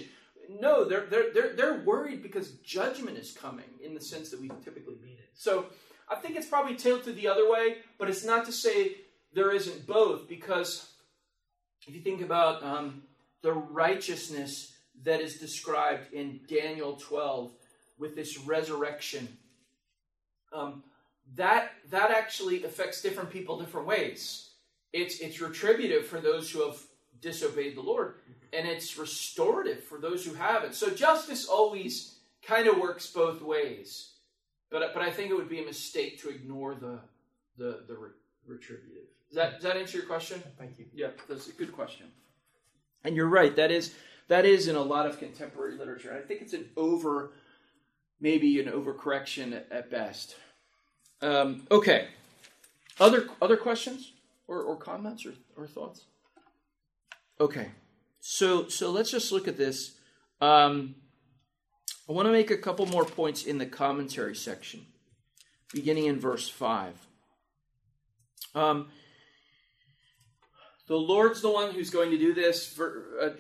No 0.50 0.84
they're, 0.84 1.06
they're 1.06 1.34
they're 1.34 1.54
they're 1.56 1.80
worried 1.84 2.22
because 2.22 2.52
judgment 2.64 3.18
is 3.18 3.32
coming 3.32 3.70
in 3.84 3.94
the 3.94 4.02
sense 4.02 4.30
that 4.30 4.42
we 4.42 4.50
typically 4.64 4.96
mean 5.02 5.18
it. 5.18 5.30
So 5.34 5.68
i 6.10 6.16
think 6.16 6.36
it's 6.36 6.48
probably 6.48 6.76
tilted 6.76 7.16
the 7.16 7.28
other 7.28 7.50
way 7.50 7.78
but 7.98 8.10
it's 8.10 8.26
not 8.26 8.46
to 8.46 8.52
say 8.52 8.98
there 9.34 9.52
isn't 9.52 9.88
both 9.88 10.28
because 10.28 10.93
if 11.88 11.94
you 11.94 12.02
think 12.02 12.22
about 12.22 12.64
um, 12.64 13.04
the 13.42 13.54
righteousness 13.54 14.74
that 15.04 15.22
is 15.22 15.38
described 15.38 16.14
in 16.14 16.40
Daniel 16.48 16.94
12 16.94 17.52
with 17.98 18.16
this 18.16 18.38
resurrection, 18.40 19.28
um, 20.54 20.84
that 21.36 21.72
that 21.90 22.12
actually 22.12 22.64
affects 22.64 23.02
different 23.02 23.30
people 23.30 23.60
different 23.60 23.88
ways. 23.88 24.52
It's 24.92 25.20
it's 25.20 25.42
retributive 25.42 26.06
for 26.06 26.20
those 26.20 26.52
who 26.52 26.66
have 26.66 26.78
disobeyed 27.22 27.76
the 27.76 27.82
Lord, 27.82 28.16
and 28.52 28.68
it's 28.68 28.98
restorative 28.98 29.84
for 29.84 29.98
those 29.98 30.26
who 30.26 30.34
haven't. 30.34 30.76
So 30.76 30.90
justice 30.90 31.48
always 31.48 32.18
kind 32.46 32.68
of 32.68 32.78
works 32.78 33.08
both 33.08 33.42
ways, 33.42 34.12
but 34.70 34.94
but 34.94 35.02
I 35.02 35.12
think 35.12 35.32
it 35.32 35.36
would 35.36 35.50
be 35.50 35.62
a 35.62 35.66
mistake 35.66 36.22
to 36.22 36.30
ignore 36.30 36.76
the 36.76 37.00
the 37.58 37.84
the 37.88 37.96
re- 37.96 38.10
retributive. 38.46 39.13
Does 39.34 39.42
that 39.42 39.54
does 39.54 39.64
that 39.64 39.78
answer 39.78 39.98
your 39.98 40.06
question? 40.06 40.44
Thank 40.60 40.78
you. 40.78 40.86
Yeah, 40.94 41.08
that's 41.28 41.48
a 41.48 41.54
good 41.54 41.74
question. 41.74 42.06
And 43.04 43.16
you're 43.16 43.28
right. 43.28 43.56
That 43.56 43.72
is 43.72 43.96
that 44.28 44.46
is 44.46 44.68
in 44.68 44.76
a 44.76 44.82
lot 44.82 45.08
of 45.08 45.18
contemporary 45.18 45.76
literature. 45.76 46.16
I 46.16 46.22
think 46.22 46.44
it's 46.44 46.54
an 46.54 46.70
over, 46.78 47.32
maybe 48.22 48.60
an 48.60 48.68
overcorrection 48.68 49.54
at, 49.56 49.68
at 49.72 49.90
best. 49.90 50.36
Um, 51.24 51.66
okay. 51.72 52.10
Other 53.00 53.28
other 53.42 53.58
questions 53.58 54.12
or, 54.48 54.62
or 54.62 54.76
comments 54.76 55.26
or, 55.26 55.34
or 55.58 55.66
thoughts? 55.66 56.06
Okay. 57.40 57.72
So 58.20 58.68
so 58.68 58.92
let's 58.92 59.10
just 59.10 59.32
look 59.32 59.48
at 59.48 59.58
this. 59.58 59.94
Um, 60.42 60.94
I 62.08 62.12
want 62.12 62.28
to 62.28 62.32
make 62.32 62.52
a 62.52 62.58
couple 62.58 62.86
more 62.86 63.06
points 63.06 63.46
in 63.46 63.58
the 63.58 63.66
commentary 63.66 64.36
section, 64.36 64.86
beginning 65.74 66.06
in 66.06 66.20
verse 66.20 66.48
five. 66.48 67.08
Um, 68.54 68.90
the 70.88 70.98
Lord's 70.98 71.42
the 71.42 71.50
one 71.50 71.72
who's 71.72 71.90
going 71.90 72.12
to 72.12 72.18
do 72.18 72.34
this. 72.34 72.78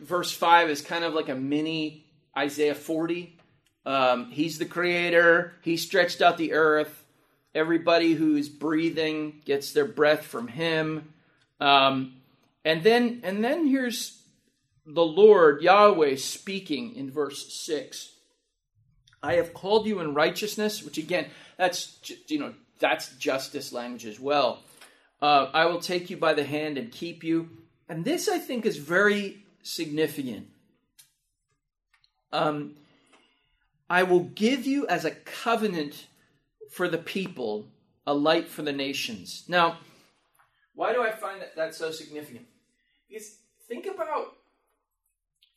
Verse 0.01 0.31
5 0.31 0.69
is 0.69 0.81
kind 0.81 1.03
of 1.03 1.13
like 1.13 1.29
a 1.29 1.35
mini 1.35 2.05
Isaiah 2.37 2.75
40. 2.75 3.37
Um, 3.85 4.31
he's 4.31 4.57
the 4.57 4.65
creator, 4.65 5.53
he 5.61 5.75
stretched 5.75 6.21
out 6.21 6.37
the 6.37 6.53
earth. 6.53 7.03
everybody 7.53 8.13
who 8.13 8.35
is 8.35 8.49
breathing 8.49 9.41
gets 9.45 9.73
their 9.73 9.85
breath 9.85 10.25
from 10.25 10.47
Him. 10.47 11.13
Um, 11.59 12.15
and 12.65 12.81
then, 12.83 13.21
and 13.23 13.43
then 13.43 13.67
here's 13.67 14.21
the 14.85 15.05
Lord 15.05 15.61
Yahweh 15.61 16.15
speaking 16.15 16.95
in 16.95 17.11
verse 17.11 17.53
six. 17.53 18.11
I 19.21 19.35
have 19.35 19.53
called 19.53 19.85
you 19.85 19.99
in 19.99 20.13
righteousness, 20.13 20.83
which 20.83 20.97
again, 20.97 21.27
that's 21.57 21.97
you 22.27 22.39
know 22.39 22.53
that's 22.79 23.15
justice 23.17 23.71
language 23.71 24.05
as 24.05 24.19
well. 24.19 24.59
Uh, 25.23 25.49
I 25.53 25.67
will 25.67 25.79
take 25.79 26.09
you 26.09 26.17
by 26.17 26.33
the 26.33 26.43
hand 26.43 26.77
and 26.77 26.91
keep 26.91 27.23
you, 27.23 27.49
and 27.87 28.03
this 28.03 28.27
I 28.27 28.39
think 28.39 28.65
is 28.65 28.75
very 28.75 29.45
significant. 29.61 30.47
Um, 32.33 32.75
I 33.89 34.03
will 34.03 34.25
give 34.25 34.67
you 34.67 34.85
as 34.87 35.05
a 35.05 35.11
covenant 35.11 36.07
for 36.71 36.89
the 36.89 36.97
people, 36.97 37.67
a 38.05 38.13
light 38.13 38.49
for 38.49 38.63
the 38.63 38.73
nations. 38.73 39.45
Now, 39.47 39.77
why 40.75 40.91
do 40.91 41.01
I 41.01 41.11
find 41.11 41.39
that 41.39 41.55
that's 41.55 41.77
so 41.77 41.91
significant? 41.91 42.47
Because 43.07 43.37
think 43.69 43.85
about 43.85 44.33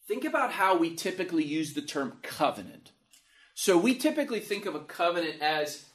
think 0.06 0.24
about 0.24 0.52
how 0.52 0.78
we 0.78 0.94
typically 0.94 1.42
use 1.42 1.74
the 1.74 1.82
term 1.82 2.18
covenant. 2.22 2.92
So 3.54 3.76
we 3.76 3.96
typically 3.96 4.38
think 4.38 4.64
of 4.64 4.76
a 4.76 4.80
covenant 4.84 5.42
as 5.42 5.85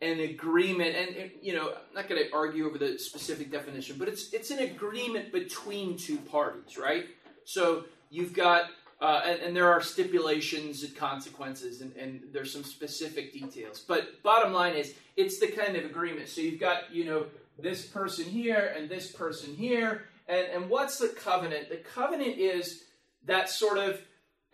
an 0.00 0.20
agreement, 0.20 0.94
and 0.94 1.30
you 1.42 1.54
know, 1.54 1.70
I'm 1.70 1.94
not 1.94 2.08
going 2.08 2.22
to 2.22 2.32
argue 2.32 2.66
over 2.66 2.78
the 2.78 2.98
specific 2.98 3.50
definition, 3.50 3.96
but 3.98 4.08
it's 4.08 4.32
it's 4.32 4.50
an 4.50 4.60
agreement 4.60 5.32
between 5.32 5.96
two 5.96 6.18
parties, 6.18 6.78
right? 6.78 7.06
So 7.44 7.84
you've 8.10 8.32
got, 8.32 8.70
uh, 9.00 9.22
and, 9.24 9.40
and, 9.40 9.56
there 9.56 9.70
are 9.70 9.80
stipulations 9.80 10.82
and 10.82 10.94
consequences, 10.94 11.80
and, 11.80 11.96
and 11.96 12.20
there's 12.32 12.52
some 12.52 12.62
specific 12.62 13.32
details. 13.32 13.80
But 13.80 14.22
bottom 14.22 14.52
line 14.52 14.74
is, 14.74 14.94
it's 15.16 15.38
the 15.38 15.48
kind 15.48 15.74
of 15.76 15.84
agreement. 15.84 16.28
So 16.28 16.42
you've 16.42 16.60
got, 16.60 16.94
you 16.94 17.04
know, 17.04 17.26
this 17.58 17.86
person 17.86 18.24
here 18.24 18.74
and 18.76 18.88
this 18.88 19.10
person 19.10 19.54
here, 19.54 20.04
and 20.28 20.46
and 20.46 20.70
what's 20.70 20.98
the 20.98 21.08
covenant? 21.08 21.70
The 21.70 21.78
covenant 21.78 22.38
is 22.38 22.84
that 23.24 23.50
sort 23.50 23.78
of 23.78 24.00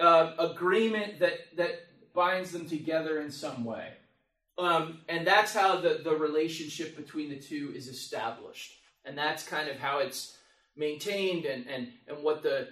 uh, 0.01 0.33
agreement 0.39 1.19
that 1.19 1.57
that 1.57 1.87
binds 2.15 2.53
them 2.53 2.67
together 2.67 3.21
in 3.21 3.31
some 3.31 3.65
way. 3.65 3.93
Um, 4.57 4.99
and 5.09 5.27
that's 5.27 5.53
how 5.53 5.81
the, 5.81 6.01
the 6.05 6.15
relationship 6.15 6.97
between 6.97 7.29
the 7.29 7.37
two 7.37 7.73
is 7.75 7.89
established. 7.89 8.75
And 9.05 9.19
that's 9.19 9.47
kind 9.47 9.69
of 9.69 9.77
how 9.77 9.99
it's 9.99 10.37
maintained 10.77 11.45
and, 11.45 11.67
and, 11.67 11.89
and 12.09 12.23
what 12.23 12.43
the 12.43 12.69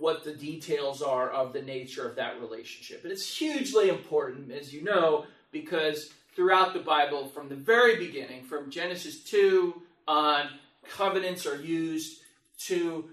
what 0.00 0.24
the 0.24 0.34
details 0.34 1.02
are 1.02 1.30
of 1.30 1.52
the 1.52 1.62
nature 1.62 2.08
of 2.08 2.16
that 2.16 2.40
relationship. 2.40 3.04
And 3.04 3.12
it's 3.12 3.36
hugely 3.36 3.90
important, 3.90 4.50
as 4.50 4.72
you 4.72 4.82
know, 4.82 5.24
because 5.52 6.10
throughout 6.34 6.74
the 6.74 6.80
Bible, 6.80 7.28
from 7.28 7.48
the 7.48 7.54
very 7.54 7.96
beginning, 7.96 8.44
from 8.44 8.70
Genesis 8.70 9.22
2 9.24 9.80
on, 10.08 10.48
covenants 10.88 11.46
are 11.46 11.60
used 11.60 12.20
to 12.66 13.08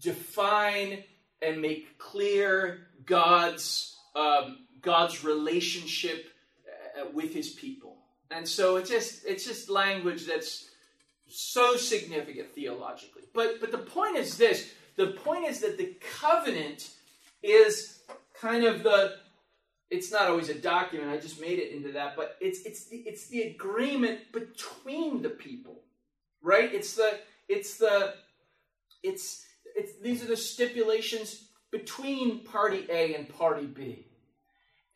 define 0.00 1.02
and 1.42 1.60
make 1.60 1.98
clear 1.98 2.86
God's 3.04 3.96
um, 4.14 4.58
God's 4.80 5.24
relationship 5.24 6.30
Uh, 6.96 7.06
with 7.12 7.34
His 7.34 7.50
people. 7.50 7.96
And 8.30 8.48
so 8.48 8.76
it's 8.76 8.90
just 8.90 9.24
it's 9.26 9.44
just 9.44 9.68
language 9.68 10.26
that's 10.26 10.70
so 11.28 11.76
significant 11.76 12.54
theologically. 12.54 13.24
But 13.34 13.60
but 13.60 13.70
the 13.70 13.78
point 13.78 14.16
is 14.16 14.36
this: 14.36 14.72
the 14.96 15.08
point 15.08 15.46
is 15.46 15.60
that 15.60 15.78
the 15.78 15.94
covenant 16.18 16.90
is 17.42 18.00
kind 18.40 18.64
of 18.64 18.82
the 18.82 19.16
it's 19.90 20.10
not 20.10 20.28
always 20.28 20.48
a 20.48 20.54
document. 20.54 21.10
I 21.10 21.18
just 21.18 21.40
made 21.40 21.58
it 21.58 21.72
into 21.72 21.92
that, 21.92 22.16
but 22.16 22.36
it's 22.40 22.62
it's 22.62 22.86
the, 22.86 22.96
it's 22.98 23.28
the 23.28 23.42
agreement 23.42 24.32
between 24.32 25.22
the 25.22 25.28
people, 25.28 25.82
right? 26.42 26.72
It's 26.72 26.94
the 26.94 27.20
it's 27.48 27.76
the 27.76 28.14
it's 29.02 29.44
it's 29.76 29.98
these 30.00 30.24
are 30.24 30.28
the 30.28 30.36
stipulations 30.36 31.44
between 31.70 32.44
party 32.44 32.86
A 32.90 33.14
and 33.14 33.28
party 33.28 33.66
B. 33.66 34.06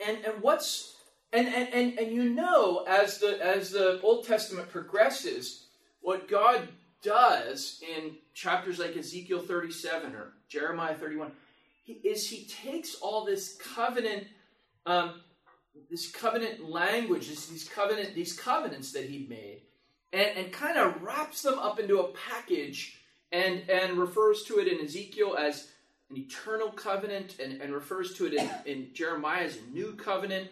And 0.04 0.24
and 0.24 0.42
what's 0.42 0.96
and, 1.32 1.46
and, 1.48 1.68
and, 1.72 1.98
and 1.98 2.12
you 2.12 2.30
know 2.30 2.84
as 2.88 3.18
the 3.18 3.44
as 3.44 3.70
the 3.70 4.00
Old 4.02 4.26
Testament 4.26 4.68
progresses, 4.68 5.66
what 6.00 6.28
God 6.28 6.68
does 7.02 7.82
in 7.96 8.16
chapters 8.34 8.78
like 8.78 8.96
Ezekiel 8.96 9.40
37 9.40 10.14
or 10.14 10.32
Jeremiah 10.48 10.94
31 10.94 11.32
he, 11.82 11.94
is 12.08 12.28
he 12.28 12.44
takes 12.44 12.96
all 12.96 13.24
this 13.24 13.56
covenant 13.74 14.26
um, 14.86 15.20
this 15.90 16.10
covenant 16.10 16.68
language, 16.68 17.28
this, 17.28 17.46
these 17.46 17.68
covenant 17.68 18.14
these 18.14 18.32
covenants 18.32 18.92
that 18.92 19.04
he'd 19.04 19.28
made, 19.28 19.62
and, 20.12 20.36
and 20.36 20.52
kind 20.52 20.78
of 20.78 21.02
wraps 21.02 21.42
them 21.42 21.58
up 21.58 21.78
into 21.78 22.00
a 22.00 22.12
package 22.12 22.96
and 23.32 23.68
and 23.70 23.98
refers 23.98 24.42
to 24.44 24.58
it 24.58 24.68
in 24.68 24.84
Ezekiel 24.84 25.36
as 25.38 25.68
an 26.10 26.16
eternal 26.16 26.70
covenant 26.70 27.36
and, 27.38 27.60
and 27.62 27.72
refers 27.72 28.14
to 28.14 28.26
it 28.26 28.34
in, 28.34 28.50
in 28.66 28.88
Jeremiah 28.92 29.44
as 29.44 29.56
a 29.56 29.72
new 29.72 29.92
covenant. 29.94 30.48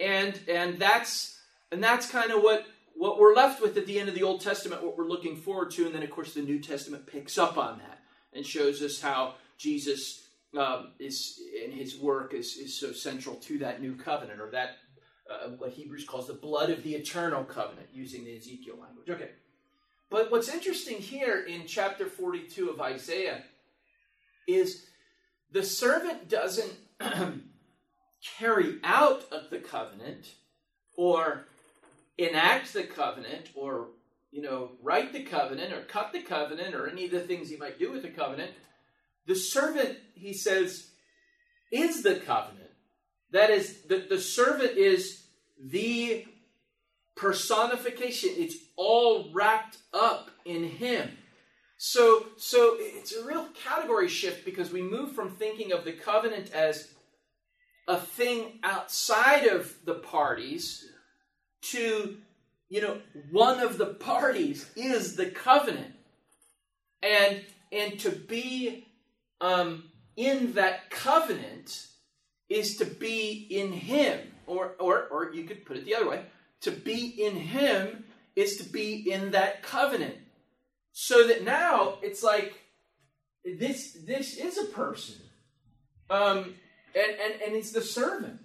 And 0.00 0.38
and 0.48 0.78
that's 0.78 1.38
and 1.72 1.82
that's 1.82 2.10
kind 2.10 2.30
of 2.30 2.42
what 2.42 2.66
what 2.94 3.18
we're 3.18 3.34
left 3.34 3.62
with 3.62 3.76
at 3.76 3.86
the 3.86 3.98
end 3.98 4.08
of 4.08 4.14
the 4.14 4.24
Old 4.24 4.40
Testament, 4.40 4.82
what 4.82 4.96
we're 4.96 5.08
looking 5.08 5.36
forward 5.36 5.70
to, 5.72 5.86
and 5.86 5.94
then 5.94 6.02
of 6.02 6.10
course 6.10 6.34
the 6.34 6.42
New 6.42 6.58
Testament 6.58 7.06
picks 7.06 7.38
up 7.38 7.56
on 7.56 7.78
that 7.78 8.00
and 8.32 8.44
shows 8.44 8.82
us 8.82 9.00
how 9.00 9.34
Jesus 9.56 10.28
um, 10.56 10.92
is 10.98 11.40
in 11.64 11.70
his 11.70 11.98
work 11.98 12.34
is, 12.34 12.56
is 12.56 12.78
so 12.78 12.92
central 12.92 13.36
to 13.36 13.58
that 13.58 13.80
new 13.80 13.94
covenant, 13.94 14.40
or 14.40 14.50
that 14.50 14.78
uh, 15.30 15.50
what 15.58 15.70
Hebrews 15.70 16.04
calls 16.04 16.26
the 16.26 16.34
blood 16.34 16.70
of 16.70 16.82
the 16.82 16.94
eternal 16.94 17.44
covenant, 17.44 17.88
using 17.92 18.24
the 18.24 18.36
Ezekiel 18.36 18.76
language. 18.80 19.10
Okay, 19.10 19.30
but 20.10 20.30
what's 20.30 20.48
interesting 20.48 20.98
here 20.98 21.44
in 21.44 21.66
chapter 21.66 22.06
42 22.06 22.70
of 22.70 22.80
Isaiah 22.80 23.42
is 24.46 24.86
the 25.52 25.62
servant 25.62 26.28
doesn't 26.28 26.72
carry 28.38 28.78
out 28.84 29.24
of 29.32 29.50
the 29.50 29.58
covenant 29.58 30.34
or 30.96 31.46
enact 32.16 32.72
the 32.72 32.82
covenant 32.82 33.50
or 33.54 33.88
you 34.30 34.42
know 34.42 34.72
write 34.82 35.12
the 35.12 35.22
covenant 35.22 35.72
or 35.72 35.82
cut 35.82 36.12
the 36.12 36.22
covenant 36.22 36.74
or 36.74 36.88
any 36.88 37.04
of 37.04 37.10
the 37.10 37.20
things 37.20 37.48
he 37.48 37.56
might 37.56 37.78
do 37.78 37.92
with 37.92 38.02
the 38.02 38.08
covenant 38.08 38.50
the 39.28 39.36
servant 39.36 39.98
he 40.14 40.32
says 40.32 40.88
is 41.70 42.02
the 42.02 42.16
covenant. 42.16 42.70
That 43.30 43.50
is 43.50 43.82
the, 43.82 44.06
the 44.08 44.20
servant 44.20 44.76
is 44.76 45.22
the 45.62 46.24
personification. 47.14 48.30
It's 48.36 48.56
all 48.76 49.30
wrapped 49.32 49.76
up 49.92 50.30
in 50.46 50.64
him. 50.64 51.10
So, 51.76 52.26
so 52.38 52.76
it's 52.78 53.14
a 53.14 53.24
real 53.24 53.46
category 53.64 54.08
shift 54.08 54.44
because 54.44 54.72
we 54.72 54.82
move 54.82 55.12
from 55.12 55.36
thinking 55.36 55.72
of 55.72 55.84
the 55.84 55.92
covenant 55.92 56.52
as 56.52 56.88
a 57.88 57.96
thing 57.96 58.60
outside 58.62 59.46
of 59.46 59.74
the 59.84 59.94
parties 59.94 60.86
to, 61.62 62.18
you 62.68 62.80
know, 62.80 62.98
one 63.32 63.58
of 63.58 63.78
the 63.78 63.86
parties 63.86 64.70
is 64.76 65.16
the 65.16 65.26
covenant. 65.26 65.94
And, 67.02 67.42
and 67.72 67.98
to 68.00 68.10
be 68.10 68.86
um, 69.40 69.84
in 70.16 70.52
that 70.52 70.90
covenant 70.90 71.86
is 72.48 72.76
to 72.76 72.84
be 72.84 73.46
in 73.50 73.72
Him. 73.72 74.20
Or, 74.46 74.74
or, 74.78 75.08
or 75.08 75.32
you 75.32 75.44
could 75.44 75.66
put 75.66 75.76
it 75.76 75.84
the 75.84 75.94
other 75.94 76.08
way 76.08 76.22
to 76.60 76.70
be 76.70 77.06
in 77.06 77.36
Him 77.36 78.04
is 78.36 78.56
to 78.58 78.64
be 78.64 79.10
in 79.10 79.32
that 79.32 79.62
covenant. 79.62 80.16
So 80.92 81.26
that 81.26 81.44
now 81.44 81.98
it's 82.02 82.22
like 82.22 82.54
this 83.44 83.96
this 84.06 84.36
is 84.36 84.58
a 84.58 84.64
person. 84.64 85.16
Um 86.10 86.54
and, 86.94 87.18
and, 87.20 87.42
and 87.42 87.56
it's 87.56 87.72
the 87.72 87.82
servant. 87.82 88.40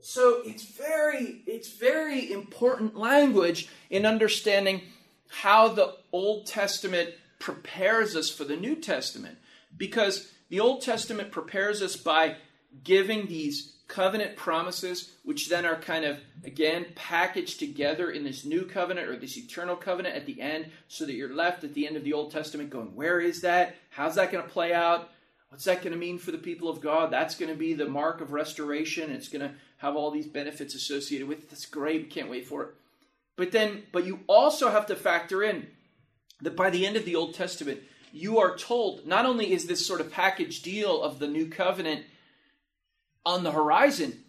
So 0.00 0.42
it's 0.44 0.64
very 0.64 1.42
it's 1.46 1.72
very 1.78 2.30
important 2.30 2.94
language 2.94 3.68
in 3.88 4.04
understanding 4.04 4.82
how 5.28 5.68
the 5.68 5.94
Old 6.12 6.46
Testament 6.46 7.10
prepares 7.38 8.14
us 8.14 8.30
for 8.30 8.44
the 8.44 8.56
New 8.56 8.76
Testament. 8.76 9.38
Because 9.76 10.30
the 10.50 10.60
Old 10.60 10.82
Testament 10.82 11.32
prepares 11.32 11.82
us 11.82 11.96
by 11.96 12.36
giving 12.82 13.26
these 13.26 13.74
covenant 13.88 14.36
promises, 14.36 15.12
which 15.24 15.48
then 15.48 15.64
are 15.64 15.76
kind 15.76 16.04
of, 16.04 16.18
again, 16.44 16.86
packaged 16.94 17.58
together 17.58 18.10
in 18.10 18.24
this 18.24 18.44
new 18.44 18.64
covenant 18.64 19.08
or 19.08 19.16
this 19.16 19.36
eternal 19.36 19.76
covenant 19.76 20.16
at 20.16 20.26
the 20.26 20.40
end, 20.40 20.66
so 20.88 21.04
that 21.04 21.14
you're 21.14 21.34
left 21.34 21.64
at 21.64 21.74
the 21.74 21.86
end 21.86 21.96
of 21.96 22.04
the 22.04 22.12
Old 22.12 22.30
Testament 22.30 22.70
going, 22.70 22.94
where 22.94 23.20
is 23.20 23.40
that? 23.42 23.74
How's 23.90 24.14
that 24.14 24.32
going 24.32 24.44
to 24.44 24.50
play 24.50 24.72
out? 24.72 25.10
What's 25.54 25.66
that 25.66 25.82
going 25.82 25.92
to 25.92 25.98
mean 25.98 26.18
for 26.18 26.32
the 26.32 26.38
people 26.38 26.68
of 26.68 26.80
God? 26.80 27.12
That's 27.12 27.36
going 27.36 27.48
to 27.48 27.56
be 27.56 27.74
the 27.74 27.88
mark 27.88 28.20
of 28.20 28.32
restoration. 28.32 29.12
It's 29.12 29.28
going 29.28 29.48
to 29.48 29.54
have 29.76 29.94
all 29.94 30.10
these 30.10 30.26
benefits 30.26 30.74
associated 30.74 31.28
with 31.28 31.44
it. 31.44 31.48
That's 31.48 31.66
great. 31.66 32.10
Can't 32.10 32.28
wait 32.28 32.48
for 32.48 32.64
it. 32.64 32.68
But 33.36 33.52
then, 33.52 33.84
but 33.92 34.04
you 34.04 34.18
also 34.26 34.68
have 34.68 34.86
to 34.86 34.96
factor 34.96 35.44
in 35.44 35.68
that 36.40 36.56
by 36.56 36.70
the 36.70 36.84
end 36.84 36.96
of 36.96 37.04
the 37.04 37.14
Old 37.14 37.34
Testament, 37.34 37.78
you 38.12 38.40
are 38.40 38.56
told 38.56 39.06
not 39.06 39.26
only 39.26 39.52
is 39.52 39.66
this 39.66 39.86
sort 39.86 40.00
of 40.00 40.10
package 40.10 40.60
deal 40.60 41.00
of 41.00 41.20
the 41.20 41.28
new 41.28 41.46
covenant 41.46 42.02
on 43.24 43.44
the 43.44 43.52
horizon, 43.52 44.24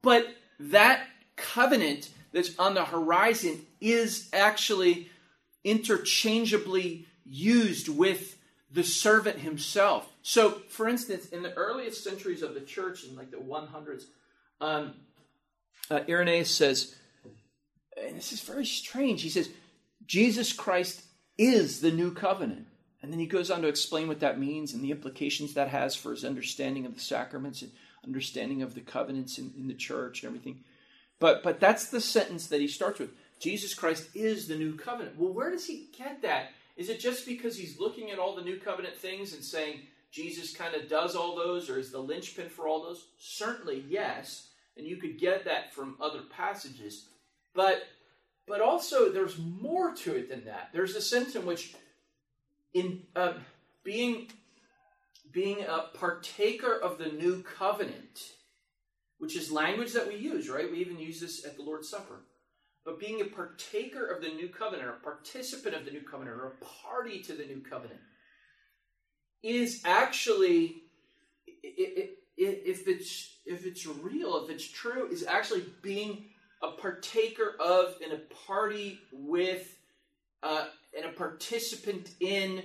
but 0.00 0.26
that 0.58 1.06
covenant 1.36 2.08
that's 2.32 2.58
on 2.58 2.72
the 2.72 2.86
horizon 2.86 3.66
is 3.82 4.30
actually 4.32 5.10
interchangeably 5.62 7.04
used 7.26 7.90
with 7.90 8.38
the 8.74 8.82
servant 8.82 9.38
himself. 9.38 10.12
So, 10.22 10.62
for 10.68 10.88
instance, 10.88 11.26
in 11.26 11.42
the 11.42 11.54
earliest 11.54 12.02
centuries 12.02 12.42
of 12.42 12.54
the 12.54 12.60
church, 12.60 13.04
in 13.04 13.14
like 13.14 13.30
the 13.30 13.36
100s, 13.36 14.04
um, 14.60 14.94
uh, 15.90 16.00
Irenaeus 16.08 16.50
says, 16.50 16.96
and 17.96 18.16
this 18.16 18.32
is 18.32 18.40
very 18.40 18.66
strange. 18.66 19.22
He 19.22 19.28
says, 19.28 19.48
Jesus 20.06 20.52
Christ 20.52 21.02
is 21.38 21.80
the 21.80 21.92
new 21.92 22.12
covenant. 22.12 22.66
And 23.00 23.12
then 23.12 23.20
he 23.20 23.26
goes 23.26 23.50
on 23.50 23.62
to 23.62 23.68
explain 23.68 24.08
what 24.08 24.20
that 24.20 24.40
means 24.40 24.72
and 24.72 24.82
the 24.82 24.90
implications 24.90 25.54
that 25.54 25.68
has 25.68 25.94
for 25.94 26.10
his 26.10 26.24
understanding 26.24 26.84
of 26.84 26.94
the 26.94 27.00
sacraments 27.00 27.62
and 27.62 27.70
understanding 28.04 28.62
of 28.62 28.74
the 28.74 28.80
covenants 28.80 29.38
in, 29.38 29.52
in 29.56 29.68
the 29.68 29.74
church 29.74 30.22
and 30.22 30.28
everything. 30.28 30.64
But 31.20 31.42
but 31.42 31.60
that's 31.60 31.88
the 31.88 32.00
sentence 32.00 32.48
that 32.48 32.60
he 32.60 32.68
starts 32.68 32.98
with. 32.98 33.10
Jesus 33.40 33.74
Christ 33.74 34.08
is 34.14 34.48
the 34.48 34.56
new 34.56 34.74
covenant. 34.74 35.18
Well, 35.18 35.32
where 35.32 35.50
does 35.50 35.66
he 35.66 35.88
get 35.96 36.22
that? 36.22 36.50
Is 36.76 36.88
it 36.88 37.00
just 37.00 37.26
because 37.26 37.56
he's 37.56 37.78
looking 37.78 38.10
at 38.10 38.18
all 38.18 38.34
the 38.34 38.42
new 38.42 38.58
covenant 38.58 38.96
things 38.96 39.32
and 39.32 39.44
saying 39.44 39.80
Jesus 40.10 40.54
kind 40.54 40.74
of 40.74 40.88
does 40.88 41.14
all 41.14 41.36
those, 41.36 41.70
or 41.70 41.78
is 41.78 41.90
the 41.90 41.98
linchpin 41.98 42.48
for 42.48 42.68
all 42.68 42.82
those? 42.82 43.06
Certainly, 43.18 43.84
yes. 43.88 44.48
And 44.76 44.86
you 44.86 44.96
could 44.96 45.18
get 45.18 45.44
that 45.44 45.72
from 45.72 45.96
other 46.00 46.22
passages. 46.30 47.06
But 47.54 47.84
but 48.46 48.60
also 48.60 49.10
there's 49.10 49.38
more 49.38 49.94
to 49.94 50.16
it 50.16 50.28
than 50.28 50.44
that. 50.44 50.68
There's 50.72 50.96
a 50.96 51.00
sense 51.00 51.34
in 51.34 51.46
which 51.46 51.74
in 52.74 53.02
uh, 53.16 53.34
being 53.84 54.28
being 55.32 55.62
a 55.62 55.86
partaker 55.94 56.78
of 56.78 56.98
the 56.98 57.08
new 57.08 57.42
covenant, 57.42 58.32
which 59.18 59.36
is 59.36 59.50
language 59.50 59.92
that 59.92 60.06
we 60.06 60.16
use, 60.16 60.48
right? 60.48 60.70
We 60.70 60.78
even 60.78 60.98
use 60.98 61.20
this 61.20 61.44
at 61.44 61.56
the 61.56 61.62
Lord's 61.62 61.88
Supper. 61.88 62.20
But 62.84 63.00
being 63.00 63.20
a 63.22 63.24
partaker 63.24 64.06
of 64.06 64.22
the 64.22 64.28
new 64.28 64.48
covenant, 64.48 64.88
a 64.88 65.02
participant 65.02 65.74
of 65.74 65.84
the 65.84 65.90
new 65.90 66.02
covenant, 66.02 66.36
or 66.36 66.48
a 66.48 66.64
party 66.64 67.22
to 67.22 67.32
the 67.32 67.44
new 67.44 67.60
covenant, 67.60 68.00
is 69.42 69.80
actually, 69.84 70.82
if 71.62 72.88
it's 72.88 73.30
if 73.46 73.66
it's 73.66 73.86
real, 73.86 74.42
if 74.44 74.50
it's 74.50 74.68
true, 74.68 75.08
is 75.10 75.24
actually 75.24 75.64
being 75.82 76.26
a 76.62 76.72
partaker 76.72 77.56
of 77.60 77.94
and 78.02 78.12
a 78.12 78.20
party 78.46 79.00
with 79.12 79.76
uh, 80.42 80.66
and 80.96 81.06
a 81.06 81.12
participant 81.12 82.10
in 82.20 82.62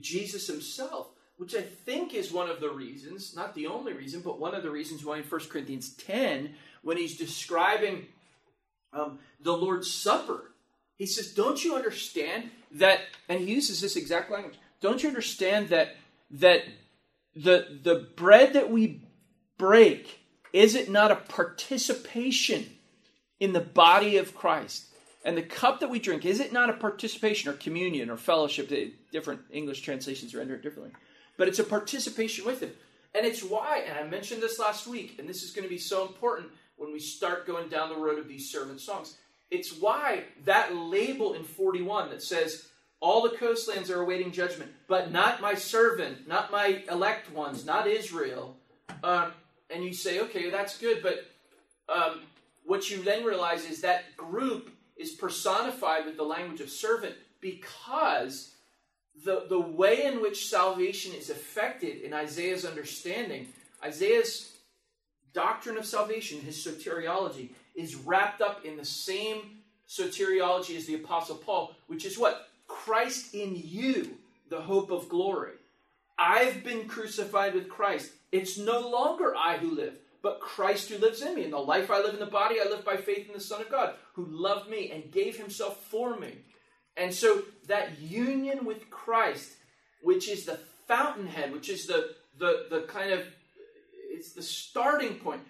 Jesus 0.00 0.46
himself, 0.46 1.08
which 1.36 1.54
I 1.54 1.62
think 1.62 2.14
is 2.14 2.32
one 2.32 2.50
of 2.50 2.60
the 2.60 2.70
reasons, 2.70 3.34
not 3.36 3.54
the 3.54 3.66
only 3.66 3.92
reason, 3.92 4.20
but 4.20 4.40
one 4.40 4.54
of 4.54 4.62
the 4.62 4.70
reasons 4.70 5.04
why 5.04 5.18
in 5.18 5.24
1 5.24 5.40
Corinthians 5.48 5.94
10, 5.94 6.54
when 6.82 6.96
he's 6.96 7.16
describing 7.16 8.06
um, 8.92 9.18
the 9.40 9.52
Lord's 9.52 9.90
Supper, 9.90 10.52
he 10.96 11.06
says, 11.06 11.32
Don't 11.32 11.64
you 11.64 11.74
understand 11.74 12.50
that, 12.72 13.00
and 13.28 13.40
he 13.40 13.54
uses 13.54 13.80
this 13.80 13.96
exact 13.96 14.30
language, 14.30 14.54
don't 14.80 15.02
you 15.02 15.08
understand 15.08 15.68
that 15.68 15.96
that 16.30 16.62
the 17.34 17.78
the 17.82 18.08
bread 18.16 18.54
that 18.54 18.70
we 18.70 19.02
break 19.58 20.22
is 20.52 20.74
it 20.74 20.90
not 20.90 21.10
a 21.10 21.16
participation 21.16 22.66
in 23.40 23.52
the 23.52 23.60
body 23.60 24.18
of 24.18 24.34
Christ? 24.34 24.86
And 25.24 25.36
the 25.36 25.42
cup 25.42 25.80
that 25.80 25.90
we 25.90 25.98
drink, 25.98 26.24
is 26.24 26.40
it 26.40 26.52
not 26.52 26.68
a 26.68 26.74
participation 26.74 27.48
or 27.48 27.54
communion 27.54 28.10
or 28.10 28.16
fellowship? 28.16 28.70
Different 29.12 29.40
English 29.50 29.80
translations 29.82 30.34
render 30.34 30.54
it 30.54 30.62
differently. 30.62 30.92
But 31.36 31.48
it's 31.48 31.60
a 31.60 31.64
participation 31.64 32.44
with 32.44 32.60
Him. 32.60 32.72
And 33.14 33.24
it's 33.26 33.42
why, 33.42 33.84
and 33.86 33.98
I 33.98 34.04
mentioned 34.04 34.42
this 34.42 34.58
last 34.58 34.86
week, 34.86 35.16
and 35.18 35.28
this 35.28 35.42
is 35.42 35.52
going 35.52 35.64
to 35.64 35.70
be 35.70 35.78
so 35.78 36.06
important 36.06 36.48
when 36.82 36.92
we 36.92 36.98
start 36.98 37.46
going 37.46 37.68
down 37.68 37.88
the 37.88 37.96
road 37.96 38.18
of 38.18 38.26
these 38.26 38.50
servant 38.50 38.80
songs. 38.80 39.16
It's 39.50 39.72
why 39.72 40.24
that 40.44 40.74
label 40.74 41.34
in 41.34 41.44
41 41.44 42.10
that 42.10 42.22
says, 42.22 42.66
all 43.00 43.22
the 43.22 43.36
coastlands 43.36 43.90
are 43.90 44.00
awaiting 44.00 44.32
judgment, 44.32 44.72
but 44.88 45.12
not 45.12 45.40
my 45.40 45.54
servant, 45.54 46.26
not 46.26 46.50
my 46.50 46.82
elect 46.90 47.30
ones, 47.32 47.64
not 47.64 47.86
Israel. 47.86 48.56
Um, 49.04 49.32
and 49.70 49.84
you 49.84 49.92
say, 49.92 50.20
okay, 50.20 50.50
that's 50.50 50.78
good, 50.78 51.02
but 51.02 51.26
um, 51.88 52.20
what 52.64 52.90
you 52.90 53.02
then 53.02 53.24
realize 53.24 53.64
is 53.64 53.80
that 53.82 54.16
group 54.16 54.70
is 54.96 55.12
personified 55.12 56.04
with 56.04 56.16
the 56.16 56.22
language 56.22 56.60
of 56.60 56.70
servant 56.70 57.14
because 57.40 58.54
the, 59.24 59.46
the 59.48 59.60
way 59.60 60.04
in 60.04 60.20
which 60.20 60.48
salvation 60.48 61.12
is 61.14 61.30
effected 61.30 62.02
in 62.02 62.12
Isaiah's 62.12 62.64
understanding, 62.64 63.48
Isaiah's 63.84 64.51
doctrine 65.32 65.76
of 65.76 65.86
salvation, 65.86 66.40
his 66.40 66.56
soteriology, 66.56 67.50
is 67.74 67.94
wrapped 67.94 68.40
up 68.40 68.64
in 68.64 68.76
the 68.76 68.84
same 68.84 69.58
soteriology 69.88 70.76
as 70.76 70.86
the 70.86 70.94
Apostle 70.94 71.36
Paul, 71.36 71.74
which 71.86 72.04
is 72.04 72.18
what? 72.18 72.48
Christ 72.66 73.34
in 73.34 73.54
you, 73.54 74.16
the 74.48 74.60
hope 74.60 74.90
of 74.90 75.08
glory. 75.08 75.52
I've 76.18 76.62
been 76.62 76.88
crucified 76.88 77.54
with 77.54 77.68
Christ. 77.68 78.12
It's 78.30 78.58
no 78.58 78.88
longer 78.88 79.34
I 79.36 79.58
who 79.58 79.74
live, 79.74 79.98
but 80.22 80.40
Christ 80.40 80.88
who 80.88 80.98
lives 80.98 81.22
in 81.22 81.34
me. 81.34 81.44
In 81.44 81.50
the 81.50 81.58
life 81.58 81.90
I 81.90 82.00
live 82.00 82.14
in 82.14 82.20
the 82.20 82.26
body, 82.26 82.56
I 82.60 82.68
live 82.68 82.84
by 82.84 82.96
faith 82.96 83.26
in 83.26 83.34
the 83.34 83.40
Son 83.40 83.60
of 83.60 83.70
God, 83.70 83.94
who 84.14 84.26
loved 84.26 84.70
me 84.70 84.90
and 84.90 85.10
gave 85.10 85.36
himself 85.36 85.84
for 85.84 86.18
me. 86.18 86.38
And 86.96 87.12
so 87.12 87.42
that 87.66 88.00
union 88.00 88.64
with 88.64 88.90
Christ, 88.90 89.52
which 90.02 90.28
is 90.28 90.44
the 90.44 90.60
fountainhead, 90.86 91.52
which 91.52 91.68
is 91.68 91.86
the, 91.86 92.14
the, 92.38 92.66
the 92.70 92.82
kind 92.82 93.12
of, 93.12 93.26
it's 94.22 94.34
the 94.34 94.42
starting 94.42 95.16
point, 95.16 95.40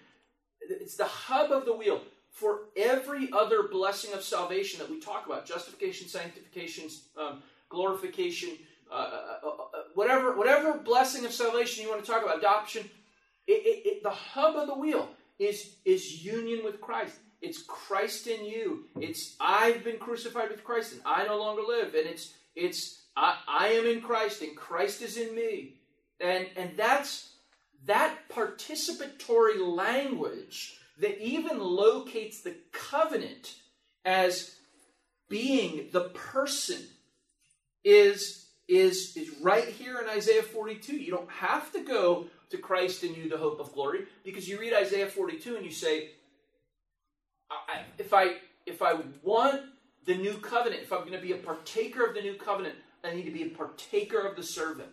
it's 0.59 0.95
the 0.95 1.05
hub 1.05 1.51
of 1.51 1.65
the 1.65 1.75
wheel 1.75 2.01
for 2.31 2.61
every 2.75 3.29
other 3.31 3.67
blessing 3.71 4.15
of 4.15 4.23
salvation 4.23 4.79
that 4.79 4.89
we 4.89 4.99
talk 4.99 5.27
about 5.27 5.45
justification, 5.45 6.07
sanctification, 6.07 6.89
um, 7.15 7.43
glorification, 7.69 8.49
uh, 8.91 8.95
uh, 8.95 9.35
uh, 9.43 9.47
uh 9.47 9.81
whatever, 9.93 10.35
whatever 10.35 10.73
blessing 10.73 11.23
of 11.23 11.31
salvation 11.31 11.83
you 11.83 11.89
want 11.91 12.03
to 12.03 12.11
talk 12.11 12.23
about, 12.23 12.39
adoption, 12.39 12.89
it, 13.45 13.51
it, 13.51 13.87
it, 13.87 14.03
the 14.03 14.09
hub 14.09 14.55
of 14.55 14.65
the 14.65 14.73
wheel 14.73 15.07
is, 15.37 15.75
is 15.85 16.25
union 16.25 16.65
with 16.65 16.81
Christ. 16.81 17.19
It's 17.43 17.61
Christ 17.61 18.25
in 18.25 18.43
you. 18.43 18.85
It's 18.99 19.35
I've 19.39 19.83
been 19.83 19.99
crucified 19.99 20.49
with 20.49 20.63
Christ 20.63 20.93
and 20.93 21.01
I 21.05 21.27
no 21.27 21.37
longer 21.37 21.61
live. 21.61 21.93
And 21.93 22.07
it's 22.07 22.33
it's 22.55 23.01
I, 23.15 23.37
I 23.47 23.67
am 23.67 23.85
in 23.85 24.01
Christ 24.01 24.41
and 24.41 24.55
Christ 24.55 25.03
is 25.03 25.17
in 25.17 25.35
me. 25.35 25.75
And 26.21 26.47
and 26.55 26.71
that's 26.77 27.32
that 27.85 28.29
participatory 28.29 29.59
language 29.59 30.77
that 30.99 31.21
even 31.23 31.59
locates 31.59 32.41
the 32.41 32.55
covenant 32.71 33.55
as 34.05 34.55
being 35.29 35.89
the 35.91 36.09
person 36.09 36.81
is 37.83 38.47
is 38.67 39.17
is 39.17 39.29
right 39.41 39.67
here 39.67 39.99
in 39.99 40.09
Isaiah 40.09 40.43
42. 40.43 40.95
You 40.95 41.11
don't 41.11 41.29
have 41.29 41.71
to 41.73 41.83
go 41.83 42.27
to 42.49 42.57
Christ 42.57 43.03
in 43.03 43.13
you, 43.15 43.29
the 43.29 43.37
hope 43.37 43.59
of 43.59 43.73
glory, 43.73 44.05
because 44.23 44.47
you 44.47 44.59
read 44.59 44.73
Isaiah 44.73 45.07
42 45.07 45.55
and 45.57 45.65
you 45.65 45.71
say, 45.71 46.11
I, 47.49 47.81
if 47.97 48.13
I 48.13 48.35
if 48.65 48.81
I 48.81 48.99
want 49.21 49.61
the 50.05 50.15
new 50.15 50.35
covenant, 50.35 50.83
if 50.83 50.93
I'm 50.93 51.01
going 51.01 51.13
to 51.13 51.19
be 51.19 51.33
a 51.33 51.37
partaker 51.37 52.05
of 52.05 52.13
the 52.13 52.21
new 52.21 52.35
covenant, 52.35 52.75
I 53.03 53.13
need 53.13 53.25
to 53.25 53.31
be 53.31 53.43
a 53.43 53.49
partaker 53.49 54.19
of 54.19 54.35
the 54.35 54.43
servant. 54.43 54.89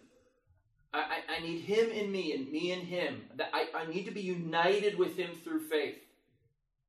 I, 0.93 1.21
I, 1.39 1.41
need 1.41 1.61
him 1.61 1.89
in 1.91 2.11
me 2.11 2.33
and 2.33 2.51
me 2.51 2.73
in 2.73 2.81
him. 2.81 3.23
I, 3.53 3.69
I 3.75 3.87
need 3.87 4.07
to 4.07 4.11
be 4.11 4.23
united 4.23 4.99
with 4.99 5.17
him 5.17 5.31
through 5.45 5.61
faith. 5.61 5.99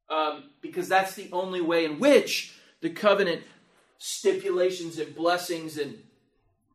Um, 0.09 0.45
because 0.59 0.89
that's 0.89 1.13
the 1.13 1.29
only 1.31 1.61
way 1.61 1.85
in 1.85 1.99
which 1.99 2.55
the 2.81 2.89
covenant 2.89 3.43
stipulations 3.99 4.97
and 4.97 5.15
blessings 5.15 5.77
and 5.77 6.01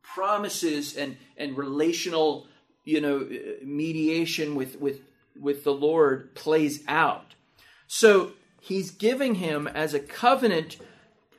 promises 0.03 0.97
and, 0.97 1.16
and 1.37 1.59
relational 1.59 2.47
you 2.87 3.01
know 3.01 3.29
mediation 3.62 4.55
with 4.55 4.81
with 4.81 5.01
with 5.39 5.64
the 5.64 5.74
Lord 5.74 6.35
plays 6.35 6.83
out. 6.89 7.35
So 7.87 8.33
he's 8.61 8.91
giving 8.91 9.35
him 9.35 9.66
as 9.66 9.93
a 9.93 10.01
covenant 10.01 10.79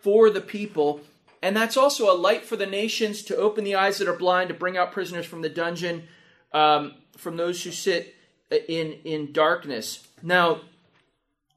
for 0.01 0.29
the 0.29 0.41
people. 0.41 1.01
And 1.41 1.55
that's 1.55 1.77
also 1.77 2.11
a 2.11 2.17
light 2.17 2.45
for 2.45 2.55
the 2.55 2.65
nations 2.65 3.21
to 3.23 3.35
open 3.35 3.63
the 3.63 3.75
eyes 3.75 3.99
that 3.99 4.07
are 4.07 4.17
blind, 4.17 4.49
to 4.49 4.55
bring 4.55 4.77
out 4.77 4.91
prisoners 4.91 5.25
from 5.25 5.41
the 5.41 5.49
dungeon, 5.49 6.07
um, 6.53 6.95
from 7.15 7.37
those 7.37 7.63
who 7.63 7.71
sit 7.71 8.15
in, 8.49 8.93
in 9.03 9.33
darkness. 9.33 10.07
Now, 10.23 10.61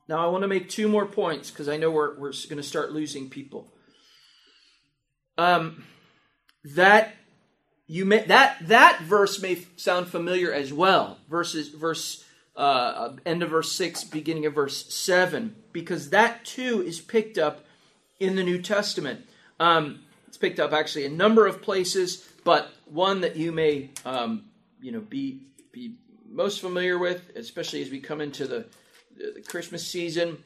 now 0.08 0.24
I 0.24 0.30
want 0.30 0.42
to 0.42 0.48
make 0.48 0.68
two 0.68 0.88
more 0.88 1.06
points 1.06 1.50
because 1.50 1.68
I 1.68 1.76
know 1.76 1.90
we're, 1.90 2.18
we're 2.18 2.32
going 2.48 2.56
to 2.56 2.62
start 2.62 2.92
losing 2.92 3.30
people. 3.30 3.72
Um, 5.38 5.84
that 6.64 7.14
you 7.86 8.04
may, 8.04 8.24
that 8.24 8.58
that 8.68 9.00
verse 9.02 9.40
may 9.40 9.66
sound 9.76 10.08
familiar 10.08 10.52
as 10.52 10.72
well. 10.72 11.18
Verses 11.28 11.68
verse 11.68 12.24
uh, 12.56 13.16
end 13.24 13.42
of 13.42 13.50
verse 13.50 13.72
6, 13.72 14.04
beginning 14.04 14.44
of 14.44 14.54
verse 14.54 14.92
7, 14.92 15.56
because 15.72 16.10
that 16.10 16.44
too 16.44 16.82
is 16.82 17.00
picked 17.00 17.38
up 17.38 17.64
in 18.18 18.36
the 18.36 18.42
New 18.42 18.60
Testament. 18.60 19.26
Um, 19.60 20.00
it's 20.26 20.36
picked 20.36 20.58
up 20.58 20.72
actually 20.72 21.06
a 21.06 21.10
number 21.10 21.46
of 21.46 21.62
places, 21.62 22.26
but 22.42 22.72
one 22.86 23.20
that 23.20 23.36
you 23.36 23.52
may 23.52 23.90
um, 24.04 24.46
you 24.82 24.90
know 24.90 25.00
be 25.00 25.42
be 25.70 25.94
most 26.28 26.60
familiar 26.60 26.98
with, 26.98 27.22
especially 27.36 27.82
as 27.82 27.90
we 27.90 28.00
come 28.00 28.20
into 28.20 28.46
the, 28.46 28.66
the 29.16 29.42
Christmas 29.46 29.86
season, 29.86 30.42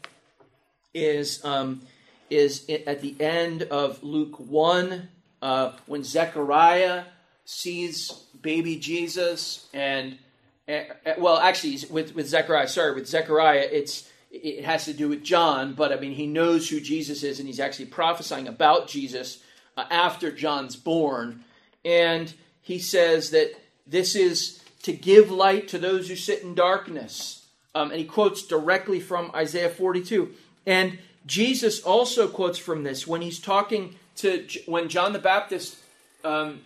is 0.92 1.42
um, 1.44 1.80
is 2.28 2.68
at 2.68 3.00
the 3.00 3.14
end 3.20 3.62
of 3.62 4.02
Luke 4.02 4.38
one 4.38 5.08
uh, 5.40 5.72
when 5.86 6.04
Zechariah 6.04 7.04
sees 7.46 8.10
baby 8.42 8.76
Jesus 8.76 9.68
and 9.72 10.18
uh, 10.66 10.80
well, 11.18 11.36
actually, 11.38 11.78
with 11.90 12.14
with 12.14 12.26
Zechariah, 12.26 12.68
sorry, 12.68 12.94
with 12.94 13.06
Zechariah, 13.06 13.68
it's 13.70 14.08
it 14.42 14.64
has 14.64 14.84
to 14.86 14.92
do 14.92 15.08
with 15.08 15.22
John, 15.22 15.74
but 15.74 15.92
I 15.92 15.96
mean, 15.96 16.12
he 16.12 16.26
knows 16.26 16.68
who 16.68 16.80
Jesus 16.80 17.22
is, 17.22 17.38
and 17.38 17.46
he's 17.46 17.60
actually 17.60 17.86
prophesying 17.86 18.48
about 18.48 18.88
Jesus 18.88 19.42
uh, 19.76 19.84
after 19.90 20.32
John's 20.32 20.76
born, 20.76 21.44
and 21.84 22.32
he 22.60 22.78
says 22.78 23.30
that 23.30 23.52
this 23.86 24.16
is 24.16 24.62
to 24.82 24.92
give 24.92 25.30
light 25.30 25.68
to 25.68 25.78
those 25.78 26.08
who 26.08 26.16
sit 26.16 26.42
in 26.42 26.54
darkness, 26.54 27.46
um, 27.74 27.90
and 27.90 28.00
he 28.00 28.04
quotes 28.04 28.46
directly 28.46 29.00
from 29.00 29.30
Isaiah 29.34 29.68
42, 29.70 30.32
and 30.66 30.98
Jesus 31.26 31.80
also 31.82 32.28
quotes 32.28 32.58
from 32.58 32.82
this 32.82 33.06
when 33.06 33.22
he's 33.22 33.38
talking 33.38 33.94
to 34.16 34.46
when 34.66 34.88
John 34.88 35.12
the 35.12 35.18
Baptist 35.18 35.76
um, 36.24 36.60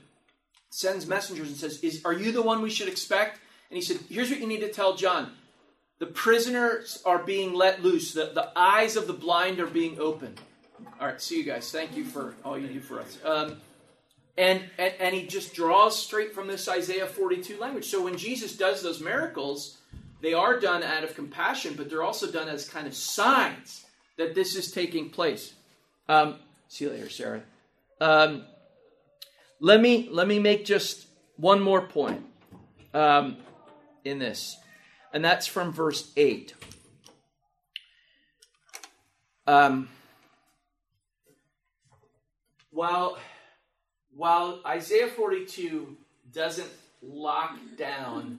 sends 0.71 1.07
messengers 1.07 1.49
and 1.49 1.57
says, 1.57 1.83
"Is 1.83 2.05
are 2.05 2.13
you 2.13 2.33
the 2.33 2.43
one 2.43 2.63
we 2.63 2.71
should 2.71 2.89
expect?" 2.89 3.41
And 3.71 3.77
he 3.77 3.83
said, 3.83 3.99
"Here's 4.09 4.31
what 4.31 4.41
you 4.41 4.47
need 4.47 4.61
to 4.61 4.73
tell 4.73 4.97
John: 4.97 5.33
the 5.99 6.07
prisoners 6.07 7.03
are 7.05 7.19
being 7.19 7.55
let 7.55 7.83
loose. 7.83 8.13
The, 8.13 8.31
the 8.35 8.51
eyes 8.57 8.97
of 8.97 9.07
the 9.07 9.13
blind 9.13 9.61
are 9.61 9.67
being 9.67 9.99
opened." 9.99 10.41
All 11.01 11.07
right, 11.07 11.21
see 11.21 11.39
you 11.39 11.45
guys. 11.45 11.71
Thank 11.71 11.97
you 11.97 12.05
for 12.05 12.35
all 12.45 12.59
you 12.59 12.69
do 12.69 12.81
for 12.81 13.01
us. 13.01 13.19
Um, 13.25 13.57
and, 14.37 14.63
and 14.79 14.95
and 15.01 15.15
he 15.15 15.27
just 15.27 15.55
draws 15.55 16.01
straight 16.01 16.35
from 16.35 16.47
this 16.47 16.69
Isaiah 16.69 17.07
42 17.07 17.59
language. 17.59 17.87
So 17.87 18.05
when 18.05 18.17
Jesus 18.17 18.57
does 18.57 18.83
those 18.83 19.01
miracles, 19.01 19.79
they 20.21 20.35
are 20.35 20.59
done 20.59 20.83
out 20.83 21.05
of 21.05 21.15
compassion, 21.15 21.75
but 21.77 21.91
they're 21.91 22.03
also 22.03 22.31
done 22.31 22.49
as 22.49 22.69
kind 22.69 22.87
of 22.87 22.95
signs 22.95 23.85
that 24.17 24.35
this 24.35 24.57
is 24.57 24.71
taking 24.71 25.11
place. 25.11 25.55
Um, 26.09 26.37
see 26.69 26.85
you 26.85 26.91
later, 26.91 27.09
Sarah. 27.09 27.43
Um, 28.01 28.45
let 29.61 29.81
me 29.81 30.09
let 30.11 30.29
me 30.29 30.39
make 30.39 30.65
just 30.65 31.07
one 31.37 31.61
more 31.61 31.83
point 31.83 32.25
um, 32.95 33.37
in 34.05 34.19
this, 34.19 34.57
and 35.13 35.25
that's 35.25 35.47
from 35.47 35.73
verse 35.73 36.13
eight. 36.17 36.55
Um, 39.47 39.89
while 42.71 43.19
while 44.15 44.61
Isaiah 44.67 45.09
forty 45.09 45.47
two 45.47 45.97
doesn't 46.33 46.71
lock 47.03 47.57
down 47.77 48.39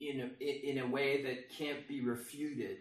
in 0.00 0.30
a, 0.40 0.70
in 0.70 0.78
a 0.78 0.86
way 0.86 1.22
that 1.22 1.50
can't 1.50 1.86
be 1.88 2.00
refuted 2.00 2.78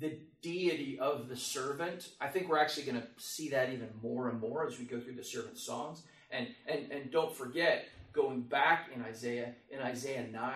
the 0.00 0.18
deity 0.40 0.98
of 0.98 1.28
the 1.28 1.36
servant. 1.36 2.08
I 2.20 2.28
think 2.28 2.48
we're 2.48 2.58
actually 2.58 2.84
going 2.84 3.00
to 3.00 3.06
see 3.18 3.50
that 3.50 3.70
even 3.70 3.88
more 4.02 4.28
and 4.30 4.40
more 4.40 4.66
as 4.66 4.78
we 4.78 4.84
go 4.84 4.98
through 5.00 5.14
the 5.14 5.24
servant 5.24 5.58
songs. 5.58 6.02
And, 6.30 6.48
and, 6.66 6.90
and 6.90 7.10
don't 7.10 7.34
forget, 7.34 7.88
going 8.12 8.40
back 8.40 8.88
in 8.94 9.02
Isaiah, 9.02 9.54
in 9.70 9.80
Isaiah 9.80 10.26
9, 10.32 10.52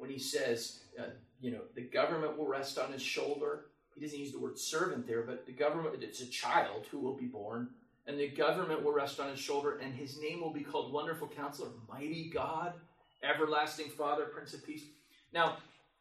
when 0.00 0.10
he 0.10 0.18
says, 0.18 0.80
uh, 0.98 1.04
you 1.40 1.50
know, 1.50 1.60
the 1.74 1.82
government 1.82 2.38
will 2.38 2.48
rest 2.48 2.78
on 2.78 2.90
his 2.92 3.02
shoulder. 3.02 3.66
He 3.94 4.00
doesn't 4.00 4.18
use 4.18 4.32
the 4.32 4.40
word 4.40 4.58
servant 4.58 5.06
there, 5.06 5.22
but 5.22 5.46
the 5.46 5.52
government, 5.52 6.02
it's 6.02 6.22
a 6.22 6.26
child 6.26 6.86
who 6.90 6.98
will 6.98 7.16
be 7.16 7.26
born. 7.26 7.68
And 8.06 8.18
the 8.18 8.28
government 8.28 8.82
will 8.82 8.92
rest 8.92 9.20
on 9.20 9.30
his 9.30 9.38
shoulder, 9.38 9.78
and 9.78 9.94
his 9.94 10.18
name 10.18 10.40
will 10.40 10.52
be 10.52 10.64
called 10.64 10.92
Wonderful 10.92 11.28
Counselor, 11.28 11.68
Mighty 11.88 12.30
God, 12.30 12.72
Everlasting 13.22 13.90
Father, 13.90 14.24
Prince 14.24 14.54
of 14.54 14.66
Peace. 14.66 14.84
Now, 15.34 15.58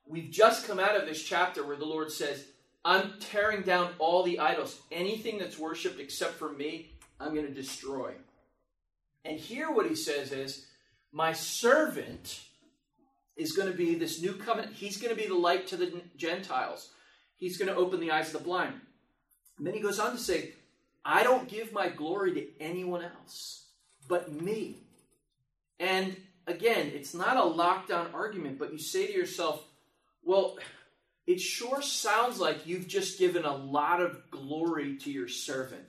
we've 0.08 0.32
just 0.32 0.66
come 0.66 0.80
out 0.80 0.96
of 0.96 1.06
this 1.06 1.22
chapter 1.22 1.68
where 1.68 1.76
the 1.76 1.86
Lord 1.86 2.10
says, 2.10 2.46
I'm 2.86 3.16
tearing 3.20 3.64
down 3.64 3.92
all 4.00 4.24
the 4.24 4.40
idols. 4.40 4.80
Anything 4.92 5.38
that's 5.38 5.60
worshiped 5.60 6.00
except 6.00 6.36
for 6.36 6.50
me, 6.50 6.94
I'm 7.20 7.34
going 7.34 7.46
to 7.46 7.54
destroy. 7.54 8.14
And 9.26 9.38
here, 9.38 9.70
what 9.70 9.88
he 9.88 9.96
says 9.96 10.32
is, 10.32 10.66
My 11.12 11.34
servant 11.34 12.40
is 13.40 13.54
going 13.54 13.72
to 13.72 13.78
be 13.78 13.96
this 13.96 14.22
new 14.22 14.34
covenant. 14.34 14.76
He's 14.76 14.98
going 14.98 15.16
to 15.16 15.22
be 15.22 15.28
the 15.28 15.36
light 15.36 15.68
to 15.68 15.78
the 15.78 16.02
Gentiles, 16.18 16.92
he's 17.38 17.58
going 17.58 17.70
to 17.70 17.76
open 17.76 18.00
the 18.00 18.12
eyes 18.12 18.28
of 18.28 18.34
the 18.34 18.48
blind. 18.48 18.76
And 19.58 19.68
then 19.68 19.74
he 19.74 19.82
goes 19.82 20.00
on 20.00 20.12
to 20.12 20.18
say, 20.18 20.54
I 21.04 21.24
don't 21.24 21.50
give 21.50 21.74
my 21.74 21.90
glory 21.90 22.34
to 22.34 22.48
anyone 22.62 23.04
else 23.04 23.60
but 24.10 24.34
me. 24.34 24.76
And 25.80 26.18
again, 26.48 26.92
it's 26.94 27.14
not 27.14 27.38
a 27.38 27.42
lockdown 27.42 28.14
argument, 28.14 28.60
but 28.60 28.74
you 28.74 28.80
say 28.80 29.08
to 29.08 29.14
yourself, 29.14 29.64
well, 30.24 30.58
it 31.26 31.40
sure 31.40 31.82
sounds 31.82 32.40
like 32.40 32.68
you've 32.68 32.88
just 32.88 33.20
given 33.20 33.46
a 33.46 33.56
lot 33.56 34.02
of 34.02 34.30
glory 34.32 34.98
to 34.98 35.12
your 35.12 35.30
servant. 35.30 35.86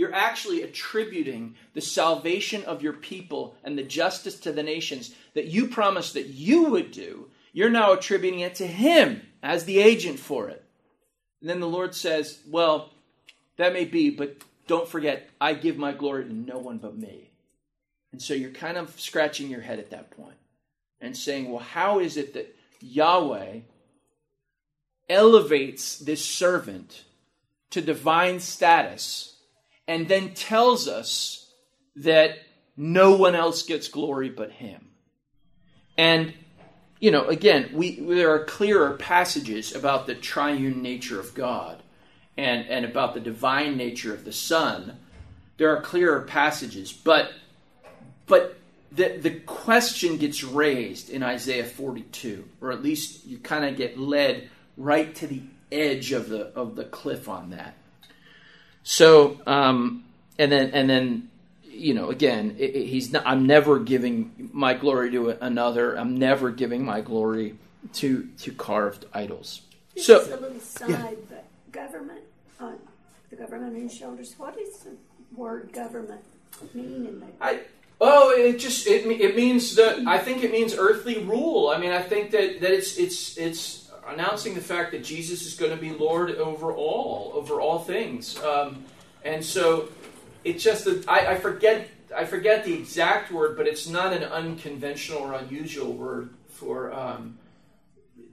You're 0.00 0.14
actually 0.14 0.62
attributing 0.62 1.56
the 1.74 1.82
salvation 1.82 2.64
of 2.64 2.82
your 2.82 2.94
people 2.94 3.54
and 3.62 3.76
the 3.76 3.82
justice 3.82 4.40
to 4.40 4.50
the 4.50 4.62
nations 4.62 5.14
that 5.34 5.48
you 5.48 5.68
promised 5.68 6.14
that 6.14 6.28
you 6.28 6.70
would 6.70 6.90
do. 6.90 7.28
You're 7.52 7.68
now 7.68 7.92
attributing 7.92 8.40
it 8.40 8.54
to 8.54 8.66
him 8.66 9.20
as 9.42 9.66
the 9.66 9.78
agent 9.78 10.18
for 10.18 10.48
it. 10.48 10.64
And 11.42 11.50
then 11.50 11.60
the 11.60 11.68
Lord 11.68 11.94
says, 11.94 12.38
Well, 12.48 12.88
that 13.58 13.74
may 13.74 13.84
be, 13.84 14.08
but 14.08 14.38
don't 14.66 14.88
forget, 14.88 15.28
I 15.38 15.52
give 15.52 15.76
my 15.76 15.92
glory 15.92 16.24
to 16.24 16.32
no 16.32 16.56
one 16.56 16.78
but 16.78 16.96
me. 16.96 17.28
And 18.10 18.22
so 18.22 18.32
you're 18.32 18.52
kind 18.52 18.78
of 18.78 18.98
scratching 18.98 19.50
your 19.50 19.60
head 19.60 19.78
at 19.78 19.90
that 19.90 20.12
point 20.12 20.38
and 20.98 21.14
saying, 21.14 21.50
Well, 21.50 21.62
how 21.62 21.98
is 21.98 22.16
it 22.16 22.32
that 22.32 22.56
Yahweh 22.80 23.58
elevates 25.10 25.98
this 25.98 26.24
servant 26.24 27.04
to 27.68 27.82
divine 27.82 28.40
status 28.40 29.36
and 29.90 30.06
then 30.06 30.34
tells 30.34 30.86
us 30.86 31.50
that 31.96 32.38
no 32.76 33.16
one 33.16 33.34
else 33.34 33.64
gets 33.64 33.88
glory 33.88 34.28
but 34.28 34.52
him. 34.52 34.86
And, 35.98 36.32
you 37.00 37.10
know, 37.10 37.26
again, 37.26 37.70
we, 37.72 37.98
there 37.98 38.32
are 38.32 38.44
clearer 38.44 38.92
passages 38.92 39.74
about 39.74 40.06
the 40.06 40.14
triune 40.14 40.80
nature 40.80 41.18
of 41.18 41.34
God 41.34 41.82
and, 42.36 42.68
and 42.68 42.84
about 42.84 43.14
the 43.14 43.20
divine 43.20 43.76
nature 43.76 44.14
of 44.14 44.24
the 44.24 44.32
Son. 44.32 44.96
There 45.56 45.76
are 45.76 45.82
clearer 45.82 46.20
passages, 46.20 46.92
but, 46.92 47.32
but 48.28 48.60
the, 48.92 49.18
the 49.20 49.40
question 49.40 50.18
gets 50.18 50.44
raised 50.44 51.10
in 51.10 51.24
Isaiah 51.24 51.64
42, 51.64 52.44
or 52.60 52.70
at 52.70 52.80
least 52.80 53.26
you 53.26 53.38
kind 53.38 53.64
of 53.64 53.76
get 53.76 53.98
led 53.98 54.50
right 54.76 55.12
to 55.16 55.26
the 55.26 55.42
edge 55.72 56.12
of 56.12 56.28
the 56.28 56.46
of 56.54 56.76
the 56.76 56.84
cliff 56.84 57.28
on 57.28 57.50
that. 57.50 57.74
So, 58.82 59.40
um, 59.46 60.04
and 60.38 60.50
then 60.50 60.70
and 60.70 60.88
then 60.88 61.30
you 61.80 61.94
know, 61.94 62.10
again, 62.10 62.56
it, 62.58 62.76
it, 62.76 62.86
he's 62.86 63.12
not, 63.12 63.22
I'm 63.26 63.46
never 63.46 63.78
giving 63.78 64.50
my 64.52 64.74
glory 64.74 65.10
to 65.12 65.30
another. 65.30 65.94
I'm 65.94 66.18
never 66.18 66.50
giving 66.50 66.84
my 66.84 67.00
glory 67.00 67.56
to 67.94 68.28
to 68.38 68.52
carved 68.52 69.06
idols. 69.12 69.62
So, 69.96 70.20
is 70.20 70.28
a 70.28 70.36
little 70.36 70.60
side, 70.60 70.90
yeah. 70.90 71.10
but 71.28 71.44
government 71.72 72.20
on 72.60 72.76
the 73.30 73.36
government 73.36 73.74
on 73.74 73.80
your 73.80 73.90
shoulders. 73.90 74.34
What 74.36 74.56
does 74.56 74.78
the 74.80 74.96
word 75.34 75.72
government 75.72 76.22
mean 76.74 77.06
in 77.06 77.20
that? 77.20 77.32
I, 77.40 77.60
Oh, 78.02 78.30
it 78.30 78.58
just 78.58 78.86
it, 78.86 79.06
it 79.06 79.36
means 79.36 79.76
that 79.76 80.06
I 80.06 80.18
think 80.18 80.42
it 80.42 80.50
means 80.50 80.74
earthly 80.74 81.22
rule. 81.22 81.68
I 81.68 81.78
mean, 81.78 81.90
I 81.92 82.00
think 82.00 82.30
that, 82.30 82.60
that 82.62 82.70
it's 82.70 82.96
it's 82.96 83.36
it's 83.36 83.89
announcing 84.06 84.54
the 84.54 84.60
fact 84.60 84.92
that 84.92 85.04
Jesus 85.04 85.46
is 85.46 85.54
going 85.54 85.70
to 85.70 85.76
be 85.76 85.90
Lord 85.90 86.30
over 86.36 86.72
all, 86.72 87.32
over 87.34 87.60
all 87.60 87.78
things. 87.78 88.38
Um, 88.42 88.84
and 89.24 89.44
so 89.44 89.88
it's 90.44 90.62
just 90.62 90.84
that 90.84 91.08
I, 91.08 91.32
I, 91.32 91.34
forget 91.36 91.88
I 92.16 92.24
forget 92.24 92.64
the 92.64 92.74
exact 92.74 93.30
word, 93.30 93.56
but 93.56 93.66
it's 93.66 93.88
not 93.88 94.12
an 94.12 94.24
unconventional 94.24 95.20
or 95.20 95.34
unusual 95.34 95.92
word 95.92 96.30
for. 96.48 96.92
Um, 96.92 97.38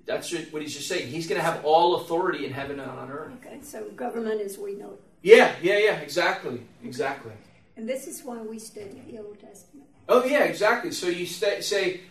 that's 0.05 0.32
what 0.51 0.61
he's 0.61 0.74
just 0.74 0.88
saying. 0.88 1.09
He's 1.09 1.28
going 1.28 1.39
to 1.39 1.45
have 1.45 1.65
all 1.65 1.97
authority 1.97 2.45
in 2.45 2.53
heaven 2.53 2.80
and 2.80 2.89
on 2.89 3.11
earth. 3.11 3.34
Okay, 3.45 3.59
so 3.61 3.84
government 3.89 4.39
as 4.39 4.57
we 4.57 4.74
know 4.74 4.91
it. 4.91 5.01
Yeah, 5.22 5.53
yeah, 5.61 5.78
yeah, 5.80 5.97
exactly, 5.97 6.61
exactly. 6.84 7.34
And 7.76 7.88
this 7.88 8.07
is 8.07 8.24
why 8.24 8.38
we 8.41 8.57
study 8.57 9.01
the 9.09 9.20
Old 9.20 9.39
Testament. 9.39 9.88
Oh 10.09 10.24
yeah, 10.24 10.45
exactly. 10.45 10.91
So 10.91 11.07
you 11.07 11.26
st- 11.26 11.63
say 11.63 12.01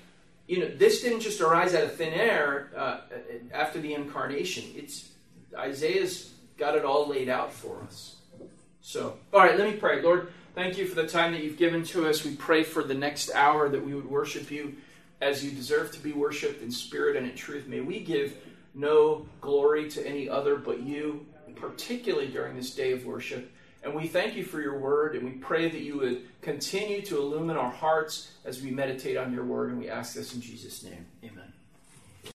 you 0.47 0.61
know, 0.61 0.69
this 0.69 1.03
didn't 1.03 1.21
just 1.21 1.41
arise 1.41 1.75
out 1.75 1.85
of 1.85 1.95
thin 1.95 2.13
air 2.13 2.71
uh, 2.77 3.01
after 3.53 3.81
the 3.81 3.95
incarnation. 3.95 4.65
It's 4.75 5.11
Isaiah's 5.57 6.33
got 6.57 6.77
it 6.77 6.85
all 6.85 7.09
laid 7.09 7.29
out 7.29 7.53
for 7.53 7.83
us. 7.83 8.17
So, 8.81 9.17
all 9.33 9.41
right, 9.41 9.59
let 9.59 9.69
me 9.69 9.77
pray. 9.77 10.01
Lord, 10.01 10.33
thank 10.55 10.79
you 10.79 10.87
for 10.87 10.95
the 10.95 11.09
time 11.09 11.33
that 11.33 11.43
you've 11.43 11.57
given 11.57 11.83
to 11.85 12.09
us. 12.09 12.25
We 12.25 12.37
pray 12.37 12.63
for 12.63 12.85
the 12.85 12.95
next 12.95 13.31
hour 13.35 13.69
that 13.69 13.85
we 13.85 13.95
would 13.95 14.09
worship 14.09 14.51
you 14.51 14.77
as 15.21 15.45
you 15.45 15.51
deserve 15.51 15.91
to 15.93 16.01
be 16.01 16.13
worshiped 16.13 16.63
in 16.63 16.71
spirit 16.71 17.17
and 17.17 17.29
in 17.29 17.35
truth. 17.35 17.67
May 17.67 17.81
we 17.81 18.01
give 18.01 18.37
no 18.75 19.27
glory 19.41 19.89
to 19.91 20.07
any 20.07 20.29
other 20.29 20.57
but 20.57 20.83
you, 20.83 21.27
particularly 21.57 22.29
during 22.29 22.55
this 22.55 22.75
day 22.75 22.93
of 22.93 23.05
worship. 23.05 23.51
And 23.87 23.95
we 23.95 24.09
thank 24.09 24.35
you 24.35 24.43
for 24.43 24.61
your 24.61 24.81
word, 24.81 25.15
and 25.15 25.25
we 25.25 25.37
pray 25.37 25.69
that 25.69 25.81
you 25.81 25.99
would 25.99 26.23
continue 26.43 27.03
to 27.03 27.19
illumine 27.19 27.57
our 27.57 27.71
hearts 27.71 28.33
as 28.45 28.61
we 28.61 28.73
meditate 28.73 29.17
on 29.17 29.33
your 29.33 29.45
word, 29.45 29.71
and 29.71 29.79
we 29.79 29.89
ask 29.89 30.13
this 30.13 30.35
in 30.35 30.41
Jesus' 30.41 30.83
name. 30.83 31.07
Amen. 31.23 31.53